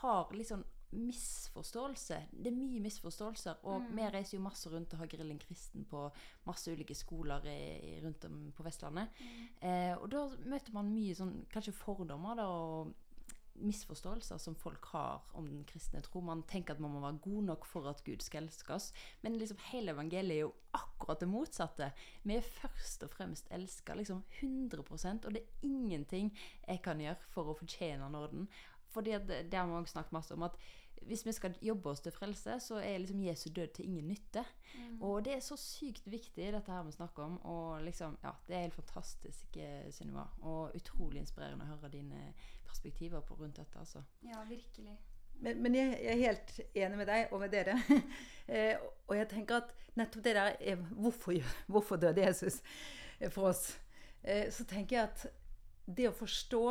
har 0.00 0.30
litt 0.32 0.48
sånn 0.48 0.62
misforståelse. 0.90 2.16
Det 2.32 2.50
er 2.50 2.56
mye 2.56 2.80
misforståelser. 2.82 3.60
Og 3.70 3.90
vi 3.94 4.06
reiser 4.10 4.36
jo 4.38 4.44
masse 4.44 4.70
rundt 4.72 4.94
og 4.94 5.02
har 5.02 5.10
Grillen 5.10 5.38
kristen 5.38 5.84
på 5.90 6.06
masse 6.48 6.72
ulike 6.72 6.96
skoler 6.98 7.46
i, 7.50 8.00
rundt 8.04 8.24
om 8.28 8.40
på 8.56 8.66
Vestlandet. 8.66 9.22
Eh, 9.62 9.94
og 9.96 10.08
da 10.12 10.26
møter 10.50 10.74
man 10.74 10.90
mye 10.92 11.14
sånn 11.16 11.36
kanskje 11.52 11.76
fordommer 11.76 12.38
da, 12.40 12.48
og 12.50 12.92
misforståelser 13.60 14.38
som 14.38 14.54
folk 14.54 14.84
har 14.92 15.20
om 15.36 15.46
den 15.48 15.64
kristne 15.68 16.00
tro. 16.04 16.22
Man 16.24 16.42
tenker 16.48 16.74
at 16.74 16.80
man 16.82 16.94
må 16.94 17.02
være 17.02 17.20
god 17.24 17.46
nok 17.50 17.66
for 17.68 17.88
at 17.90 18.02
Gud 18.06 18.24
skal 18.24 18.46
elske 18.46 18.74
oss. 18.74 18.90
Men 19.22 19.38
liksom 19.38 19.60
hele 19.70 19.94
evangeliet 19.94 20.36
er 20.36 20.42
jo 20.46 20.52
akkurat 20.76 21.20
det 21.20 21.28
motsatte. 21.28 21.90
Vi 22.22 22.36
er 22.36 22.50
først 22.60 23.04
og 23.06 23.12
fremst 23.12 23.50
elska 23.52 23.96
liksom 23.98 24.22
100% 24.40 25.26
og 25.26 25.34
det 25.34 25.42
er 25.42 25.66
ingenting 25.66 26.32
jeg 26.66 26.82
kan 26.84 27.00
gjøre 27.00 27.32
for 27.34 27.50
å 27.50 27.58
fortjene 27.58 28.10
nåden. 28.10 28.48
Fordi 28.90 29.18
det 29.26 29.44
det 29.50 29.58
har 29.58 29.66
vi 29.66 29.72
også 29.72 29.98
snakket 29.98 30.12
masse 30.12 30.34
om, 30.34 30.42
at 30.42 30.56
hvis 31.06 31.26
vi 31.26 31.32
skal 31.32 31.54
jobbe 31.62 31.90
oss 31.90 32.00
til 32.04 32.12
frelse, 32.12 32.58
så 32.60 32.78
er 32.80 32.98
liksom 32.98 33.22
Jesu 33.24 33.50
død 33.56 33.74
til 33.74 33.88
ingen 33.88 34.08
nytte. 34.08 34.44
Og 35.00 35.24
det 35.24 35.34
er 35.34 35.40
så 35.44 35.56
sykt 35.56 36.10
viktig, 36.10 36.52
dette 36.52 36.72
her 36.72 36.82
vi 36.82 36.92
snakker 36.92 37.22
om. 37.22 37.38
Og 37.48 37.82
liksom, 37.84 38.18
ja, 38.22 38.32
det 38.48 38.56
er 38.56 38.66
helt 38.66 38.74
fantastisk, 38.74 39.56
eh, 39.56 39.90
Sunniva. 39.92 40.26
Og 40.42 40.76
utrolig 40.76 41.22
inspirerende 41.22 41.64
å 41.64 41.72
høre 41.74 41.92
dine 41.92 42.34
perspektiver 42.66 43.24
på 43.26 43.34
rundt 43.40 43.56
dette, 43.56 43.78
altså. 43.78 44.02
Ja, 44.22 44.44
virkelig. 44.48 44.98
men, 45.40 45.62
men 45.62 45.74
jeg, 45.74 45.98
jeg 46.02 46.12
er 46.12 46.26
helt 46.26 46.60
enig 46.74 47.00
med 47.00 47.06
deg 47.06 47.32
og 47.32 47.40
med 47.40 47.52
dere. 47.54 47.76
eh, 48.54 48.76
og 49.08 49.16
jeg 49.16 49.28
tenker 49.28 49.62
at 49.62 49.74
nettopp 49.96 50.24
det 50.24 50.34
der 50.36 50.56
er 50.60 50.76
Hvorfor, 50.90 51.32
hvorfor 51.66 51.96
døde 51.96 52.26
Jesus 52.26 52.60
for 53.30 53.50
oss? 53.50 53.80
Eh, 54.22 54.50
så 54.52 54.64
tenker 54.64 54.96
jeg 54.96 55.08
at 55.08 55.26
det 55.96 56.08
å 56.10 56.14
forstå 56.14 56.64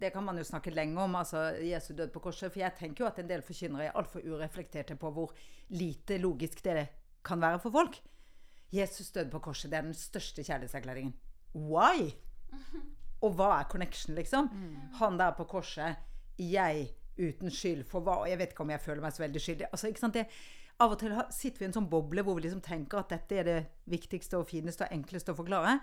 det 0.00 0.12
kan 0.14 0.24
man 0.24 0.38
jo 0.38 0.44
snakke 0.46 0.72
lenge 0.74 1.00
om, 1.02 1.16
altså 1.18 1.50
Jesu 1.62 1.92
død 1.94 2.12
på 2.14 2.22
korset. 2.28 2.52
For 2.52 2.62
jeg 2.62 2.76
tenker 2.78 3.04
jo 3.04 3.08
at 3.10 3.18
en 3.18 3.30
del 3.30 3.42
forkynnere 3.42 3.88
er 3.88 3.98
altfor 3.98 4.24
ureflekterte 4.24 4.96
på 4.98 5.10
hvor 5.14 5.34
lite 5.74 6.18
logisk 6.22 6.62
det 6.64 6.86
kan 7.24 7.40
være 7.40 7.60
for 7.62 7.74
folk. 7.74 7.98
Jesus 8.72 9.10
død 9.12 9.30
på 9.32 9.40
korset, 9.48 9.70
det 9.70 9.78
er 9.78 9.86
den 9.88 9.96
største 9.96 10.44
kjærlighetserklæringen. 10.44 11.14
Why? 11.54 12.10
Og 13.24 13.34
hva 13.34 13.54
er 13.58 13.68
connection, 13.70 14.14
liksom? 14.14 14.48
Han 15.00 15.18
der 15.18 15.34
på 15.36 15.44
korset, 15.44 15.96
jeg 16.38 16.88
uten 17.18 17.50
skyld 17.50 17.84
for 17.88 18.04
hva? 18.04 18.20
Og 18.22 18.30
jeg 18.30 18.38
vet 18.38 18.52
ikke 18.54 18.62
om 18.62 18.70
jeg 18.70 18.80
føler 18.80 19.02
meg 19.02 19.12
så 19.16 19.24
veldig 19.24 19.40
skyldig. 19.42 19.66
Altså, 19.72 19.88
ikke 19.90 20.00
sant? 20.04 20.14
Det, 20.14 20.26
av 20.78 20.92
og 20.94 21.00
til 21.00 21.14
sitter 21.34 21.58
vi 21.58 21.64
i 21.66 21.68
en 21.68 21.74
sånn 21.74 21.88
boble 21.90 22.22
hvor 22.22 22.36
vi 22.38 22.44
liksom 22.44 22.60
tenker 22.62 23.00
at 23.00 23.10
dette 23.10 23.38
er 23.40 23.48
det 23.48 23.56
viktigste 23.90 24.38
og 24.38 24.46
fineste 24.46 24.86
og 24.86 24.94
enkleste 24.94 25.34
å 25.34 25.38
forklare. 25.38 25.78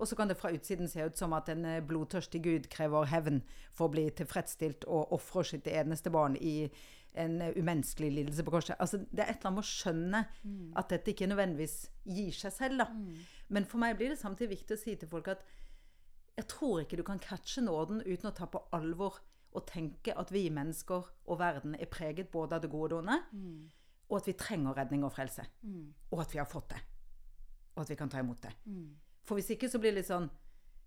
Og 0.00 0.08
så 0.08 0.16
kan 0.16 0.30
det 0.30 0.38
fra 0.40 0.52
utsiden 0.56 0.88
se 0.88 1.04
ut 1.04 1.18
som 1.20 1.34
at 1.36 1.50
en 1.52 1.66
eh, 1.68 1.82
blodtørstig 1.84 2.40
gud 2.46 2.68
krever 2.72 3.10
hevn 3.10 3.42
for 3.76 3.88
å 3.88 3.92
bli 3.92 4.06
tilfredsstilt 4.16 4.86
og 4.88 5.12
ofrer 5.12 5.50
sitt 5.50 5.68
eneste 5.68 6.12
barn 6.14 6.38
i 6.40 6.70
en 7.20 7.40
eh, 7.42 7.52
umenneskelig 7.56 8.10
lidelse 8.16 8.44
på 8.46 8.54
korset. 8.54 8.78
Altså, 8.80 9.02
det 9.10 9.26
er 9.26 9.34
et 9.34 9.42
eller 9.42 9.50
annet 9.50 9.58
med 9.58 9.66
å 9.66 9.70
skjønne 9.70 10.22
at 10.80 10.94
dette 10.94 11.12
ikke 11.12 11.28
nødvendigvis 11.28 11.90
gir 12.04 12.32
seg 12.32 12.54
selv. 12.56 12.78
Da. 12.78 12.88
Men 13.48 13.66
for 13.68 13.82
meg 13.82 13.98
blir 13.98 14.14
det 14.14 14.22
samtidig 14.22 14.56
viktig 14.56 14.78
å 14.78 14.80
si 14.80 14.94
til 14.96 15.10
folk 15.10 15.28
at 15.34 15.44
jeg 16.38 16.48
tror 16.48 16.80
ikke 16.80 16.96
du 16.96 17.02
kan 17.04 17.20
catche 17.20 17.60
nåden 17.60 18.00
uten 18.06 18.30
å 18.30 18.32
ta 18.32 18.46
på 18.48 18.62
alvor 18.72 19.20
og 19.52 19.66
tenke 19.66 20.14
at 20.16 20.30
vi 20.32 20.46
mennesker 20.48 21.10
og 21.26 21.38
verden 21.40 21.74
er 21.74 21.90
preget 21.90 22.30
både 22.30 22.56
av 22.56 22.62
det 22.62 22.70
gode 22.70 22.84
og 22.84 22.90
det 22.90 22.98
onde, 23.02 23.18
og 24.10 24.16
at 24.18 24.26
vi 24.26 24.32
trenger 24.38 24.74
redning 24.76 25.04
og 25.06 25.12
frelse. 25.14 25.44
Og 26.10 26.20
at 26.20 26.32
vi 26.34 26.38
har 26.42 26.48
fått 26.50 26.70
det. 26.74 26.80
Og 27.76 27.82
at 27.84 27.90
vi 27.90 27.96
kan 27.96 28.10
ta 28.10 28.18
imot 28.18 28.42
det. 28.42 28.50
For 29.24 29.38
hvis 29.38 29.50
ikke 29.54 29.68
så 29.70 29.78
blir 29.78 29.92
det 29.94 30.02
litt 30.02 30.10
sånn 30.10 30.28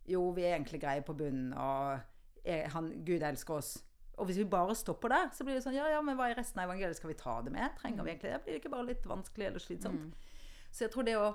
Jo, 0.05 0.31
vi 0.35 0.43
er 0.43 0.57
egentlig 0.57 0.81
greie 0.83 1.01
på 1.01 1.13
bunnen, 1.15 1.53
og 1.55 1.99
er, 2.43 2.65
han, 2.73 2.89
Gud 3.07 3.23
elsker 3.23 3.53
oss. 3.55 3.77
Og 4.19 4.27
hvis 4.27 4.37
vi 4.37 4.43
bare 4.45 4.75
stopper 4.75 5.09
der, 5.09 5.29
så 5.33 5.45
blir 5.47 5.55
det 5.55 5.63
sånn 5.63 5.77
Ja, 5.77 5.87
ja, 5.87 6.01
men 6.03 6.17
hva 6.19 6.27
i 6.29 6.35
resten 6.35 6.59
av 6.59 6.67
evangeliet 6.67 6.99
skal 6.99 7.13
vi 7.13 7.15
ta 7.21 7.37
det 7.41 7.53
med? 7.55 7.71
Trenger 7.79 8.03
vi 8.03 8.11
egentlig 8.11 8.33
det? 8.33 8.41
Blir 8.43 8.53
det 8.53 8.59
ikke 8.61 8.73
bare 8.75 8.89
litt 8.89 9.07
vanskelig 9.07 9.47
eller 9.47 9.63
slitsomt? 9.63 10.01
Så 10.73 10.83
jeg 10.83 10.91
tror 10.91 11.07
det 11.07 11.15
å, 11.17 11.29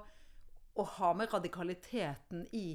å 0.77 0.85
ha 0.99 1.15
med 1.17 1.33
radikaliteten 1.33 2.45
i 2.53 2.67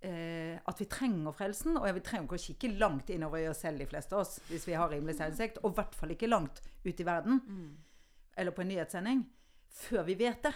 eh, 0.00 0.58
at 0.64 0.80
vi 0.80 0.88
trenger 0.90 1.32
frelsen. 1.32 1.76
Og 1.78 1.86
vi 1.94 2.02
trenger 2.04 2.26
ikke 2.26 2.34
å 2.40 2.44
kikke 2.48 2.74
langt 2.80 3.10
innover 3.14 3.44
i 3.44 3.48
oss 3.48 3.62
selv, 3.62 3.78
de 3.78 3.86
fleste 3.86 4.16
av 4.16 4.24
oss, 4.24 4.40
hvis 4.50 4.66
vi 4.68 4.74
har 4.74 4.90
rimelig 4.90 5.16
selvinnsikt. 5.20 5.62
Og 5.62 5.70
i 5.70 5.78
hvert 5.78 5.94
fall 5.94 6.10
ikke 6.16 6.28
langt 6.32 6.62
ut 6.84 7.00
i 7.00 7.06
verden, 7.06 7.40
eller 8.36 8.52
på 8.52 8.62
en 8.62 8.68
nyhetssending, 8.68 9.22
før 9.68 10.04
vi 10.08 10.14
vet 10.20 10.42
det. 10.44 10.54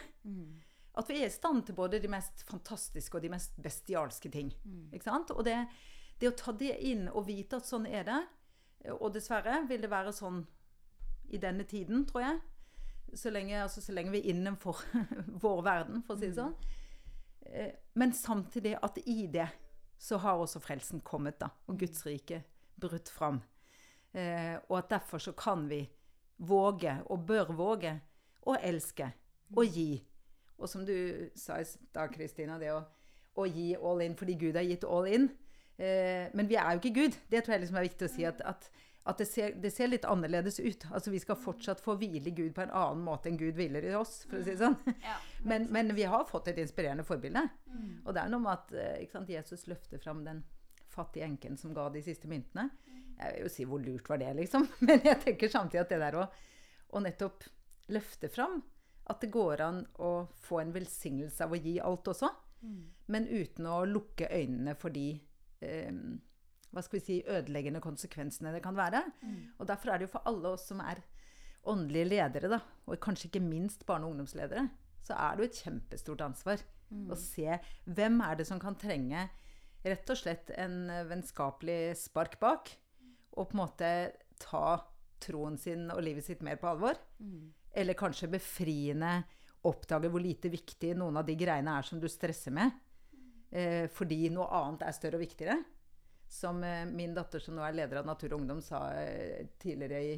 At 1.00 1.08
vi 1.08 1.20
er 1.22 1.26
i 1.30 1.32
stand 1.32 1.62
til 1.66 1.74
både 1.78 2.00
de 2.02 2.08
mest 2.10 2.42
fantastiske 2.48 3.16
og 3.16 3.22
de 3.22 3.30
mest 3.32 3.56
bestialske 3.62 4.30
ting. 4.30 4.50
Ikke 4.92 5.06
sant? 5.06 5.30
Og 5.30 5.44
det, 5.46 5.56
det 6.20 6.28
å 6.28 6.36
ta 6.36 6.52
det 6.52 6.74
inn 6.84 7.06
og 7.08 7.26
vite 7.28 7.56
at 7.60 7.66
sånn 7.68 7.86
er 7.86 8.04
det, 8.08 8.20
og 8.98 9.12
dessverre 9.14 9.62
vil 9.68 9.80
det 9.84 9.90
være 9.92 10.12
sånn 10.12 10.42
i 11.30 11.38
denne 11.38 11.64
tiden, 11.64 12.06
tror 12.08 12.24
jeg. 12.24 12.40
Så 13.14 13.30
lenge, 13.30 13.62
altså, 13.62 13.80
så 13.82 13.92
lenge 13.92 14.12
vi 14.14 14.20
er 14.22 14.30
innenfor 14.34 14.82
vår 15.44 15.62
verden, 15.66 16.02
for 16.06 16.14
å 16.14 16.20
si 16.20 16.28
det 16.30 16.36
sånn. 16.38 16.54
Eh, 17.46 17.72
Men 17.94 18.12
samtidig 18.12 18.76
at 18.82 18.98
i 19.06 19.26
det 19.26 19.48
så 20.00 20.18
har 20.22 20.40
også 20.40 20.60
frelsen 20.64 21.00
kommet, 21.04 21.38
da. 21.40 21.50
Og 21.68 21.78
Guds 21.78 22.04
rike 22.06 22.42
brutt 22.80 23.08
fram. 23.12 23.40
Eh, 24.12 24.56
og 24.68 24.78
at 24.78 24.90
derfor 24.90 25.18
så 25.22 25.32
kan 25.36 25.68
vi 25.68 25.82
våge, 26.40 26.96
og 27.12 27.26
bør 27.28 27.52
våge, 27.56 27.94
å 28.48 28.56
elske 28.56 29.10
og 29.56 29.76
gi. 29.76 30.00
Og 30.60 30.68
som 30.68 30.84
du 30.86 30.94
sa 31.38 31.60
i 31.60 31.66
stad, 31.68 32.12
Kristina, 32.14 32.58
det 32.60 32.72
å, 32.74 32.82
å 33.40 33.46
gi 33.48 33.72
all 33.76 34.02
in 34.04 34.16
fordi 34.18 34.36
Gud 34.40 34.58
har 34.58 34.66
gitt 34.66 34.84
all 34.84 35.08
in. 35.08 35.30
Eh, 35.80 36.28
men 36.36 36.48
vi 36.48 36.58
er 36.60 36.74
jo 36.74 36.82
ikke 36.82 36.96
Gud. 36.96 37.18
Det 37.32 37.42
tror 37.44 37.56
jeg 37.56 37.64
liksom 37.64 37.80
er 37.80 37.88
viktig 37.88 38.08
å 38.08 38.12
si. 38.12 38.26
At, 38.28 38.42
at, 38.44 38.68
at 39.08 39.20
det, 39.22 39.26
ser, 39.30 39.56
det 39.60 39.72
ser 39.72 39.92
litt 39.92 40.04
annerledes 40.08 40.60
ut. 40.60 40.84
Altså 40.92 41.12
Vi 41.14 41.22
skal 41.22 41.40
fortsatt 41.40 41.80
få 41.80 41.96
hvile 42.00 42.32
Gud 42.36 42.52
på 42.56 42.64
en 42.66 42.74
annen 42.82 43.04
måte 43.06 43.30
enn 43.30 43.40
Gud 43.40 43.56
hviler 43.56 43.88
i 43.88 43.96
oss, 43.96 44.22
for 44.28 44.40
å 44.40 44.44
si 44.44 44.52
det 44.52 44.60
sånn. 44.60 44.76
Ja, 45.04 45.16
Men, 45.50 45.70
men 45.72 45.94
vi 45.96 46.04
har 46.04 46.28
fått 46.28 46.50
et 46.52 46.60
inspirerende 46.60 47.06
forbilde. 47.08 47.46
Og 48.04 48.12
det 48.12 48.24
er 48.24 48.32
noe 48.32 48.44
med 48.44 48.52
at 48.58 48.74
eh, 48.76 49.08
sant, 49.12 49.32
Jesus 49.32 49.64
løfter 49.70 50.02
fram 50.02 50.24
den 50.26 50.44
fattige 50.90 51.24
enken 51.24 51.56
som 51.56 51.72
ga 51.72 51.86
de 51.94 52.02
siste 52.04 52.28
myntene. 52.28 52.68
Jeg 53.20 53.36
vil 53.36 53.44
jo 53.44 53.52
si 53.52 53.66
hvor 53.68 53.82
lurt 53.84 54.08
var 54.08 54.20
det, 54.22 54.32
liksom. 54.38 54.66
Men 54.88 55.02
jeg 55.04 55.20
tenker 55.24 55.52
samtidig 55.52 55.84
at 55.84 55.92
det 55.92 56.00
der 56.02 56.18
å, 56.22 56.26
å 56.96 57.02
nettopp 57.04 57.44
løfte 57.92 58.30
fram 58.32 58.60
at 59.10 59.20
det 59.24 59.32
går 59.34 59.62
an 59.64 59.82
å 60.06 60.10
få 60.38 60.60
en 60.62 60.72
velsignelse 60.74 61.44
av 61.44 61.52
å 61.52 61.58
gi 61.58 61.78
alt 61.82 62.08
også. 62.12 62.30
Men 63.10 63.26
uten 63.26 63.66
å 63.66 63.84
lukke 63.88 64.28
øynene 64.30 64.76
for 64.78 64.94
de 64.94 65.06
eh, 65.64 65.94
hva 66.70 66.82
skal 66.84 67.00
vi 67.00 67.04
si, 67.04 67.16
ødeleggende 67.26 67.82
konsekvensene 67.82 68.52
det 68.54 68.62
kan 68.62 68.76
være. 68.78 69.02
Og 69.58 69.66
derfor 69.66 69.90
er 69.90 69.98
det 69.98 70.06
jo 70.06 70.12
for 70.12 70.28
alle 70.30 70.52
oss 70.54 70.68
som 70.70 70.82
er 70.84 71.02
åndelige 71.68 72.08
ledere, 72.08 72.48
da, 72.52 72.60
og 72.86 73.00
kanskje 73.02 73.28
ikke 73.28 73.42
minst 73.44 73.82
barne- 73.88 74.06
og 74.06 74.14
ungdomsledere, 74.14 74.68
så 75.04 75.16
er 75.16 75.36
det 75.36 75.42
jo 75.42 75.48
et 75.50 75.62
kjempestort 75.64 76.22
ansvar 76.24 76.62
å 77.10 77.16
se 77.18 77.58
hvem 77.86 78.20
er 78.24 78.38
det 78.38 78.46
som 78.48 78.60
kan 78.60 78.76
trenge 78.78 79.28
rett 79.84 80.12
og 80.12 80.18
slett 80.18 80.50
en 80.60 80.90
eh, 80.90 81.06
vennskapelig 81.08 81.96
spark 81.96 82.38
bak, 82.40 82.70
og 83.36 83.50
på 83.50 83.56
en 83.56 83.62
måte 83.62 83.90
ta 84.40 84.78
troen 85.20 85.58
sin 85.60 85.88
og 85.92 86.02
livet 86.02 86.24
sitt 86.26 86.42
mer 86.44 86.58
på 86.60 86.70
alvor. 86.70 86.98
Eller 87.72 87.98
kanskje 87.98 88.30
befriende 88.32 89.20
oppdage 89.68 90.08
hvor 90.08 90.22
lite 90.24 90.50
viktig 90.50 90.94
noen 90.96 91.20
av 91.20 91.26
de 91.28 91.36
greiene 91.38 91.76
er 91.78 91.86
som 91.86 92.00
du 92.00 92.08
stresser 92.08 92.54
med. 92.56 92.72
Eh, 93.50 93.86
fordi 93.92 94.28
noe 94.32 94.48
annet 94.60 94.86
er 94.86 94.96
større 94.96 95.20
og 95.20 95.24
viktigere. 95.24 95.58
Som 96.30 96.62
eh, 96.64 96.86
min 96.88 97.14
datter, 97.14 97.42
som 97.42 97.56
nå 97.58 97.64
er 97.66 97.76
leder 97.76 98.00
av 98.00 98.08
Natur 98.08 98.32
og 98.32 98.40
Ungdom, 98.40 98.62
sa 98.64 98.86
eh, 98.96 99.50
tidligere 99.60 100.02
i, 100.06 100.14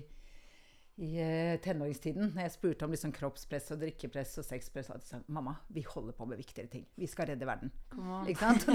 i 1.01 1.12
eh, 1.22 1.55
tenåringstiden, 1.64 2.34
når 2.34 2.45
jeg 2.45 2.53
spurte 2.53 2.84
om 2.84 2.93
liksom 2.93 3.14
kroppspress 3.16 3.70
og 3.72 3.80
drikkepress 3.80 4.34
og 4.43 4.45
sexpress, 4.45 4.90
sa 4.90 4.99
de 4.99 5.09
sånn 5.09 5.24
Mamma, 5.32 5.55
vi 5.72 5.84
holder 5.88 6.16
på 6.16 6.26
med 6.28 6.40
viktigere 6.40 6.68
ting. 6.72 6.84
Vi 7.01 7.09
skal 7.09 7.30
redde 7.30 7.49
verden. 7.49 7.72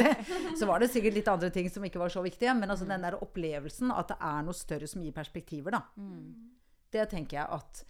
Det, 0.02 0.10
så 0.58 0.66
var 0.70 0.82
det 0.82 0.90
sikkert 0.94 1.20
litt 1.20 1.30
andre 1.30 1.52
ting 1.54 1.70
som 1.70 1.86
ikke 1.86 2.02
var 2.02 2.14
så 2.14 2.24
viktige, 2.26 2.56
men 2.58 2.74
altså 2.74 2.90
den 2.90 3.06
der 3.06 3.20
opplevelsen 3.22 3.94
at 3.94 4.10
det 4.14 4.18
er 4.32 4.48
noe 4.48 4.58
større 4.58 4.90
som 4.90 5.04
gir 5.06 5.14
perspektiver, 5.16 5.78
da. 5.78 5.84
Det 6.98 7.06
tenker 7.12 7.38
jeg 7.42 7.48
at 7.60 7.84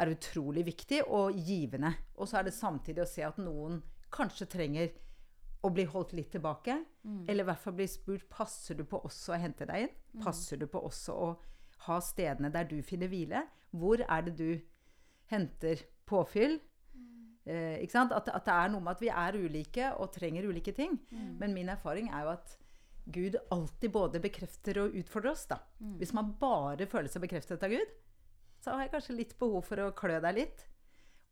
er 0.00 0.12
utrolig 0.14 0.64
viktig 0.66 1.02
og 1.08 1.36
givende. 1.36 1.94
Og 2.16 2.28
så 2.28 2.40
er 2.40 2.48
det 2.48 2.56
samtidig 2.56 3.02
å 3.04 3.08
se 3.08 3.24
at 3.26 3.40
noen 3.40 3.80
kanskje 4.12 4.46
trenger 4.50 4.92
å 5.62 5.68
bli 5.72 5.84
holdt 5.84 6.14
litt 6.16 6.30
tilbake. 6.32 6.78
Eller 7.28 7.44
i 7.44 7.48
hvert 7.48 7.60
fall 7.60 7.76
bli 7.76 7.86
spurt 7.88 8.28
passer 8.32 8.74
du 8.78 8.84
på 8.88 9.00
også 9.04 9.34
å 9.34 9.40
hente 9.40 9.66
deg 9.68 9.86
inn. 9.86 9.96
Passer 10.24 10.56
du 10.56 10.66
på 10.66 10.80
også 10.84 11.12
å 11.16 11.30
ha 11.86 12.00
stedene 12.04 12.50
der 12.52 12.66
du 12.68 12.80
finner 12.86 13.08
hvile. 13.10 13.44
Hvor 13.70 14.02
er 14.02 14.26
det 14.26 14.34
du 14.38 14.60
henter 15.30 15.84
påfyll? 16.06 16.58
Eh, 17.46 17.78
ikke 17.80 17.94
sant? 17.94 18.12
At, 18.12 18.28
at 18.28 18.44
det 18.46 18.54
er 18.54 18.72
noe 18.72 18.82
med 18.84 18.96
at 18.96 19.04
vi 19.04 19.08
er 19.12 19.38
ulike 19.38 19.92
og 19.96 20.12
trenger 20.12 20.48
ulike 20.50 20.74
ting. 20.76 20.98
Men 21.40 21.54
min 21.56 21.68
erfaring 21.72 22.10
er 22.10 22.26
jo 22.26 22.34
at 22.34 22.56
Gud 23.10 23.36
alltid 23.50 23.90
både 23.90 24.20
bekrefter 24.22 24.82
og 24.84 24.94
utfordrer 24.94 25.32
oss. 25.32 25.46
da. 25.46 25.58
Hvis 25.98 26.12
man 26.14 26.34
bare 26.38 26.86
føler 26.86 27.08
seg 27.08 27.22
bekreftet 27.24 27.62
av 27.62 27.70
Gud, 27.72 27.94
så 28.60 28.74
har 28.74 28.84
jeg 28.84 28.92
kanskje 28.92 29.16
litt 29.16 29.38
behov 29.40 29.64
for 29.64 29.80
å 29.80 29.92
klø 29.96 30.20
deg 30.20 30.36
litt. 30.36 30.66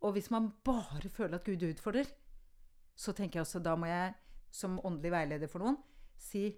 Og 0.01 0.15
hvis 0.15 0.31
man 0.31 0.53
bare 0.65 1.11
føler 1.11 1.37
at 1.37 1.45
Gud 1.45 1.63
utfordrer, 1.63 2.09
så 2.99 3.13
tenker 3.13 3.39
jeg 3.39 3.47
også 3.47 3.61
da 3.63 3.77
må 3.77 3.87
jeg 3.87 4.15
som 4.51 4.81
åndelig 4.81 5.13
veileder 5.13 5.51
for 5.51 5.63
noen 5.63 5.77
si 6.19 6.49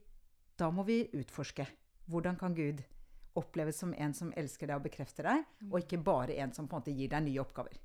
da 0.56 0.70
må 0.72 0.84
vi 0.86 1.02
utforske. 1.16 1.66
Hvordan 2.08 2.36
kan 2.38 2.54
Gud 2.54 2.80
oppleves 3.38 3.78
som 3.78 3.94
en 3.94 4.14
som 4.14 4.32
elsker 4.36 4.70
deg 4.70 4.80
og 4.80 4.86
bekrefter 4.88 5.28
deg, 5.28 5.44
og 5.70 5.80
ikke 5.82 6.02
bare 6.02 6.38
en 6.42 6.52
som 6.56 6.68
på 6.68 6.76
en 6.76 6.82
måte 6.82 6.94
gir 6.96 7.10
deg 7.12 7.26
nye 7.26 7.42
oppgaver. 7.42 7.78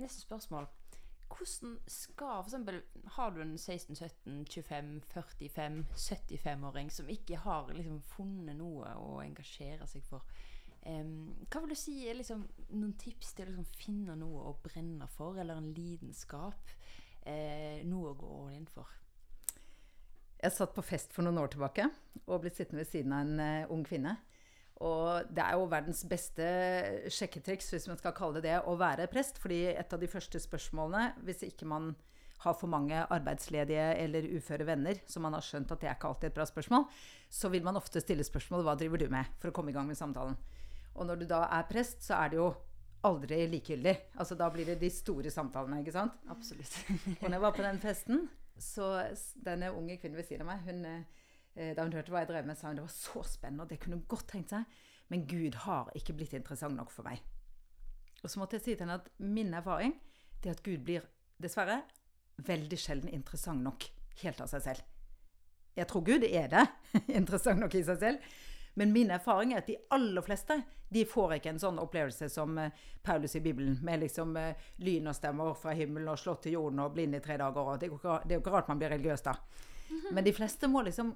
Neste 0.00 0.22
spørsmål. 0.22 0.68
Hvordan 1.30 1.76
skal 1.86 2.40
for 2.42 2.48
eksempel, 2.48 2.82
Har 3.06 3.30
du 3.30 3.40
en 3.40 3.58
16, 3.58 3.96
17, 3.96 4.46
25, 4.46 5.02
45, 5.12 5.86
75-åring 5.94 6.90
som 6.90 7.08
ikke 7.08 7.36
har 7.36 7.70
liksom 7.72 8.00
funnet 8.02 8.56
noe 8.56 8.94
å 8.98 9.20
engasjere 9.22 9.86
seg 9.86 10.02
for? 10.04 10.24
Um, 10.86 11.36
hva 11.52 11.60
vil 11.60 11.74
du 11.74 11.76
si 11.76 11.94
er 12.08 12.16
liksom 12.16 12.46
noen 12.72 12.94
tips 12.98 13.34
til 13.36 13.46
å 13.46 13.52
liksom 13.52 13.76
finne 13.76 14.16
noe 14.16 14.46
å 14.48 14.56
brenne 14.64 15.06
for, 15.12 15.36
eller 15.38 15.60
en 15.60 15.72
lidenskap? 15.76 16.72
Eh, 17.28 17.84
noe 17.84 18.14
å 18.14 18.16
gå 18.16 18.30
all 18.38 18.54
in 18.56 18.66
for? 18.66 18.88
Jeg 20.40 20.56
satt 20.56 20.72
på 20.72 20.84
fest 20.84 21.12
for 21.12 21.26
noen 21.26 21.38
år 21.42 21.52
tilbake 21.52 21.86
og 22.26 22.42
ble 22.42 22.52
sittende 22.52 22.80
ved 22.80 22.88
siden 22.88 23.12
av 23.12 23.26
en 23.26 23.40
uh, 23.40 23.72
ung 23.74 23.84
kvinne. 23.84 24.16
Og 24.80 25.26
det 25.28 25.42
er 25.44 25.58
jo 25.60 25.66
verdens 25.68 26.00
beste 26.08 26.46
sjekketriks, 27.12 27.68
hvis 27.74 27.88
man 27.90 27.98
skal 28.00 28.14
kalle 28.16 28.40
det 28.40 28.48
det, 28.48 28.60
å 28.64 28.78
være 28.80 29.10
prest. 29.12 29.36
Fordi 29.42 29.66
et 29.74 29.92
av 29.92 30.00
de 30.00 30.08
første 30.08 30.40
spørsmålene, 30.40 31.20
hvis 31.26 31.44
ikke 31.50 31.68
man 31.68 31.92
har 32.40 32.56
for 32.56 32.72
mange 32.72 33.02
arbeidsledige 33.12 33.90
eller 34.00 34.30
uføre 34.38 34.64
venner, 34.64 35.02
som 35.04 35.26
man 35.26 35.36
har 35.36 35.44
skjønt 35.44 35.74
at 35.74 35.82
det 35.82 35.90
er 35.90 35.98
ikke 35.98 36.08
alltid 36.08 36.30
et 36.30 36.38
bra 36.38 36.46
spørsmål, 36.48 36.88
så 37.28 37.50
vil 37.52 37.66
man 37.66 37.76
ofte 37.76 38.00
stille 38.00 38.24
spørsmål 38.24 38.64
hva 38.64 38.78
driver 38.80 39.02
du 39.02 39.10
med, 39.12 39.28
for 39.42 39.50
å 39.50 39.56
komme 39.58 39.74
i 39.74 39.76
gang 39.76 39.90
med 39.90 40.00
samtalen. 40.00 40.38
Og 40.96 41.04
når 41.06 41.20
du 41.20 41.28
da 41.28 41.44
er 41.52 41.68
prest, 41.68 42.00
så 42.06 42.16
er 42.16 42.32
det 42.32 42.40
jo 42.40 42.48
aldri 43.04 43.42
likegyldig. 43.52 43.94
Altså 44.20 44.36
da 44.40 44.48
blir 44.52 44.72
det 44.72 44.80
de 44.80 44.88
store 44.92 45.32
samtalene, 45.32 45.82
ikke 45.84 45.94
sant? 45.94 46.16
Absolutt. 46.32 46.72
Og 47.20 47.28
når 47.28 47.36
jeg 47.36 47.44
var 47.44 47.56
på 47.56 47.66
den 47.68 47.84
festen, 47.84 48.24
så 48.60 48.92
denne 49.40 49.72
unge 49.74 49.96
kvinnen 50.00 50.18
ved 50.20 50.28
siden 50.28 50.44
av 50.46 50.52
meg, 50.52 50.64
hun, 50.68 50.84
eh, 51.56 51.72
da 51.76 51.84
hun 51.86 51.94
hørte 51.96 52.12
hva 52.12 52.24
jeg 52.24 52.30
drev 52.30 52.48
med, 52.48 52.58
sa 52.58 52.68
hun 52.70 52.80
det 52.80 52.86
var 52.86 52.94
så 52.94 53.24
spennende, 53.26 53.66
og 53.66 53.72
det 53.72 53.80
kunne 53.82 53.98
hun 53.98 54.08
godt 54.10 54.28
tenkt 54.32 54.54
seg, 54.54 54.80
men 55.10 55.26
Gud 55.26 55.56
har 55.64 55.90
ikke 55.98 56.14
blitt 56.18 56.36
interessant 56.38 56.76
nok 56.78 56.92
for 56.94 57.08
meg. 57.08 57.22
Og 58.20 58.30
så 58.30 58.40
måtte 58.40 58.58
jeg 58.58 58.64
si 58.64 58.74
til 58.74 58.84
henne 58.84 59.00
at 59.00 59.08
min 59.18 59.54
erfaring 59.56 59.96
er 60.44 60.52
at 60.54 60.62
Gud 60.64 60.84
blir 60.84 61.04
dessverre 61.40 61.80
veldig 62.46 62.78
sjelden 62.78 63.12
interessant 63.12 63.64
nok 63.64 63.86
helt 64.22 64.40
av 64.40 64.48
seg 64.52 64.64
selv. 64.64 64.86
Jeg 65.76 65.88
tror 65.88 66.04
Gud 66.04 66.24
er 66.26 66.48
det, 66.52 66.64
interessant 67.20 67.60
nok 67.62 67.74
i 67.78 67.84
seg 67.86 68.00
selv. 68.00 68.32
Men 68.74 68.92
min 68.94 69.10
erfaring 69.10 69.54
er 69.54 69.62
at 69.62 69.70
de 69.70 69.78
aller 69.90 70.22
fleste 70.22 70.60
de 70.90 71.04
får 71.06 71.36
ikke 71.36 71.52
en 71.52 71.60
sånn 71.62 71.78
opplevelse 71.78 72.26
som 72.32 72.56
eh, 72.58 72.72
Paulus 73.06 73.36
i 73.38 73.42
Bibelen, 73.44 73.76
med 73.86 74.02
liksom 74.02 74.34
eh, 74.38 74.70
lyn 74.82 75.06
og 75.10 75.14
stemmer 75.14 75.52
fra 75.58 75.74
himmelen 75.78 76.10
og 76.10 76.18
slått 76.18 76.44
til 76.46 76.56
jorden 76.56 76.82
og 76.82 76.96
blind 76.96 77.14
i 77.14 77.20
tre 77.22 77.36
dager. 77.38 77.62
Og 77.62 77.78
det, 77.78 77.86
er 77.86 77.92
jo 77.92 77.98
ikke, 78.00 78.16
det 78.24 78.34
er 78.34 78.40
jo 78.40 78.42
ikke 78.42 78.54
rart 78.56 78.70
man 78.70 78.80
blir 78.80 78.90
religiøs 78.90 79.22
da. 79.26 79.36
Men 80.10 80.26
de 80.26 80.34
fleste 80.34 80.70
må 80.70 80.82
liksom 80.86 81.14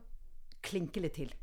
klinke 0.64 1.02
litt 1.02 1.18
til. 1.18 1.34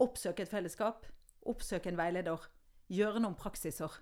Oppsøke 0.00 0.44
et 0.44 0.52
fellesskap. 0.52 1.08
Oppsøke 1.48 1.90
en 1.92 2.00
veileder. 2.00 2.44
Gjøre 2.92 3.24
noen 3.24 3.36
praksiser. 3.40 3.98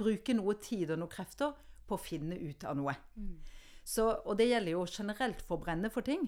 Bruke 0.00 0.36
noe 0.36 0.56
tid 0.60 0.92
og 0.92 1.00
noen 1.00 1.12
krefter 1.12 1.52
på 1.86 1.96
å 1.96 2.02
finne 2.02 2.36
ut 2.40 2.64
av 2.68 2.76
noe. 2.76 2.96
Så, 3.86 4.08
og 4.26 4.36
det 4.40 4.48
gjelder 4.50 4.74
jo 4.74 4.86
generelt 4.90 5.44
for 5.44 5.56
å 5.56 5.62
brenne 5.62 5.92
for 5.92 6.04
ting. 6.06 6.26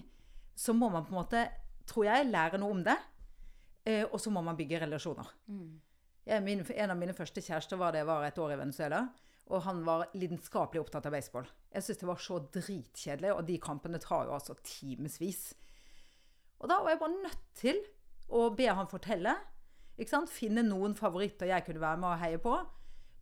Så 0.55 0.73
må 0.77 0.89
man 0.93 1.05
på 1.05 1.13
en 1.13 1.19
måte, 1.19 1.45
tror 1.89 2.07
jeg, 2.07 2.29
lære 2.29 2.61
noe 2.61 2.77
om 2.77 2.85
det. 2.85 2.95
Eh, 3.85 4.05
og 4.05 4.19
så 4.21 4.31
må 4.33 4.41
man 4.45 4.57
bygge 4.59 4.81
relasjoner. 4.83 5.29
Jeg, 6.29 6.43
min, 6.45 6.61
en 6.61 6.93
av 6.93 6.99
mine 6.99 7.15
første 7.17 7.41
kjærester 7.41 7.79
var 7.79 7.93
det 7.95 8.03
jeg 8.03 8.09
var 8.09 8.27
et 8.27 8.41
år 8.41 8.53
i 8.53 8.59
Venezuela. 8.59 9.05
Og 9.49 9.63
han 9.65 9.79
var 9.85 10.11
lidenskapelig 10.13 10.83
opptatt 10.83 11.07
av 11.09 11.15
baseball. 11.15 11.47
Jeg 11.73 11.85
syntes 11.85 12.01
det 12.03 12.09
var 12.09 12.19
så 12.21 12.35
dritkjedelig, 12.53 13.31
og 13.33 13.47
de 13.47 13.55
kampene 13.61 14.01
tar 14.01 14.27
jo 14.27 14.35
altså 14.35 14.53
timevis. 14.61 15.55
Og 16.59 16.69
da 16.69 16.81
var 16.83 16.93
jeg 16.93 17.01
bare 17.01 17.23
nødt 17.23 17.47
til 17.57 17.79
å 18.29 18.43
be 18.53 18.67
han 18.69 18.91
fortelle. 18.91 19.33
Ikke 19.97 20.13
sant? 20.13 20.29
Finne 20.31 20.61
noen 20.67 20.93
favoritter 20.95 21.49
jeg 21.49 21.65
kunne 21.65 21.81
være 21.81 22.01
med 22.03 22.11
og 22.11 22.21
heie 22.21 22.41
på. 22.43 22.53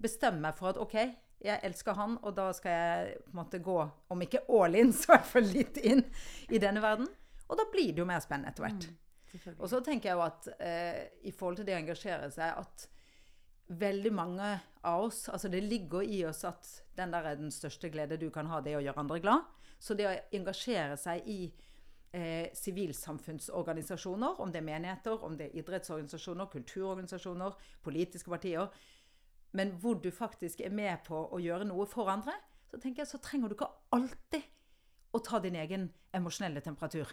Bestemme 0.04 0.44
meg 0.44 0.58
for 0.60 0.74
at 0.74 0.82
OK, 0.82 0.98
jeg 1.46 1.62
elsker 1.64 1.96
han, 1.98 2.18
og 2.26 2.36
da 2.38 2.50
skal 2.54 2.76
jeg 2.76 3.18
på 3.24 3.32
en 3.32 3.40
måte 3.40 3.62
gå, 3.64 3.78
om 4.14 4.22
ikke 4.26 4.44
all 4.52 4.76
in, 4.78 4.92
så 4.94 5.12
i 5.12 5.14
hvert 5.16 5.32
fall 5.32 5.50
litt 5.54 5.80
inn 5.80 6.04
i 6.50 6.60
denne 6.62 6.84
verden. 6.84 7.08
Og 7.48 7.58
da 7.58 7.66
blir 7.72 7.94
det 7.94 8.04
jo 8.04 8.10
mer 8.10 8.20
spennende 8.26 8.52
etter 8.52 8.68
hvert. 8.68 8.90
Og 9.58 9.70
så 9.72 9.82
tenker 9.86 10.12
jeg 10.12 10.18
jo 10.18 10.26
at 10.26 10.48
eh, 10.60 11.02
i 11.30 11.34
forhold 11.36 11.60
til 11.60 11.68
det 11.68 11.76
å 11.76 11.82
engasjere 11.82 12.30
seg, 12.34 12.58
at 12.58 12.88
veldig 13.68 14.12
mange 14.16 14.50
av 14.88 15.02
oss 15.04 15.26
Altså 15.28 15.50
det 15.52 15.60
ligger 15.66 16.06
i 16.08 16.22
oss 16.24 16.46
at 16.48 16.70
den 16.96 17.12
der 17.12 17.26
er 17.28 17.36
den 17.36 17.52
største 17.52 17.90
glede 17.92 18.16
du 18.18 18.30
kan 18.32 18.48
ha, 18.48 18.62
det 18.64 18.72
er 18.72 18.80
å 18.80 18.84
gjøre 18.86 19.04
andre 19.04 19.20
glad. 19.22 19.48
Så 19.80 19.94
det 19.94 20.08
å 20.08 20.14
engasjere 20.34 20.96
seg 20.98 21.28
i 21.30 21.42
eh, 22.16 22.48
sivilsamfunnsorganisasjoner, 22.58 24.40
om 24.42 24.54
det 24.54 24.62
er 24.62 24.70
menigheter, 24.70 25.24
om 25.24 25.36
det 25.38 25.50
er 25.50 25.60
idrettsorganisasjoner, 25.62 26.50
kulturorganisasjoner, 26.54 27.58
politiske 27.86 28.34
partier, 28.34 28.72
men 29.58 29.76
hvor 29.82 30.00
du 30.02 30.10
faktisk 30.12 30.62
er 30.66 30.74
med 30.74 31.04
på 31.08 31.20
å 31.34 31.40
gjøre 31.42 31.68
noe 31.68 31.86
for 31.90 32.10
andre, 32.12 32.34
så 32.68 32.80
tenker 32.82 33.04
jeg 33.04 33.12
så 33.12 33.22
trenger 33.24 33.52
du 33.52 33.56
ikke 33.56 33.70
alltid 33.96 34.48
å 35.12 35.20
ta 35.24 35.40
din 35.40 35.56
egen 35.56 35.88
emosjonelle 36.16 36.62
temperatur. 36.62 37.10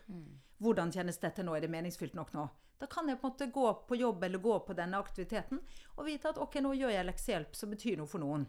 Hvordan 0.63 0.93
kjennes 0.93 1.19
dette 1.23 1.45
nå? 1.45 1.55
Er 1.55 1.65
det 1.65 1.73
meningsfylt 1.73 2.15
nok 2.19 2.33
nå? 2.35 2.49
Da 2.81 2.89
kan 2.91 3.09
jeg 3.09 3.21
på 3.21 3.29
en 3.29 3.33
måte 3.33 3.47
gå 3.55 3.67
på 3.89 3.97
jobb 3.97 4.25
eller 4.27 4.43
gå 4.43 4.59
på 4.67 4.75
denne 4.75 4.99
aktiviteten 4.99 5.61
og 5.97 6.07
vite 6.09 6.33
at 6.33 6.41
ok, 6.43 6.59
nå 6.65 6.75
gjør 6.75 6.91
jeg 6.91 7.07
leksehjelp 7.07 7.55
som 7.57 7.71
betyr 7.71 8.01
noe 8.01 8.11
for 8.11 8.21
noen. 8.21 8.47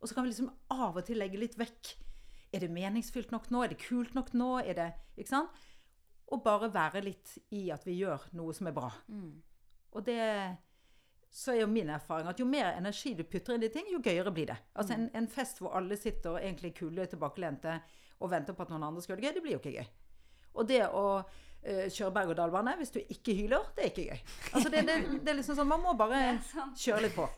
Og 0.00 0.08
så 0.08 0.14
kan 0.14 0.24
vi 0.24 0.32
liksom 0.32 0.50
av 0.72 0.96
og 0.96 1.04
til 1.04 1.20
legge 1.20 1.40
litt 1.40 1.58
vekk. 1.58 1.90
Er 2.54 2.64
det 2.64 2.70
meningsfylt 2.72 3.30
nok 3.34 3.50
nå? 3.52 3.64
Er 3.64 3.74
det 3.74 3.82
kult 3.82 4.14
nok 4.16 4.32
nå? 4.32 4.54
Er 4.62 4.78
det, 4.78 4.88
ikke 5.18 5.34
sant? 5.34 5.66
Og 6.32 6.42
bare 6.44 6.72
være 6.72 7.04
litt 7.04 7.36
i 7.56 7.68
at 7.72 7.84
vi 7.86 7.98
gjør 8.00 8.30
noe 8.36 8.56
som 8.56 8.70
er 8.70 8.76
bra. 8.76 8.88
Og 9.92 10.04
det 10.04 10.22
så 11.30 11.52
er 11.52 11.60
jo 11.60 11.68
min 11.68 11.90
erfaring 11.92 12.28
at 12.30 12.40
jo 12.40 12.46
mer 12.48 12.70
energi 12.72 13.12
du 13.14 13.22
putter 13.28 13.54
inn 13.54 13.62
i 13.66 13.68
ting, 13.68 13.88
jo 13.92 14.00
gøyere 14.00 14.32
blir 14.32 14.48
det. 14.48 14.56
Altså 14.74 14.94
en, 14.96 15.10
en 15.12 15.28
fest 15.28 15.60
hvor 15.60 15.74
alle 15.76 15.96
sitter 16.00 16.38
egentlig 16.40 16.74
kule 16.78 17.04
tilbakelente 17.06 17.74
og 18.18 18.30
venter 18.32 18.56
på 18.56 18.64
at 18.64 18.72
noen 18.72 18.88
andre 18.88 19.02
skal 19.04 19.16
gjøre 19.16 19.22
det 19.22 19.28
gøy, 19.28 19.34
det 19.36 19.44
blir 19.44 19.56
jo 19.56 19.60
ikke 19.62 19.76
gøy. 19.78 19.90
Og 20.58 20.68
det 20.68 20.80
å 20.88 21.04
uh, 21.18 21.86
kjøre 21.86 22.14
berg-og-dal-bane 22.16 22.76
hvis 22.80 22.94
du 22.94 23.00
ikke 23.02 23.36
hyler, 23.38 23.68
det 23.76 23.84
er 23.84 23.92
ikke 23.92 24.08
gøy. 24.08 24.24
Altså 24.52 24.72
det, 24.74 24.86
det, 24.88 24.96
det 25.22 25.32
er 25.32 25.38
liksom 25.38 25.58
sånn, 25.58 25.70
Man 25.70 25.84
må 25.84 25.94
bare 25.98 26.38
kjøre 26.78 27.04
litt 27.06 27.18
på. 27.18 27.28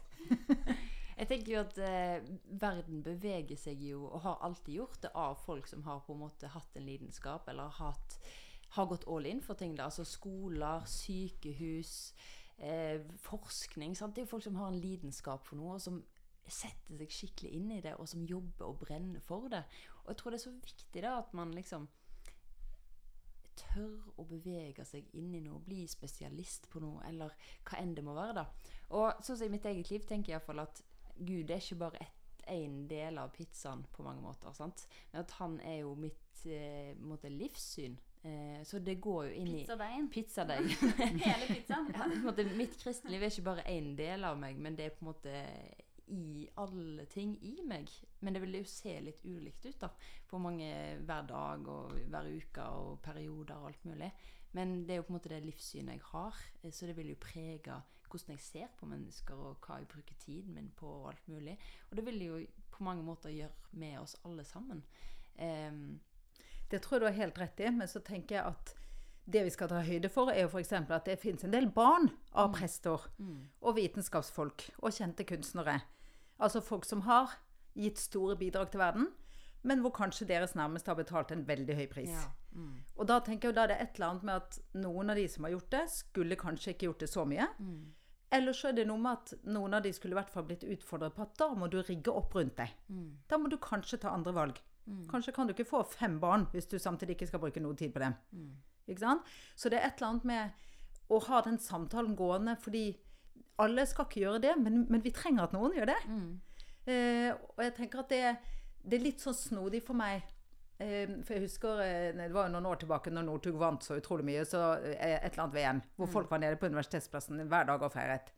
Jeg 1.20 1.28
tenker 1.28 1.52
jo 1.52 1.60
at 1.60 1.78
eh, 1.84 2.28
verden 2.62 3.02
beveger 3.04 3.58
seg 3.60 3.82
jo, 3.84 4.06
og 4.08 4.22
har 4.24 4.38
alltid 4.46 4.78
gjort 4.78 5.02
det, 5.02 5.10
av 5.12 5.34
folk 5.44 5.66
som 5.68 5.82
har 5.84 5.98
på 6.06 6.14
en 6.14 6.22
måte 6.22 6.48
hatt 6.48 6.78
en 6.80 6.86
lidenskap, 6.86 7.48
eller 7.52 7.74
hatt, 7.76 8.16
har 8.72 8.88
gått 8.88 9.04
all 9.04 9.28
in 9.28 9.42
for 9.44 9.58
ting. 9.60 9.74
da, 9.76 9.90
Altså 9.90 10.06
skoler, 10.08 10.86
sykehus, 10.88 12.14
eh, 12.56 13.04
forskning. 13.20 13.96
sant? 13.96 14.14
Det 14.16 14.22
er 14.22 14.24
jo 14.24 14.30
folk 14.30 14.46
som 14.48 14.56
har 14.56 14.72
en 14.72 14.80
lidenskap 14.80 15.44
for 15.44 15.60
noe, 15.60 15.76
og 15.76 15.84
som 15.84 16.00
setter 16.48 16.96
seg 17.02 17.12
skikkelig 17.12 17.52
inn 17.52 17.70
i 17.76 17.82
det, 17.84 17.94
og 18.00 18.08
som 18.08 18.24
jobber 18.24 18.72
og 18.72 18.80
brenner 18.80 19.20
for 19.20 19.52
det. 19.52 19.66
Og 20.05 20.12
jeg 20.12 20.20
tror 20.20 20.34
det 20.34 20.40
er 20.40 20.46
så 20.46 20.55
viktig 20.57 21.03
da 21.05 21.16
at 21.20 21.34
man 21.36 21.55
liksom 21.57 21.88
tør 23.61 24.12
å 24.20 24.24
bevege 24.28 24.84
seg 24.88 25.11
inn 25.18 25.34
i 25.36 25.42
noe, 25.44 25.61
bli 25.64 25.84
spesialist 25.90 26.68
på 26.72 26.80
noe, 26.82 27.03
eller 27.09 27.34
hva 27.66 27.80
enn 27.80 27.92
det 27.96 28.05
må 28.07 28.14
være. 28.16 28.42
da. 28.42 28.72
Og 28.96 29.20
sånn 29.24 29.36
som 29.36 29.46
i 29.46 29.53
mitt 29.53 29.68
eget 29.68 29.92
liv 29.92 30.07
tenker 30.09 30.32
jeg 30.32 30.38
iallfall 30.40 30.64
at 30.64 30.82
Gud 31.20 31.51
er 31.51 31.61
ikke 31.61 31.82
bare 31.82 32.07
én 32.51 32.86
del 32.88 33.18
av 33.20 33.32
pizzaen 33.34 33.84
på 33.92 34.05
mange 34.07 34.22
måter. 34.24 34.53
sant? 34.57 34.86
Men 35.12 35.24
at 35.24 35.34
han 35.38 35.59
er 35.61 35.82
jo 35.82 35.94
mitt 35.98 36.46
eh, 36.46 36.96
måte, 36.98 37.30
livssyn. 37.30 37.98
Eh, 38.22 38.62
så 38.66 38.80
det 38.84 38.98
går 39.01 39.28
jo 39.28 39.36
inn 39.42 39.53
i 39.53 39.61
Pizzadeigen. 39.61 40.09
Pizzadeig. 40.12 40.66
Hele 41.26 41.46
pizzaen. 41.53 41.90
Ja, 41.94 42.01
på 42.01 42.09
en 42.09 42.26
måte, 42.26 42.48
mitt 42.57 42.76
kristenliv 42.80 43.22
er 43.22 43.32
ikke 43.32 43.46
bare 43.53 43.68
én 43.70 43.94
del 43.98 44.26
av 44.28 44.40
meg, 44.40 44.59
men 44.59 44.76
det 44.76 44.88
er 44.88 44.96
på 44.96 45.05
en 45.05 45.12
måte 45.12 45.44
i 46.11 46.48
alle 46.61 47.06
ting 47.11 47.36
i 47.46 47.61
meg. 47.66 47.90
Men 48.20 48.34
det 48.34 48.42
vil 48.42 48.58
jo 48.61 48.66
se 48.68 48.96
litt 49.04 49.22
ulikt 49.24 49.66
ut 49.66 49.80
da, 49.80 49.90
på 50.28 50.40
mange 50.42 50.68
hver 51.06 51.24
dag 51.30 51.70
og 51.70 51.94
hver 52.11 52.28
uke 52.30 52.66
og 52.80 53.00
perioder 53.04 53.56
og 53.56 53.70
alt 53.70 53.88
mulig. 53.88 54.11
Men 54.52 54.80
det 54.86 54.94
er 54.94 55.00
jo 55.00 55.06
på 55.06 55.14
en 55.14 55.18
måte 55.20 55.30
det 55.30 55.44
livssynet 55.46 55.94
jeg 55.94 56.06
har, 56.11 56.42
eh, 56.62 56.72
så 56.74 56.88
det 56.90 56.96
vil 56.98 57.12
jo 57.12 57.22
prege 57.22 57.80
hvordan 58.11 58.34
jeg 58.34 58.42
ser 58.42 58.70
på 58.74 58.88
mennesker 58.90 59.38
og 59.38 59.62
hva 59.62 59.76
jeg 59.78 59.86
bruker 59.92 60.16
tiden 60.18 60.54
min 60.56 60.72
på 60.74 60.88
og 60.88 61.12
alt 61.12 61.28
mulig. 61.30 61.54
Og 61.90 61.96
det 61.96 62.04
vil 62.06 62.22
jo 62.24 62.40
på 62.74 62.82
mange 62.82 63.04
måter 63.06 63.30
gjøre 63.30 63.70
med 63.78 64.00
oss 64.00 64.16
alle 64.24 64.44
sammen. 64.44 64.82
Um, 65.38 66.00
Det 66.70 66.82
tror 66.82 66.96
jeg 66.96 67.00
du 67.00 67.06
har 67.06 67.22
helt 67.24 67.38
rett 67.38 67.61
i, 67.61 67.70
men 67.70 67.88
så 67.88 67.98
tenker 67.98 68.36
jeg 68.36 68.44
at 68.46 68.74
det 69.26 69.44
vi 69.44 69.50
skal 69.50 69.68
ta 69.68 69.80
høyde 69.82 70.08
for, 70.08 70.30
er 70.30 70.44
jo 70.44 70.48
f.eks. 70.48 70.72
at 70.72 71.06
det 71.06 71.18
finnes 71.18 71.42
en 71.44 71.52
del 71.52 71.66
barn 71.70 72.11
av 72.32 72.52
prester 72.54 73.08
og 73.61 73.74
vitenskapsfolk 73.76 74.70
og 74.78 74.92
kjente 74.92 75.24
kunstnere. 75.24 75.80
Altså 76.41 76.62
folk 76.64 76.84
som 76.88 77.05
har 77.07 77.36
gitt 77.76 78.01
store 78.01 78.36
bidrag 78.41 78.72
til 78.72 78.80
verden, 78.82 79.09
men 79.62 79.82
hvor 79.84 79.93
kanskje 79.93 80.26
deres 80.28 80.55
nærmeste 80.57 80.88
har 80.91 80.97
betalt 80.99 81.32
en 81.34 81.47
veldig 81.49 81.76
høy 81.76 81.86
pris. 81.93 82.11
ja. 82.11 82.28
Mm. 82.51 82.80
Og 82.97 83.07
da 83.07 83.20
tenker 83.22 83.49
jeg 83.49 83.55
da 83.55 83.66
det 83.70 83.76
er 83.76 83.84
et 83.84 83.95
eller 83.95 84.09
annet 84.09 84.24
med 84.26 84.34
at 84.41 84.57
noen 84.74 85.12
av 85.12 85.18
de 85.20 85.28
som 85.30 85.45
har 85.47 85.53
gjort 85.53 85.70
det, 85.70 85.82
skulle 85.93 86.38
kanskje 86.41 86.72
ikke 86.72 86.88
gjort 86.88 87.05
det 87.05 87.09
så 87.12 87.24
mye. 87.28 87.47
Mm. 87.59 87.93
Eller 88.34 88.57
så 88.57 88.68
er 88.70 88.72
det 88.78 88.86
noe 88.88 88.99
med 88.99 89.12
at 89.20 89.47
noen 89.47 89.76
av 89.78 89.84
de 89.84 89.93
skulle 89.95 90.16
i 90.16 90.18
hvert 90.18 90.32
fall 90.32 90.49
blitt 90.49 90.66
utfordret 90.66 91.14
på 91.14 91.22
at 91.22 91.36
da 91.38 91.49
må 91.55 91.68
du 91.70 91.78
rigge 91.82 92.11
opp 92.11 92.34
rundt 92.34 92.57
deg. 92.59 92.74
Mm. 92.88 93.07
Da 93.30 93.38
må 93.38 93.51
du 93.51 93.57
kanskje 93.62 94.01
ta 94.03 94.11
andre 94.14 94.34
valg. 94.34 94.59
Kanskje 95.11 95.32
kan 95.32 95.47
du 95.47 95.53
ikke 95.55 95.68
få 95.68 95.84
fem 95.86 96.16
barn 96.22 96.49
hvis 96.51 96.66
du 96.66 96.78
samtidig 96.78 97.14
ikke 97.14 97.28
skal 97.30 97.43
bruke 97.43 97.62
noe 97.62 97.76
tid 97.78 97.93
på 97.95 98.03
dem. 98.03 98.16
Mm. 98.34 99.20
Så 99.55 99.70
det 99.70 99.78
er 99.78 99.86
et 99.86 100.01
eller 100.01 100.09
annet 100.09 100.24
med 100.26 101.11
å 101.11 101.20
ha 101.28 101.41
den 101.47 101.59
samtalen 101.62 102.16
gående, 102.18 102.57
fordi 102.59 102.97
alle 103.61 103.86
skal 103.88 104.08
ikke 104.08 104.24
gjøre 104.24 104.42
det, 104.46 104.56
men, 104.61 104.84
men 104.90 105.04
vi 105.04 105.12
trenger 105.14 105.46
at 105.46 105.54
noen 105.56 105.76
gjør 105.76 105.92
det. 105.92 106.00
Mm. 106.08 106.28
Eh, 106.90 107.30
og 107.54 107.64
jeg 107.64 107.76
tenker 107.76 108.02
at 108.02 108.12
det, 108.12 108.24
det 108.82 108.98
er 108.98 109.04
litt 109.04 109.22
sånn 109.22 109.36
snodig 109.36 109.82
for 109.84 109.98
meg. 109.98 110.24
Eh, 110.80 111.11
for 111.26 111.36
jeg 111.36 111.44
husker 111.44 111.82
eh, 111.84 112.06
Det 112.16 112.30
var 112.32 112.46
jo 112.48 112.54
noen 112.54 112.68
år 112.70 112.78
tilbake 112.80 113.12
når 113.12 113.26
Northug 113.26 113.58
vant 113.61 113.84
så 113.84 113.98
utrolig 114.00 114.24
mye. 114.30 114.46
Så 114.48 114.61
eh, 114.80 115.18
et 115.18 115.28
eller 115.32 115.44
annet 115.44 115.58
VM 115.58 115.82
hvor 116.00 116.12
folk 116.14 116.32
var 116.32 116.42
nede 116.42 116.61
på 116.61 116.70
universitetsplassen 116.70 117.42
hver 117.50 117.68
dag 117.68 117.84
og 117.84 117.92
feiret. 117.92 118.32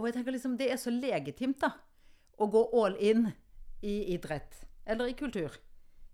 Og 0.00 0.08
jeg 0.08 0.16
tenker 0.16 0.32
liksom 0.32 0.56
det 0.56 0.70
er 0.72 0.80
så 0.80 0.92
legitimt 0.94 1.60
da 1.60 1.74
å 2.40 2.48
gå 2.48 2.62
all 2.80 2.96
in 2.96 3.26
i 3.84 4.14
idrett 4.14 4.64
eller 4.88 5.12
i 5.12 5.16
kultur. 5.18 5.52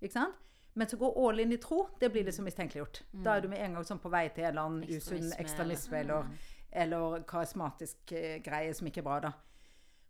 Ikke 0.02 0.16
sant? 0.16 0.44
Men 0.78 0.86
så 0.86 0.98
gå 0.98 1.08
all 1.26 1.40
in 1.42 1.52
i 1.54 1.58
tro, 1.58 1.88
det 1.98 2.10
blir 2.14 2.26
liksom 2.26 2.44
mistenkeliggjort. 2.46 3.00
Da 3.24 3.34
er 3.34 3.42
du 3.42 3.48
med 3.50 3.58
en 3.64 3.74
gang 3.74 3.86
sånn 3.86 3.98
på 4.02 4.10
vei 4.12 4.28
til 4.30 4.44
en 4.44 4.50
eller 4.52 4.66
annen 4.68 4.84
usunn 4.86 5.24
Ekstremisme, 5.32 5.38
ekstremisme 5.42 6.00
eller, 6.04 6.28
eller 6.72 7.22
karismatisk 7.28 8.12
eh, 8.12 8.38
greie 8.44 8.74
som 8.74 8.88
ikke 8.88 9.02
er 9.02 9.08
bra, 9.08 9.20
da. 9.28 9.32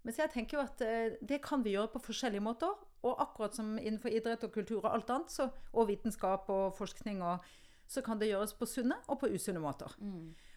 Men 0.03 0.15
så 0.15 0.25
jeg 0.25 0.33
tenker 0.35 0.59
jo 0.59 0.65
at 0.65 0.83
eh, 0.87 1.17
det 1.29 1.41
kan 1.45 1.65
vi 1.65 1.75
gjøre 1.75 1.93
på 1.95 2.05
forskjellige 2.11 2.45
måter. 2.45 2.75
Og 3.07 3.21
akkurat 3.23 3.55
som 3.55 3.77
innenfor 3.79 4.11
idrett 4.11 4.43
og 4.47 4.53
kultur 4.55 4.81
og 4.81 4.91
alt 4.91 5.11
annet, 5.15 5.31
så, 5.31 5.49
og 5.73 5.89
vitenskap 5.91 6.49
og 6.51 6.75
forskning, 6.75 7.23
og, 7.23 7.45
så 7.89 8.03
kan 8.05 8.19
det 8.21 8.31
gjøres 8.33 8.57
på 8.59 8.67
sunne 8.69 8.99
og 9.09 9.21
på 9.21 9.31
usunne 9.33 9.63
måter. 9.63 9.95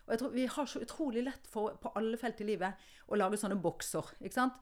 Og 0.06 0.14
jeg 0.14 0.20
tror 0.20 0.34
Vi 0.36 0.46
har 0.56 0.66
så 0.68 0.82
utrolig 0.84 1.24
lett 1.24 1.48
for 1.48 1.78
på 1.80 1.92
alle 1.96 2.18
felt 2.18 2.42
i 2.42 2.48
livet 2.50 2.74
å 3.08 3.16
lage 3.16 3.38
sånne 3.38 3.60
bokser. 3.62 4.04
ikke 4.20 4.36
sant? 4.36 4.54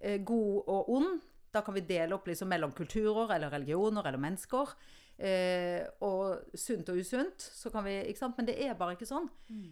Eh, 0.00 0.22
god 0.24 0.62
og 0.68 0.88
ond. 0.94 1.20
Da 1.52 1.60
kan 1.60 1.74
vi 1.74 1.80
dele 1.80 2.14
opp 2.14 2.26
liksom 2.26 2.48
mellom 2.48 2.72
kulturer 2.72 3.34
eller 3.34 3.50
religioner 3.50 4.06
eller 4.06 4.18
mennesker. 4.18 4.76
Eh, 5.18 5.84
og 6.02 6.56
sunt 6.58 6.88
og 6.90 6.98
usunt. 6.98 7.40
Så 7.40 7.70
kan 7.70 7.84
vi, 7.86 7.98
ikke 8.10 8.18
sant? 8.18 8.38
Men 8.38 8.48
det 8.48 8.56
er 8.64 8.74
bare 8.78 8.96
ikke 8.96 9.08
sånn. 9.08 9.28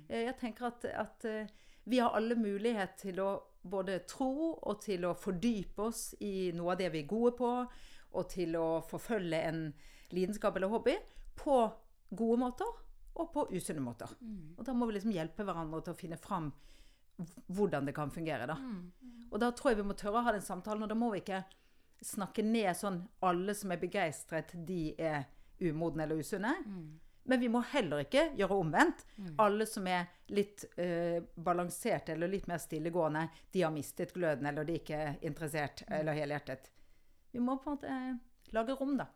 Eh, 0.09 0.27
jeg 0.29 0.37
tenker 0.41 0.69
at, 0.71 0.85
at 0.85 1.27
eh, 1.29 1.51
vi 1.85 1.99
har 1.99 2.15
alle 2.15 2.37
mulighet 2.39 2.95
til 3.01 3.19
å 3.23 3.31
både 3.63 4.01
tro 4.11 4.53
og 4.59 4.81
til 4.83 5.05
å 5.07 5.15
fordype 5.19 5.89
oss 5.89 6.13
i 6.21 6.51
noe 6.55 6.75
av 6.75 6.79
det 6.79 6.91
vi 6.95 7.03
er 7.05 7.11
gode 7.11 7.35
på, 7.39 7.51
og 8.13 8.29
til 8.31 8.57
å 8.59 8.83
forfølge 8.87 9.39
en 9.49 9.61
lidenskap 10.13 10.57
eller 10.59 10.69
hobby 10.69 10.97
på 11.39 11.59
gode 12.11 12.39
måter 12.43 12.69
og 13.15 13.31
på 13.33 13.47
usunne 13.55 13.83
måter. 13.85 14.11
Og 14.59 14.67
da 14.67 14.75
må 14.77 14.87
vi 14.87 14.99
liksom 14.99 15.15
hjelpe 15.15 15.47
hverandre 15.47 15.81
til 15.83 15.95
å 15.95 15.99
finne 15.99 16.19
fram 16.21 16.51
hvordan 17.47 17.87
det 17.87 17.95
kan 17.95 18.11
fungere. 18.11 18.47
da. 18.47 18.57
Og 19.31 19.41
da 19.41 19.51
tror 19.51 19.73
jeg 19.73 19.79
vi 19.81 19.89
må 19.89 19.95
tørre 19.95 20.21
å 20.21 20.27
ha 20.27 20.33
den 20.33 20.45
samtalen, 20.45 20.83
og 20.83 20.89
da 20.91 20.95
må 20.99 21.11
vi 21.13 21.23
ikke 21.23 21.43
snakke 22.03 22.43
ned 22.43 22.75
sånn 22.77 23.01
alle 23.23 23.55
som 23.55 23.73
er 23.73 23.81
begeistret, 23.83 24.53
de 24.67 24.95
er 24.99 25.25
umodne 25.63 26.05
eller 26.05 26.21
usunne. 26.23 26.55
Men 27.23 27.41
vi 27.41 27.49
må 27.49 27.61
heller 27.71 28.03
ikke 28.03 28.25
gjøre 28.39 28.59
omvendt. 28.59 29.05
Alle 29.39 29.67
som 29.71 29.87
er 29.87 30.09
litt 30.35 30.65
øh, 30.77 31.23
balanserte 31.35 32.17
eller 32.17 32.31
litt 32.33 32.49
mer 32.51 32.59
stillegående, 32.59 33.29
de 33.53 33.63
har 33.63 33.71
mistet 33.75 34.15
gløden, 34.15 34.47
eller 34.51 34.67
de 34.67 34.75
er 34.75 34.83
ikke 34.83 35.03
interessert 35.29 35.85
eller 35.89 36.19
helhjertet. 36.19 36.73
Vi 37.33 37.41
må 37.41 37.57
på 37.63 37.71
en 37.71 37.77
måte 37.77 37.93
øh, 37.95 38.17
lage 38.57 38.75
rom, 38.81 38.97
da. 38.99 39.07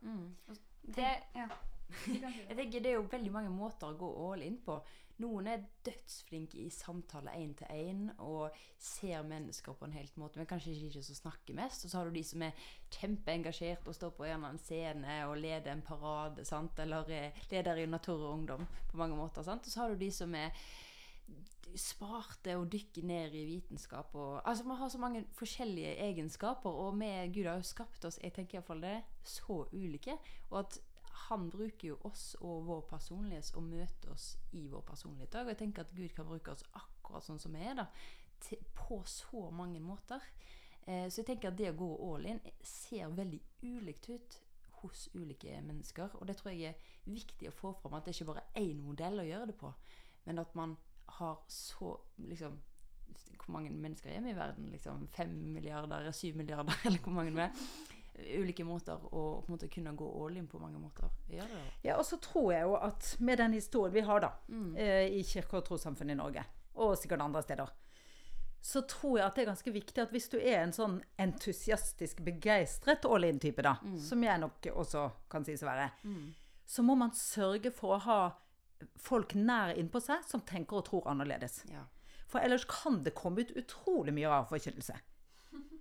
Det, 0.82 1.10
ja. 1.34 1.48
Jeg 2.06 2.56
tenker 2.56 2.80
Det 2.80 2.90
er 2.90 2.96
jo 2.96 3.08
veldig 3.10 3.32
mange 3.32 3.50
måter 3.50 3.90
å 3.90 3.98
gå 3.98 4.12
all 4.28 4.42
in 4.46 4.60
på. 4.62 4.78
Noen 5.22 5.46
er 5.48 5.62
dødsflinke 5.86 6.58
i 6.60 6.70
samtale 6.72 7.32
én 7.38 7.54
til 7.56 7.70
én 7.72 8.08
og 8.20 8.56
ser 8.78 9.22
mennesker 9.24 9.72
på 9.72 9.86
en 9.86 9.94
helt 9.96 10.16
måte, 10.20 10.38
men 10.38 10.48
kanskje 10.48 10.74
ikke 10.76 11.02
så 11.02 11.14
snakker 11.16 11.56
mest. 11.56 11.84
Og 11.84 11.90
så 11.90 11.98
har 11.98 12.08
du 12.08 12.18
de 12.18 12.24
som 12.24 12.42
er 12.44 12.66
kjempeengasjert 12.98 13.88
og 13.88 13.96
står 13.96 14.12
på 14.16 14.26
gjerne 14.28 14.50
en 14.52 14.60
scene 14.60 15.20
og 15.30 15.38
leder 15.40 15.72
en 15.72 15.84
parade, 15.86 16.44
sant? 16.44 16.78
eller 16.84 17.08
er 17.08 17.46
leder 17.50 17.80
i 17.80 17.86
Natur 17.86 18.18
og 18.18 18.34
Ungdom 18.34 18.66
på 18.90 19.00
mange 19.00 19.16
måter. 19.16 19.46
Sant? 19.46 19.64
Og 19.64 19.72
så 19.72 19.80
har 19.80 19.94
du 19.94 20.04
de 20.04 20.10
som 20.12 20.34
er 20.36 20.52
sparte 21.76 22.54
og 22.56 22.68
dykker 22.72 23.04
ned 23.04 23.34
i 23.34 23.44
vitenskap. 23.48 24.14
Og, 24.14 24.40
altså 24.48 24.64
Man 24.64 24.76
har 24.76 24.88
så 24.88 24.98
mange 24.98 25.24
forskjellige 25.32 25.96
egenskaper, 25.96 26.70
og 26.70 27.00
vi 27.00 27.10
Gud 27.34 27.48
har 27.48 27.56
jo 27.56 27.62
skapt 27.62 28.04
oss 28.04 28.20
jeg 28.22 28.32
tenker 28.32 28.56
i 28.56 28.60
hvert 28.60 28.66
fall 28.66 28.84
det, 28.84 29.00
så 29.24 29.64
ulike. 29.72 30.16
Og 30.50 30.58
at 30.60 30.78
han 31.26 31.48
bruker 31.50 31.88
jo 31.88 31.96
oss 32.08 32.34
og 32.44 32.66
vår 32.68 32.82
personlighet 32.90 33.50
og 33.56 33.66
møter 33.66 34.12
oss 34.12 34.34
i 34.52 34.66
vår 34.72 34.84
personlighet. 34.86 35.38
Og 35.40 35.52
jeg 35.52 35.60
tenker 35.62 35.84
at 35.84 35.94
Gud 35.96 36.12
kan 36.16 36.28
bruke 36.28 36.52
oss 36.52 36.64
akkurat 36.76 37.26
sånn 37.26 37.40
som 37.42 37.56
vi 37.56 37.64
er, 37.64 37.76
da, 37.78 37.86
til, 38.44 38.62
på 38.76 39.00
så 39.08 39.48
mange 39.54 39.80
måter. 39.82 40.22
Eh, 40.86 41.06
så 41.08 41.22
jeg 41.22 41.30
tenker 41.32 41.50
at 41.50 41.58
det 41.58 41.72
å 41.72 41.78
gå 41.80 41.90
all 42.10 42.28
in 42.30 42.42
ser 42.62 43.14
veldig 43.16 43.40
ulikt 43.64 44.10
ut 44.12 44.38
hos 44.82 45.08
ulike 45.14 45.56
mennesker. 45.66 46.14
Og 46.20 46.28
det 46.28 46.38
tror 46.38 46.54
jeg 46.54 46.74
er 46.74 47.10
viktig 47.10 47.50
å 47.50 47.56
få 47.56 47.74
fram, 47.80 47.96
at 47.98 48.06
det 48.06 48.16
ikke 48.16 48.30
bare 48.30 48.46
er 48.52 48.62
én 48.62 48.82
modell 48.84 49.22
å 49.22 49.26
gjøre 49.26 49.50
det 49.50 49.58
på, 49.58 49.72
men 50.26 50.42
at 50.42 50.54
man 50.58 50.76
har 51.18 51.38
så 51.48 51.96
liksom 52.18 52.58
Hvor 53.36 53.52
mange 53.54 53.70
mennesker 53.70 54.10
er 54.10 54.20
vi 54.20 54.32
i 54.32 54.36
verden? 54.36 54.66
Liksom 54.72 55.06
Fem 55.14 55.30
milliarder, 55.54 56.10
syv 56.12 56.36
milliarder, 56.36 56.74
eller 56.86 56.98
hvor 56.98 57.14
mange 57.14 57.30
vi 57.30 57.44
er? 57.44 57.52
Ulike 58.16 58.64
måter 58.64 59.02
å 59.14 59.22
måte 59.48 59.68
kunne 59.68 59.92
gå 59.96 60.06
all 60.24 60.36
in 60.40 60.46
på 60.48 60.60
mange 60.60 60.78
måter. 60.80 61.10
Ja. 61.32 61.44
Ja, 61.82 61.96
og 61.96 62.06
så 62.08 62.18
tror 62.22 62.52
jeg 62.54 62.66
jo 62.68 62.76
at 62.80 63.10
med 63.20 63.38
den 63.42 63.56
historien 63.56 63.94
vi 63.94 64.04
har 64.06 64.22
da, 64.24 64.30
mm. 64.48 64.70
i 65.12 65.24
kirke- 65.26 65.60
og 65.60 65.66
trossamfunn 65.66 66.14
i 66.14 66.16
Norge, 66.18 66.44
og 66.80 66.96
sikkert 66.98 67.24
andre 67.24 67.42
steder, 67.44 67.74
så 68.66 68.82
tror 68.88 69.18
jeg 69.18 69.26
at 69.26 69.36
det 69.36 69.44
er 69.44 69.50
ganske 69.50 69.72
viktig 69.74 70.02
at 70.02 70.14
hvis 70.14 70.30
du 70.32 70.38
er 70.40 70.62
en 70.62 70.72
sånn 70.74 70.96
entusiastisk, 71.22 72.22
begeistret 72.26 73.04
all-in-type, 73.06 73.62
da, 73.62 73.76
som 74.02 74.24
jeg 74.24 74.42
nok 74.42 74.70
også 74.72 75.04
kan 75.30 75.46
sies 75.46 75.62
å 75.62 75.68
være, 75.68 75.90
så 76.66 76.82
må 76.82 76.96
man 76.98 77.12
sørge 77.14 77.70
for 77.70 77.94
å 77.94 78.02
ha 78.08 78.20
folk 79.00 79.36
nær 79.38 79.76
innpå 79.78 80.00
seg 80.02 80.24
som 80.26 80.42
tenker 80.44 80.80
og 80.80 80.88
tror 80.88 81.06
annerledes. 81.12 81.62
Ja. 81.70 81.84
For 82.26 82.42
ellers 82.42 82.66
kan 82.68 83.02
det 83.06 83.14
komme 83.16 83.44
ut 83.44 83.54
utrolig 83.56 84.12
mye 84.16 84.32
rar 84.32 84.48
forkynnelse. 84.50 84.98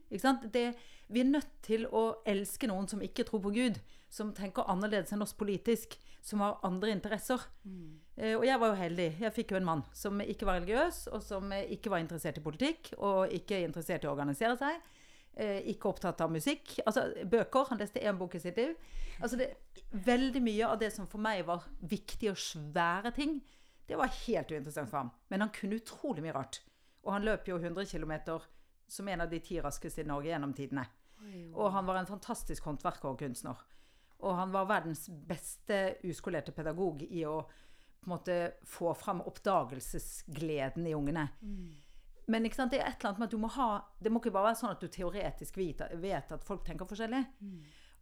Det, 0.10 0.66
vi 1.08 1.22
er 1.22 1.30
nødt 1.30 1.52
til 1.66 1.86
å 1.88 2.22
elske 2.26 2.70
noen 2.70 2.88
som 2.88 3.02
ikke 3.02 3.26
tror 3.28 3.44
på 3.44 3.54
Gud, 3.56 3.80
som 4.10 4.34
tenker 4.34 4.68
annerledes 4.72 5.14
enn 5.14 5.26
oss 5.26 5.36
politisk, 5.38 5.98
som 6.26 6.42
har 6.42 6.60
andre 6.66 6.94
interesser. 6.96 7.42
Eh, 8.18 8.34
og 8.34 8.46
jeg 8.48 8.60
var 8.62 8.72
jo 8.72 8.80
heldig. 8.80 9.08
Jeg 9.22 9.36
fikk 9.36 9.54
jo 9.54 9.60
en 9.60 9.68
mann 9.68 9.84
som 9.94 10.22
ikke 10.24 10.48
var 10.48 10.60
religiøs, 10.62 11.08
og 11.14 11.22
som 11.22 11.52
eh, 11.54 11.68
ikke 11.76 11.92
var 11.94 12.02
interessert 12.02 12.40
i 12.40 12.46
politikk, 12.46 12.94
og 12.98 13.34
ikke 13.34 13.62
interessert 13.66 14.06
i 14.06 14.10
å 14.10 14.14
organisere 14.16 14.58
seg. 14.58 14.80
Eh, 15.36 15.60
ikke 15.74 15.92
opptatt 15.92 16.24
av 16.24 16.32
musikk. 16.32 16.78
Altså 16.86 17.10
bøker. 17.28 17.68
Han 17.70 17.82
leste 17.82 18.02
én 18.02 18.18
bok 18.18 18.38
i 18.38 18.42
sitt 18.42 18.58
liv. 18.58 18.74
Altså 19.20 19.38
det, 19.40 19.52
veldig 19.92 20.42
mye 20.44 20.70
av 20.70 20.80
det 20.82 20.94
som 20.96 21.10
for 21.12 21.22
meg 21.24 21.44
var 21.48 21.68
viktige 21.82 22.34
og 22.34 22.42
svære 22.42 23.12
ting, 23.16 23.38
det 23.86 24.00
var 24.00 24.14
helt 24.24 24.50
uinteressant 24.52 24.90
for 24.90 25.04
ham. 25.04 25.12
Men 25.30 25.46
han 25.46 25.54
kunne 25.54 25.78
utrolig 25.78 26.24
mye 26.26 26.34
rart. 26.36 26.64
Og 27.06 27.14
han 27.14 27.28
løp 27.28 27.46
jo 27.52 27.60
100 27.60 27.86
km 27.92 28.16
som 28.88 29.08
en 29.08 29.22
av 29.22 29.30
de 29.30 29.40
ti 29.40 29.60
raskeste 29.62 30.02
i 30.02 30.08
Norge 30.08 30.30
gjennom 30.32 30.54
tidene. 30.54 30.86
Og 31.56 31.72
han 31.72 31.86
var 31.88 31.98
en 32.00 32.10
fantastisk 32.10 32.64
håndverker 32.68 33.10
og 33.10 33.20
kunstner. 33.20 33.62
Og 34.26 34.36
han 34.38 34.52
var 34.54 34.68
verdens 34.70 35.08
beste 35.10 35.98
uskolerte 36.04 36.52
pedagog 36.56 37.02
i 37.10 37.26
å 37.26 37.40
på 38.06 38.12
en 38.12 38.14
måte 38.14 38.36
få 38.70 38.94
fram 38.94 39.22
oppdagelsesgleden 39.26 40.86
i 40.88 40.94
ungene. 40.94 41.28
Men 42.28 42.46
ikke 42.46 42.56
sant, 42.56 42.72
det 42.72 42.80
er 42.82 42.92
et 42.92 43.00
eller 43.00 43.10
annet 43.10 43.20
med 43.20 43.28
at 43.28 43.34
du 43.34 43.38
må 43.42 43.50
ha 43.54 43.68
Det 44.02 44.12
må 44.12 44.20
ikke 44.20 44.32
bare 44.34 44.48
være 44.48 44.60
sånn 44.60 44.72
at 44.74 44.82
du 44.82 44.88
teoretisk 44.90 45.58
vet, 45.58 45.82
vet 46.02 46.32
at 46.32 46.46
folk 46.46 46.64
tenker 46.66 46.86
forskjellig. 46.90 47.24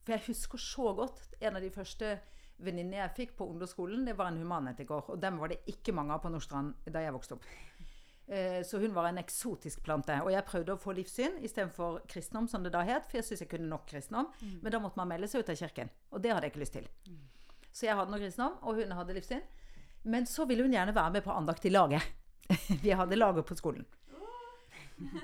For 0.03 0.15
jeg 0.15 0.25
husker 0.27 0.59
så 0.59 0.93
godt 0.95 1.35
en 1.39 1.55
av 1.55 1.61
de 1.63 1.71
første 1.71 2.17
venninnene 2.63 2.99
jeg 2.99 3.15
fikk 3.17 3.37
på 3.37 3.47
ungdomsskolen, 3.49 4.05
det 4.05 4.15
var 4.17 4.29
en 4.31 4.39
humanetiker. 4.39 5.09
Og 5.11 5.19
dem 5.19 5.39
var 5.39 5.51
det 5.51 5.63
ikke 5.67 5.95
mange 5.95 6.13
av 6.13 6.21
på 6.23 6.29
Nordstrand 6.31 6.75
da 6.85 7.01
jeg 7.03 7.15
vokste 7.15 7.35
opp. 7.37 7.47
Eh, 8.27 8.61
Så 8.63 8.79
hun 8.79 8.93
var 8.95 9.09
en 9.09 9.17
eksotisk 9.17 9.83
plante. 9.83 10.15
Og 10.23 10.31
jeg 10.31 10.45
prøvde 10.47 10.73
å 10.73 10.79
få 10.79 10.93
livssyn 10.95 11.39
istedenfor 11.43 12.01
kristendom, 12.07 12.47
som 12.47 12.63
det 12.63 12.71
da 12.71 12.81
het. 12.87 13.05
For 13.09 13.17
jeg 13.19 13.25
syntes 13.27 13.41
jeg 13.45 13.49
kunne 13.49 13.69
nok 13.69 13.85
kristendom. 13.89 14.29
Men 14.61 14.71
da 14.71 14.79
måtte 14.79 14.97
man 14.97 15.07
melde 15.11 15.27
seg 15.27 15.43
ut 15.43 15.49
av 15.49 15.55
kirken. 15.59 15.89
Og 16.11 16.21
det 16.23 16.31
hadde 16.31 16.47
jeg 16.47 16.53
ikke 16.53 16.63
lyst 16.63 16.73
til. 16.73 16.87
Så 17.73 17.85
jeg 17.87 17.95
hadde 17.97 18.11
noe 18.11 18.19
kristendom, 18.21 18.57
og 18.61 18.75
hun 18.79 18.91
hadde 18.91 19.13
livssyn. 19.17 19.41
Men 20.05 20.25
så 20.25 20.45
ville 20.47 20.63
hun 20.63 20.71
gjerne 20.75 20.93
være 20.95 21.11
med 21.17 21.23
på 21.23 21.31
andakt 21.35 21.65
i 21.65 21.69
laget. 21.73 22.03
Vi 22.83 22.91
hadde 22.91 23.15
laget 23.15 23.45
på 23.45 23.55
skolen. 23.55 23.85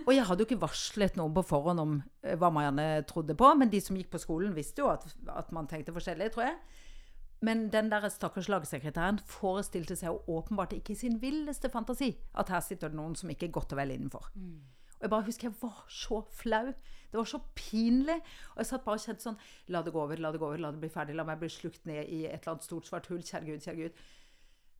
Og 0.08 0.14
jeg 0.16 0.26
hadde 0.26 0.42
jo 0.44 0.48
ikke 0.48 0.62
varslet 0.64 1.16
noen 1.20 1.34
på 1.36 1.44
forhånd 1.46 1.80
om 1.80 1.92
eh, 2.24 2.36
hva 2.36 2.50
Marianne 2.52 3.04
trodde 3.08 3.36
på, 3.38 3.48
men 3.56 3.70
de 3.70 3.80
som 3.84 3.96
gikk 3.96 4.10
på 4.12 4.20
skolen, 4.20 4.52
visste 4.56 4.82
jo 4.82 4.90
at, 4.92 5.06
at 5.30 5.52
man 5.56 5.68
tenkte 5.70 5.94
forskjellig, 5.96 6.32
tror 6.34 6.48
jeg. 6.48 6.58
Men 7.42 7.70
den 7.72 7.92
der 7.92 8.10
stakkars 8.12 8.50
lagsekretæren 8.52 9.20
forestilte 9.28 9.96
seg 9.96 10.12
jo 10.12 10.40
åpenbart 10.40 10.74
ikke 10.76 10.92
i 10.94 11.00
sin 11.00 11.22
villeste 11.22 11.70
fantasi 11.72 12.12
at 12.36 12.52
her 12.52 12.60
sitter 12.66 12.92
det 12.92 13.00
noen 13.00 13.16
som 13.16 13.32
ikke 13.32 13.48
er 13.48 13.56
godt 13.56 13.76
og 13.76 13.80
vel 13.80 13.94
innenfor. 13.96 14.28
Og 15.00 15.06
jeg 15.06 15.12
bare 15.14 15.28
husker 15.30 15.48
jeg 15.48 15.56
var 15.62 15.86
så 15.88 16.22
flau. 16.36 16.74
Det 17.10 17.18
var 17.18 17.30
så 17.32 17.40
pinlig. 17.56 18.20
Og 18.52 18.58
jeg 18.58 18.66
satt 18.66 18.84
bare 18.84 19.00
og 19.00 19.06
kjente 19.06 19.24
sånn 19.24 19.40
La 19.72 19.82
det 19.82 19.94
gå 19.96 20.02
over, 20.02 20.20
la 20.20 20.34
det 20.36 20.42
gå 20.42 20.50
over, 20.50 20.60
la 20.60 20.74
det 20.76 20.84
bli 20.84 20.92
ferdig. 20.92 21.16
La 21.16 21.24
meg 21.24 21.40
bli 21.40 21.50
slukt 21.50 21.88
ned 21.88 22.04
i 22.12 22.26
et 22.28 22.42
eller 22.42 22.58
annet 22.58 22.68
stort, 22.68 22.90
svart 22.90 23.08
hull. 23.08 23.24
Kjære 23.24 23.48
Gud, 23.48 23.64
kjære 23.64 23.80
Gud. 23.80 24.04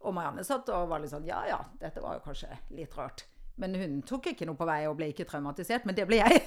Og 0.04 0.16
Marianne 0.16 0.44
satt 0.48 0.70
og 0.76 0.92
var 0.92 1.00
litt 1.00 1.14
sånn 1.14 1.28
Ja 1.28 1.46
ja, 1.48 1.60
dette 1.80 2.04
var 2.04 2.20
jo 2.20 2.26
kanskje 2.28 2.52
litt 2.76 2.96
rart. 3.00 3.24
Men 3.60 3.76
hun 3.76 4.02
tok 4.08 4.34
ikke 4.34 4.48
noe 4.48 4.60
på 4.60 4.68
vei 4.68 4.82
og 4.88 5.00
ble 5.00 5.10
ikke 5.14 5.28
traumatisert. 5.28 5.88
Men 5.88 5.96
det 5.96 6.08
ble 6.12 6.20
jeg. 6.20 6.44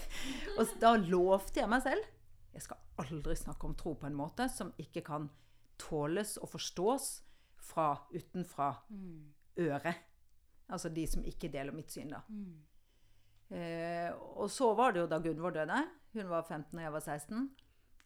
Og 0.59 0.77
da 0.81 0.93
lovte 1.01 1.65
jeg 1.65 1.73
meg 1.73 1.89
selv 1.89 2.05
jeg 2.53 2.67
skal 2.67 2.81
aldri 3.01 3.35
snakke 3.37 3.65
om 3.65 3.75
tro 3.79 3.95
på 3.97 4.09
en 4.09 4.17
måte 4.17 4.45
som 4.53 4.73
ikke 4.81 5.01
kan 5.07 5.31
tåles 5.79 6.37
og 6.39 6.49
forstås 6.53 7.23
fra 7.63 7.95
utenfra 8.15 8.73
øret. 9.59 9.95
Altså 10.73 10.89
de 10.89 11.07
som 11.07 11.25
ikke 11.25 11.51
deler 11.53 11.73
mitt 11.73 11.91
syn, 11.93 12.11
da. 12.11 12.23
Eh, 13.53 14.13
og 14.41 14.49
så 14.51 14.75
var 14.75 14.93
det 14.93 15.01
jo 15.03 15.07
da 15.11 15.19
Gunvor 15.21 15.51
døde. 15.53 15.83
Hun 16.15 16.29
var 16.29 16.43
15 16.49 16.79
og 16.79 16.83
jeg 16.83 16.93
var 16.93 17.01
16. 17.01 17.51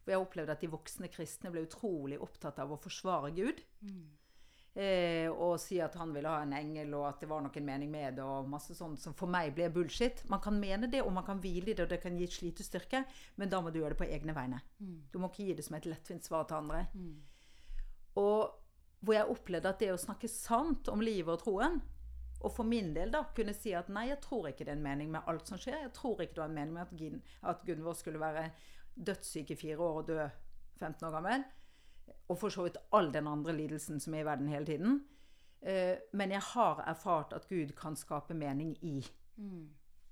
Og 0.07 0.13
jeg 0.13 0.19
opplevde 0.23 0.53
at 0.53 0.61
de 0.63 0.71
voksne 0.71 1.09
kristne 1.11 1.51
ble 1.51 1.65
utrolig 1.67 2.19
opptatt 2.23 2.59
av 2.63 2.73
å 2.73 2.79
forsvare 2.79 3.31
Gud. 3.35 3.61
Eh, 4.77 5.31
og 5.33 5.55
si 5.59 5.79
at 5.81 5.95
han 5.97 6.11
ville 6.13 6.29
ha 6.29 6.43
en 6.45 6.53
engel, 6.53 6.93
og 6.99 7.07
at 7.09 7.23
det 7.23 7.29
var 7.31 7.41
noen 7.41 7.65
mening 7.65 7.91
med 7.91 8.19
det, 8.19 8.23
og 8.27 8.49
masse 8.51 8.75
sånt 8.77 9.01
som 9.01 9.15
for 9.17 9.31
meg 9.33 9.55
ble 9.57 9.71
bullshit. 9.73 10.21
Man 10.29 10.43
kan 10.45 10.59
mene 10.61 10.87
det, 10.93 11.01
og 11.03 11.15
man 11.17 11.25
kan 11.25 11.41
hvile 11.41 11.71
i 11.71 11.75
det, 11.75 11.87
og 11.87 11.89
det 11.95 12.03
kan 12.03 12.19
gi 12.19 12.27
slitestyrke, 12.29 13.05
men 13.37 13.49
da 13.49 13.63
må 13.65 13.71
du 13.73 13.79
gjøre 13.81 13.95
det 13.95 14.03
på 14.03 14.11
egne 14.11 14.35
vegne. 14.37 14.61
Du 15.13 15.19
må 15.19 15.31
ikke 15.33 15.47
gi 15.49 15.55
det 15.55 15.65
som 15.65 15.79
et 15.79 15.89
lettvint 15.89 16.25
svar 16.29 16.45
til 16.45 16.59
andre. 16.61 16.85
Og 18.21 18.55
hvor 19.05 19.15
jeg 19.15 19.31
opplevde 19.31 19.71
at 19.71 19.83
det 19.83 19.93
å 19.93 20.01
snakke 20.01 20.31
sant 20.31 20.89
om 20.93 21.05
livet 21.05 21.35
og 21.35 21.43
troen, 21.45 21.81
og 22.45 22.53
for 22.53 22.69
min 22.69 22.93
del 22.95 23.13
da 23.15 23.25
kunne 23.37 23.55
si 23.57 23.73
at 23.75 23.89
nei, 23.93 24.09
jeg 24.11 24.21
tror 24.25 24.51
ikke 24.51 24.67
det 24.67 24.75
er 24.75 24.79
en 24.79 24.85
mening 24.85 25.13
med 25.13 25.29
alt 25.31 25.49
som 25.49 25.61
skjer. 25.61 25.79
Jeg 25.87 25.95
tror 25.97 26.21
ikke 26.23 26.37
det 26.37 26.43
var 26.43 26.51
en 26.51 26.59
mening 26.59 26.75
med 26.77 26.85
at, 26.85 26.97
Gin, 26.99 27.23
at 27.49 27.63
Gunvor 27.67 27.97
skulle 27.99 28.21
være 28.23 28.51
dødssyk 28.95 29.53
i 29.53 29.59
fire 29.59 29.79
år 29.83 30.03
og 30.03 30.11
dø 30.11 30.19
15 30.79 31.07
år 31.09 31.15
gammel. 31.17 31.47
Og 32.29 32.39
for 32.39 32.53
så 32.53 32.67
vidt 32.67 32.79
all 32.97 33.09
den 33.15 33.29
andre 33.31 33.55
lidelsen 33.57 34.03
som 34.03 34.15
er 34.15 34.25
i 34.25 34.29
verden 34.29 34.53
hele 34.53 34.69
tiden. 34.69 35.01
Eh, 35.65 35.97
men 36.13 36.35
jeg 36.37 36.45
har 36.53 36.85
erfart 36.87 37.33
at 37.33 37.49
Gud 37.49 37.73
kan 37.79 37.97
skape 37.97 38.37
mening 38.37 38.77
i 38.85 38.99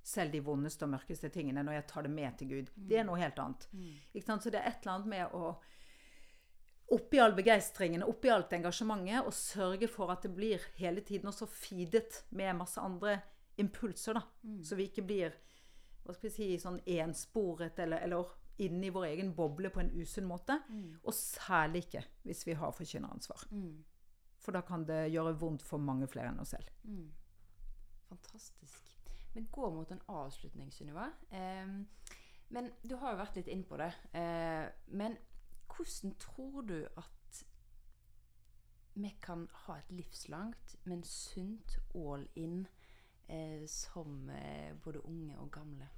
selv 0.05 0.33
de 0.33 0.41
vondeste 0.45 0.85
og 0.85 0.95
mørkeste 0.97 1.31
tingene 1.33 1.63
når 1.65 1.79
jeg 1.79 1.87
tar 1.93 2.03
det 2.09 2.13
med 2.13 2.39
til 2.39 2.49
Gud. 2.49 2.73
Det 2.75 2.99
er 3.01 3.07
noe 3.09 3.21
helt 3.21 3.39
annet. 3.41 3.69
Ikke 4.13 4.27
sant? 4.27 4.45
Så 4.45 4.51
det 4.53 4.61
er 4.61 4.73
et 4.73 4.83
eller 4.83 4.99
annet 4.99 5.13
med 5.13 5.37
å 5.37 5.55
oppi 6.93 7.19
all 7.19 7.33
begeistringen, 7.35 8.03
oppi 8.03 8.29
alt 8.29 8.53
engasjementet, 8.53 9.25
og 9.25 9.33
sørge 9.35 9.89
for 9.89 10.13
at 10.13 10.23
det 10.23 10.35
blir 10.37 10.61
hele 10.77 11.01
tiden 11.01 11.29
også 11.31 11.47
feedet 11.47 12.25
med 12.31 12.57
masse 12.57 12.81
andre 12.81 13.21
impulser, 13.57 14.15
da. 14.19 14.23
Så 14.63 14.77
vi 14.77 14.89
ikke 14.91 15.07
blir 15.07 15.35
hva 16.05 16.13
skal 16.13 16.29
vi 16.29 16.35
si, 16.35 16.59
sånn 16.61 16.81
ensporet 16.85 17.79
eller, 17.81 18.03
eller 18.05 18.27
inni 18.61 18.91
vår 18.93 19.07
egen 19.09 19.35
boble 19.35 19.71
på 19.73 19.81
en 19.81 19.91
usunn 19.97 20.27
måte. 20.29 20.59
Og 21.03 21.15
særlig 21.15 21.87
ikke 21.87 22.05
hvis 22.23 22.47
vi 22.47 22.53
har 22.61 22.73
forkynneransvar. 22.77 23.47
For 24.45 24.53
da 24.53 24.61
kan 24.61 24.85
det 24.85 25.09
gjøre 25.15 25.39
vondt 25.41 25.63
for 25.65 25.79
mange 25.81 26.07
flere 26.07 26.29
enn 26.29 26.41
oss 26.43 26.53
selv. 26.53 26.69
Fantastisk. 28.11 28.91
Vi 29.35 29.47
går 29.51 29.71
mot 29.75 29.91
en 29.91 30.03
avslutning, 30.07 30.71
Sunniva. 30.71 31.09
Eh, 31.31 31.67
men 32.55 32.69
du 32.83 32.95
har 33.01 33.15
jo 33.15 33.23
vært 33.23 33.37
litt 33.41 33.49
inn 33.49 33.65
på 33.65 33.79
det. 33.81 33.91
Eh, 34.13 34.69
men 34.95 35.17
hvordan 35.69 36.15
tror 36.19 36.61
du 36.61 36.87
at 36.97 37.45
vi 38.95 39.11
kan 39.23 39.49
ha 39.53 39.79
et 39.79 39.91
livslangt, 39.91 40.77
men 40.85 41.03
sunt 41.03 41.79
all 41.95 42.29
in 42.37 42.67
eh, 43.29 43.67
som 43.67 44.31
eh, 44.31 44.75
både 44.85 45.07
unge 45.07 45.39
og 45.39 45.51
gamle? 45.51 45.89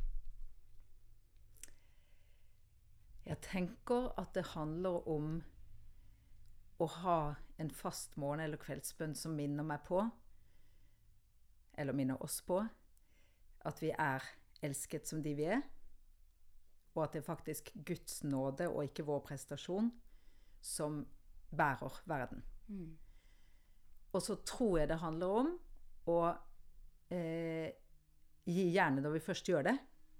Jeg 3.26 3.40
tenker 3.42 4.12
at 4.18 4.34
det 4.34 4.46
handler 4.54 5.08
om 5.08 5.42
å 6.78 6.86
ha 6.86 7.34
en 7.58 7.70
fast 7.70 8.16
morgen- 8.16 8.40
eller 8.40 8.56
kveldsbønn 8.56 9.14
som 9.14 9.34
minner 9.36 9.64
meg 9.64 9.82
på, 9.84 10.10
eller 11.74 11.92
minner 11.92 12.22
oss 12.22 12.40
på, 12.42 12.60
at 13.60 13.82
vi 13.82 13.90
er 13.90 14.22
elsket 14.62 15.08
som 15.08 15.22
de 15.22 15.34
vi 15.34 15.48
er, 15.50 15.62
og 16.96 17.04
at 17.04 17.14
det 17.14 17.20
er 17.20 17.28
faktisk 17.28 17.70
Guds 17.86 18.22
nåde 18.24 18.68
og 18.70 18.86
ikke 18.88 19.04
vår 19.06 19.20
prestasjon 19.28 19.90
som 20.64 21.02
bærer 21.56 22.00
verden. 22.08 22.42
Og 24.12 24.22
så 24.22 24.38
tror 24.48 24.78
jeg 24.80 24.88
det 24.88 24.98
handler 25.02 25.40
om 25.42 25.50
å 26.08 26.18
eh, 27.12 27.68
gi 28.46 28.68
gjerne 28.72 29.02
når 29.04 29.18
vi 29.18 29.24
først 29.26 29.48
gjør 29.50 29.68
det. 29.68 29.76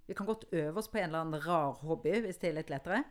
Vi 0.07 0.15
kan 0.15 0.29
godt 0.29 0.47
øve 0.53 0.79
oss 0.79 0.91
på 0.93 1.01
en 1.01 1.09
eller 1.09 1.25
annen 1.25 1.47
rar 1.47 1.81
hobby 1.83 2.13
hvis 2.23 2.39
det 2.43 2.51
er 2.51 2.59
litt 2.61 2.71
lettere. 2.71 3.03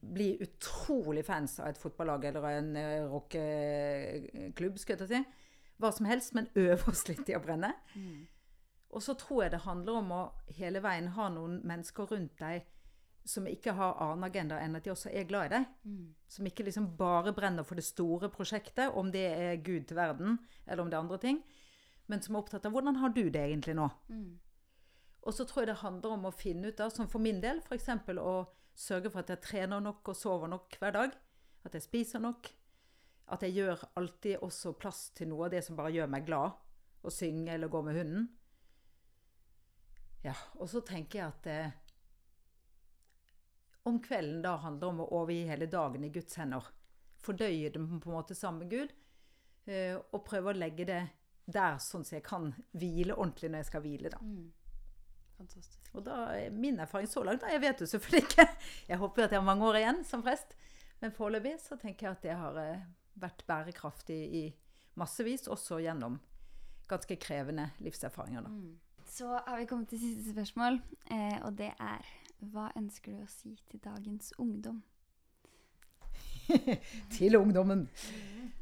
Bli 0.00 0.34
utrolig 0.44 1.24
fans 1.26 1.58
av 1.60 1.72
et 1.72 1.80
fotballag 1.80 2.28
eller 2.30 2.50
en 2.50 2.76
eh, 2.76 3.06
rockeklubb, 3.08 4.78
skal 4.78 5.00
jeg 5.00 5.10
si. 5.10 5.22
Hva 5.80 5.90
som 5.96 6.06
helst, 6.06 6.34
men 6.36 6.50
øve 6.60 6.92
oss 6.92 7.06
litt 7.08 7.28
i 7.28 7.36
å 7.36 7.42
brenne. 7.42 7.72
Og 8.90 9.02
så 9.02 9.14
tror 9.14 9.44
jeg 9.44 9.52
det 9.54 9.64
handler 9.64 10.00
om 10.00 10.12
å 10.12 10.20
hele 10.56 10.82
veien 10.82 11.12
ha 11.14 11.28
noen 11.30 11.60
mennesker 11.66 12.10
rundt 12.10 12.38
deg 12.40 12.66
som 13.24 13.46
ikke 13.46 13.74
har 13.76 13.98
annen 14.00 14.24
agenda 14.26 14.58
enn 14.58 14.74
at 14.74 14.84
de 14.84 14.90
også 14.90 15.10
er 15.12 15.26
glad 15.28 15.50
i 15.50 15.54
deg. 15.54 15.66
Som 16.26 16.46
ikke 16.48 16.64
liksom 16.66 16.88
bare 16.98 17.34
brenner 17.36 17.66
for 17.66 17.78
det 17.78 17.84
store 17.86 18.30
prosjektet, 18.32 18.90
om 18.96 19.10
det 19.12 19.26
er 19.28 19.60
Gud 19.62 19.86
til 19.86 19.96
verden, 19.96 20.38
eller 20.66 20.82
om 20.82 20.90
det 20.90 20.96
er 20.96 21.04
andre 21.04 21.18
ting. 21.22 21.42
Men 22.10 22.22
som 22.24 22.34
er 22.34 22.40
opptatt 22.40 22.66
av 22.66 22.72
hvordan 22.74 22.96
har 22.98 23.12
du 23.14 23.28
det 23.28 23.42
egentlig 23.44 23.76
nå? 23.78 23.86
Og 25.22 25.34
så 25.36 25.44
tror 25.44 25.62
jeg 25.62 25.74
det 25.74 25.82
handler 25.84 26.16
om 26.16 26.24
å 26.26 26.34
finne 26.34 26.72
ut, 26.72 26.78
da, 26.78 26.88
som 26.90 27.06
for 27.12 27.22
min 27.22 27.42
del, 27.44 27.60
f.eks. 27.60 27.90
å 28.18 28.48
sørge 28.74 29.12
for 29.12 29.20
at 29.20 29.30
jeg 29.30 29.44
trener 29.44 29.84
nok 29.84 30.08
og 30.08 30.16
sover 30.16 30.48
nok 30.48 30.80
hver 30.80 30.96
dag. 30.96 31.14
At 31.62 31.76
jeg 31.76 31.84
spiser 31.84 32.24
nok. 32.24 32.48
At 33.30 33.44
jeg 33.44 33.60
gjør 33.60 33.84
alltid 34.00 34.40
også 34.42 34.72
plass 34.80 35.10
til 35.14 35.28
noe 35.30 35.46
av 35.46 35.52
det 35.54 35.62
som 35.62 35.76
bare 35.78 35.92
gjør 35.92 36.08
meg 36.10 36.24
glad. 36.26 36.56
Å 37.04 37.12
synge 37.12 37.52
eller 37.52 37.68
gå 37.70 37.82
med 37.84 38.00
hunden. 38.00 38.28
Ja, 40.24 40.34
og 40.60 40.68
så 40.68 40.82
tenker 40.84 41.18
jeg 41.18 41.32
at 41.32 41.46
eh, 41.48 41.78
om 43.88 44.00
kvelden 44.04 44.42
da 44.44 44.58
handler 44.60 44.92
om 44.92 45.02
å 45.04 45.08
overgi 45.22 45.46
hele 45.48 45.68
dagen 45.70 46.04
i 46.04 46.12
Guds 46.12 46.36
hender. 46.36 46.66
Fordøye 47.20 47.70
dem 47.72 47.88
på 48.00 48.10
en 48.10 48.18
måte 48.18 48.36
sammen 48.36 48.64
med 48.64 48.74
Gud. 48.74 48.92
Eh, 49.70 49.96
og 49.96 50.24
prøve 50.26 50.52
å 50.52 50.56
legge 50.56 50.86
det 50.88 51.02
der 51.50 51.78
sånn 51.82 52.04
at 52.06 52.14
jeg 52.18 52.24
kan 52.26 52.50
hvile 52.76 53.16
ordentlig 53.16 53.50
når 53.50 53.64
jeg 53.64 53.70
skal 53.70 53.84
hvile, 53.84 54.12
da. 54.12 54.20
Fantastisk. 55.40 55.88
Og 55.96 56.04
da 56.04 56.18
er 56.36 56.52
min 56.52 56.78
erfaring 56.84 57.08
så 57.08 57.22
langt 57.24 57.40
da, 57.40 57.48
Jeg 57.48 57.62
vet 57.64 57.80
jo 57.80 57.88
selvfølgelig 57.88 58.26
ikke. 58.26 58.46
Jeg 58.92 59.00
håper 59.00 59.24
at 59.24 59.32
jeg 59.32 59.40
har 59.40 59.46
mange 59.46 59.64
år 59.64 59.78
igjen 59.80 60.02
som 60.04 60.22
prest. 60.22 60.52
Men 61.00 61.14
foreløpig 61.16 61.54
så 61.62 61.78
tenker 61.80 62.06
jeg 62.06 62.12
at 62.12 62.24
det 62.26 62.34
har 62.36 62.58
eh, 62.60 62.82
vært 63.16 63.46
bærekraftig 63.48 64.18
i 64.36 64.42
massevis, 65.00 65.46
også 65.48 65.78
gjennom 65.80 66.18
ganske 66.90 67.16
krevende 67.16 67.70
livserfaringer. 67.80 68.44
da. 68.44 68.52
Så 69.10 69.26
har 69.46 69.58
vi 69.58 69.66
kommet 69.66 69.88
til 69.90 69.98
siste 69.98 70.30
spørsmål, 70.30 70.80
eh, 71.10 71.38
og 71.42 71.58
det 71.58 71.72
er 71.80 72.06
Hva 72.40 72.68
ønsker 72.78 73.12
du 73.12 73.24
å 73.24 73.28
si 73.28 73.56
til 73.68 73.80
dagens 73.82 74.30
ungdom? 74.38 74.78
Til 77.16 77.36
ungdommen! 77.36 77.82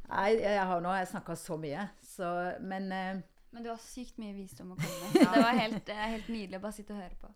Nei, 0.08 0.30
jeg 0.40 0.64
har 0.70 0.80
nå 0.80 0.94
snakka 1.08 1.36
så 1.36 1.56
mye, 1.60 1.84
så 2.02 2.30
Men 2.64 2.88
eh, 2.92 3.20
Men 3.52 3.64
du 3.64 3.68
har 3.70 3.78
sykt 3.80 4.18
mye 4.18 4.32
visdom 4.36 4.72
å 4.72 4.80
komme 4.80 5.12
med. 5.12 5.20
Det 5.20 5.44
var 5.44 5.60
helt, 5.60 5.92
helt 6.10 6.32
nydelig 6.32 6.58
å 6.58 6.64
bare 6.64 6.76
sitte 6.80 6.96
og 6.96 7.02
høre 7.02 7.20
på. 7.20 7.30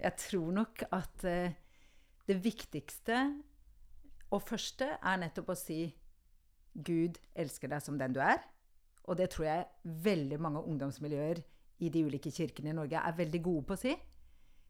jeg 0.00 0.16
tror 0.24 0.50
nok 0.52 0.82
at 0.90 1.24
eh, 1.28 1.54
det 2.26 2.40
viktigste 2.44 3.22
og 4.32 4.42
første 4.42 4.88
er 4.96 5.20
nettopp 5.20 5.52
å 5.52 5.58
si 5.58 5.82
Gud 6.72 7.20
elsker 7.36 7.68
deg 7.68 7.84
som 7.84 8.00
den 8.00 8.16
du 8.16 8.20
er. 8.24 8.40
Og 9.04 9.20
det 9.20 9.30
tror 9.30 9.46
jeg 9.46 9.66
veldig 9.84 10.40
mange 10.40 10.64
ungdomsmiljøer 10.64 11.42
i 11.82 11.90
de 11.92 12.04
ulike 12.06 12.30
kirkene 12.34 12.72
i 12.72 12.76
Norge 12.76 13.00
er 13.00 13.18
veldig 13.18 13.40
gode 13.42 13.66
på 13.68 13.76
å 13.76 13.80
si. 13.80 13.94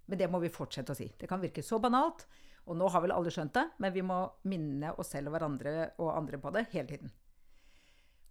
Men 0.08 0.18
det 0.18 0.28
må 0.32 0.40
vi 0.42 0.52
fortsette 0.52 0.94
å 0.94 0.98
si. 0.98 1.08
Det 1.18 1.28
kan 1.30 1.42
virke 1.42 1.64
så 1.64 1.78
banalt, 1.82 2.26
og 2.66 2.78
nå 2.78 2.88
har 2.94 3.02
vel 3.04 3.14
alle 3.14 3.30
skjønt 3.32 3.54
det, 3.56 3.64
men 3.82 3.94
vi 3.94 4.04
må 4.06 4.18
minne 4.50 4.92
oss 5.00 5.12
selv 5.14 5.30
og 5.30 5.36
hverandre 5.36 5.74
og 6.02 6.12
andre 6.14 6.40
på 6.42 6.52
det 6.54 6.66
hele 6.74 6.88
tiden. 6.90 7.14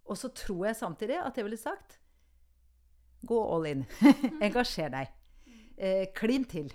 Og 0.08 0.18
så 0.18 0.32
tror 0.34 0.68
jeg 0.68 0.78
samtidig 0.78 1.18
at 1.20 1.36
jeg 1.38 1.46
ville 1.46 1.60
sagt 1.60 1.98
gå 3.22 3.38
all 3.54 3.68
in. 3.70 3.84
Engasjer 4.46 4.90
deg. 4.92 5.12
Eh, 5.76 6.06
klin 6.16 6.46
til. 6.48 6.72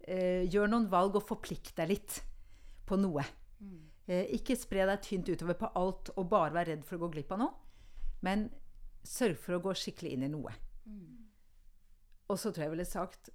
Eh, 0.00 0.48
gjør 0.50 0.72
noen 0.72 0.88
valg 0.90 1.18
og 1.20 1.28
forplikt 1.28 1.76
deg 1.78 1.92
litt 1.92 2.18
på 2.88 2.98
noe. 2.98 3.24
Eh, 4.10 4.26
ikke 4.34 4.58
spre 4.58 4.88
deg 4.88 5.04
tynt 5.06 5.30
utover 5.30 5.58
på 5.60 5.70
alt 5.78 6.10
og 6.16 6.26
bare 6.32 6.56
være 6.56 6.72
redd 6.72 6.86
for 6.88 6.98
å 6.98 7.04
gå 7.04 7.12
glipp 7.14 7.36
av 7.36 7.44
noe. 7.44 7.54
Men 8.26 8.48
sørg 9.06 9.38
for 9.40 9.56
å 9.56 9.62
gå 9.64 9.76
skikkelig 9.78 10.16
inn 10.16 10.26
i 10.26 10.32
noe. 10.32 10.56
Og 12.30 12.38
så 12.38 12.50
tror 12.50 12.64
jeg 12.64 12.70
jeg 12.70 12.76
ville 12.76 12.88
sagt 12.88 13.30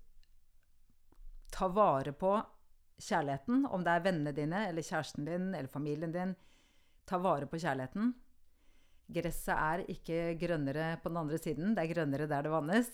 ta 1.56 1.68
vare 1.72 2.14
på 2.16 2.34
kjærligheten, 3.00 3.66
om 3.68 3.84
det 3.84 3.92
er 3.92 4.04
vennene 4.06 4.36
dine 4.36 4.62
eller 4.70 4.86
kjæresten 4.86 5.28
din 5.28 5.50
eller 5.54 5.72
familien 5.72 6.14
din. 6.16 6.36
Ta 7.08 7.20
vare 7.22 7.48
på 7.52 7.60
kjærligheten. 7.60 8.14
Gresset 9.16 9.54
er 9.56 9.84
ikke 9.92 10.20
grønnere 10.42 10.96
på 11.04 11.12
den 11.12 11.20
andre 11.22 11.38
siden, 11.38 11.76
det 11.76 11.84
er 11.84 11.92
grønnere 11.92 12.30
der 12.32 12.48
det 12.48 12.54
vannes. 12.54 12.90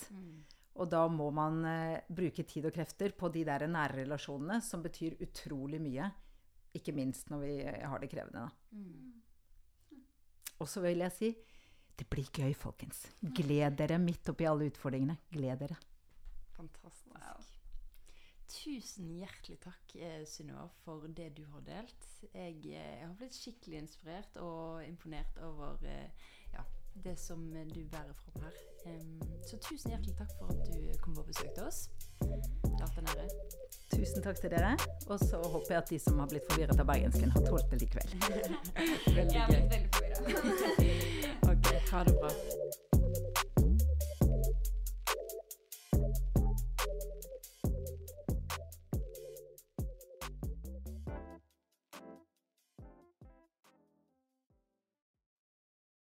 Og 0.82 0.90
da 0.90 1.06
må 1.12 1.30
man 1.36 1.62
eh, 1.68 2.02
bruke 2.10 2.44
tid 2.48 2.66
og 2.68 2.74
krefter 2.76 3.14
på 3.16 3.30
de 3.32 3.44
der 3.48 3.68
nære 3.68 4.02
relasjonene 4.02 4.62
som 4.64 4.84
betyr 4.84 5.20
utrolig 5.22 5.82
mye. 5.84 6.10
Ikke 6.76 6.96
minst 6.96 7.30
når 7.30 7.44
vi 7.44 7.54
eh, 7.62 7.88
har 7.88 8.00
det 8.00 8.10
krevende. 8.12 8.50
mm. 8.72 9.08
Og 10.62 10.70
så 10.70 10.82
vil 10.84 11.02
jeg 11.02 11.12
si 11.16 11.30
det 11.98 12.08
blir 12.10 12.30
gøy, 12.34 12.54
folkens. 12.58 13.04
Gled 13.22 13.76
dere 13.78 14.00
midt 14.02 14.30
oppi 14.32 14.48
alle 14.50 14.72
utfordringene. 14.72 15.20
Gled 15.34 15.60
dere. 15.62 15.78
Fantastisk. 16.62 17.58
Tusen 18.52 19.08
hjertelig 19.16 19.60
takk, 19.64 19.96
eh, 19.96 20.26
Sunniva, 20.28 20.68
for 20.84 21.08
det 21.08 21.30
du 21.38 21.46
har 21.54 21.62
delt. 21.62 22.08
Jeg, 22.34 22.58
eh, 22.66 23.00
jeg 23.00 23.08
har 23.08 23.16
blitt 23.18 23.38
skikkelig 23.38 23.80
inspirert 23.80 24.38
og 24.44 24.84
imponert 24.86 25.40
over 25.48 25.80
eh, 25.88 26.12
ja, 26.54 26.66
det 27.04 27.16
som 27.20 27.40
du 27.72 27.80
bærer 27.88 28.14
fram 28.14 28.44
her. 28.44 28.60
Så 29.48 29.58
tusen 29.58 29.96
hjertelig 29.96 30.18
takk 30.20 30.36
for 30.38 30.52
at 30.52 30.68
du 30.68 31.00
kom 31.02 31.16
på 31.16 31.24
besøk 31.32 31.54
til 31.56 31.64
oss. 31.64 31.90
Det 32.20 32.76
har 32.76 32.92
vært 32.92 33.02
en 33.02 33.12
ære. 33.16 33.28
Tusen 33.96 34.24
takk 34.28 34.44
til 34.44 34.52
dere. 34.52 34.76
Og 35.08 35.20
så 35.20 35.42
håper 35.42 35.74
jeg 35.74 35.82
at 35.82 35.90
de 35.90 36.00
som 36.00 36.20
har 36.20 36.28
blitt 36.28 36.48
forvirret 36.52 36.80
av 36.80 36.92
bergensken, 36.92 37.32
har 37.32 37.48
tålt 37.48 37.72
det 37.72 37.82
likevel. 37.86 38.16
Veldig 39.18 39.34
Jeg 39.34 39.42
har 39.42 39.54
blitt 39.56 39.72
veldig 39.74 39.92
forvirra. 39.96 41.38
Ok, 41.52 41.68
ha 41.92 42.04
det 42.04 42.20
bra. 42.20 42.91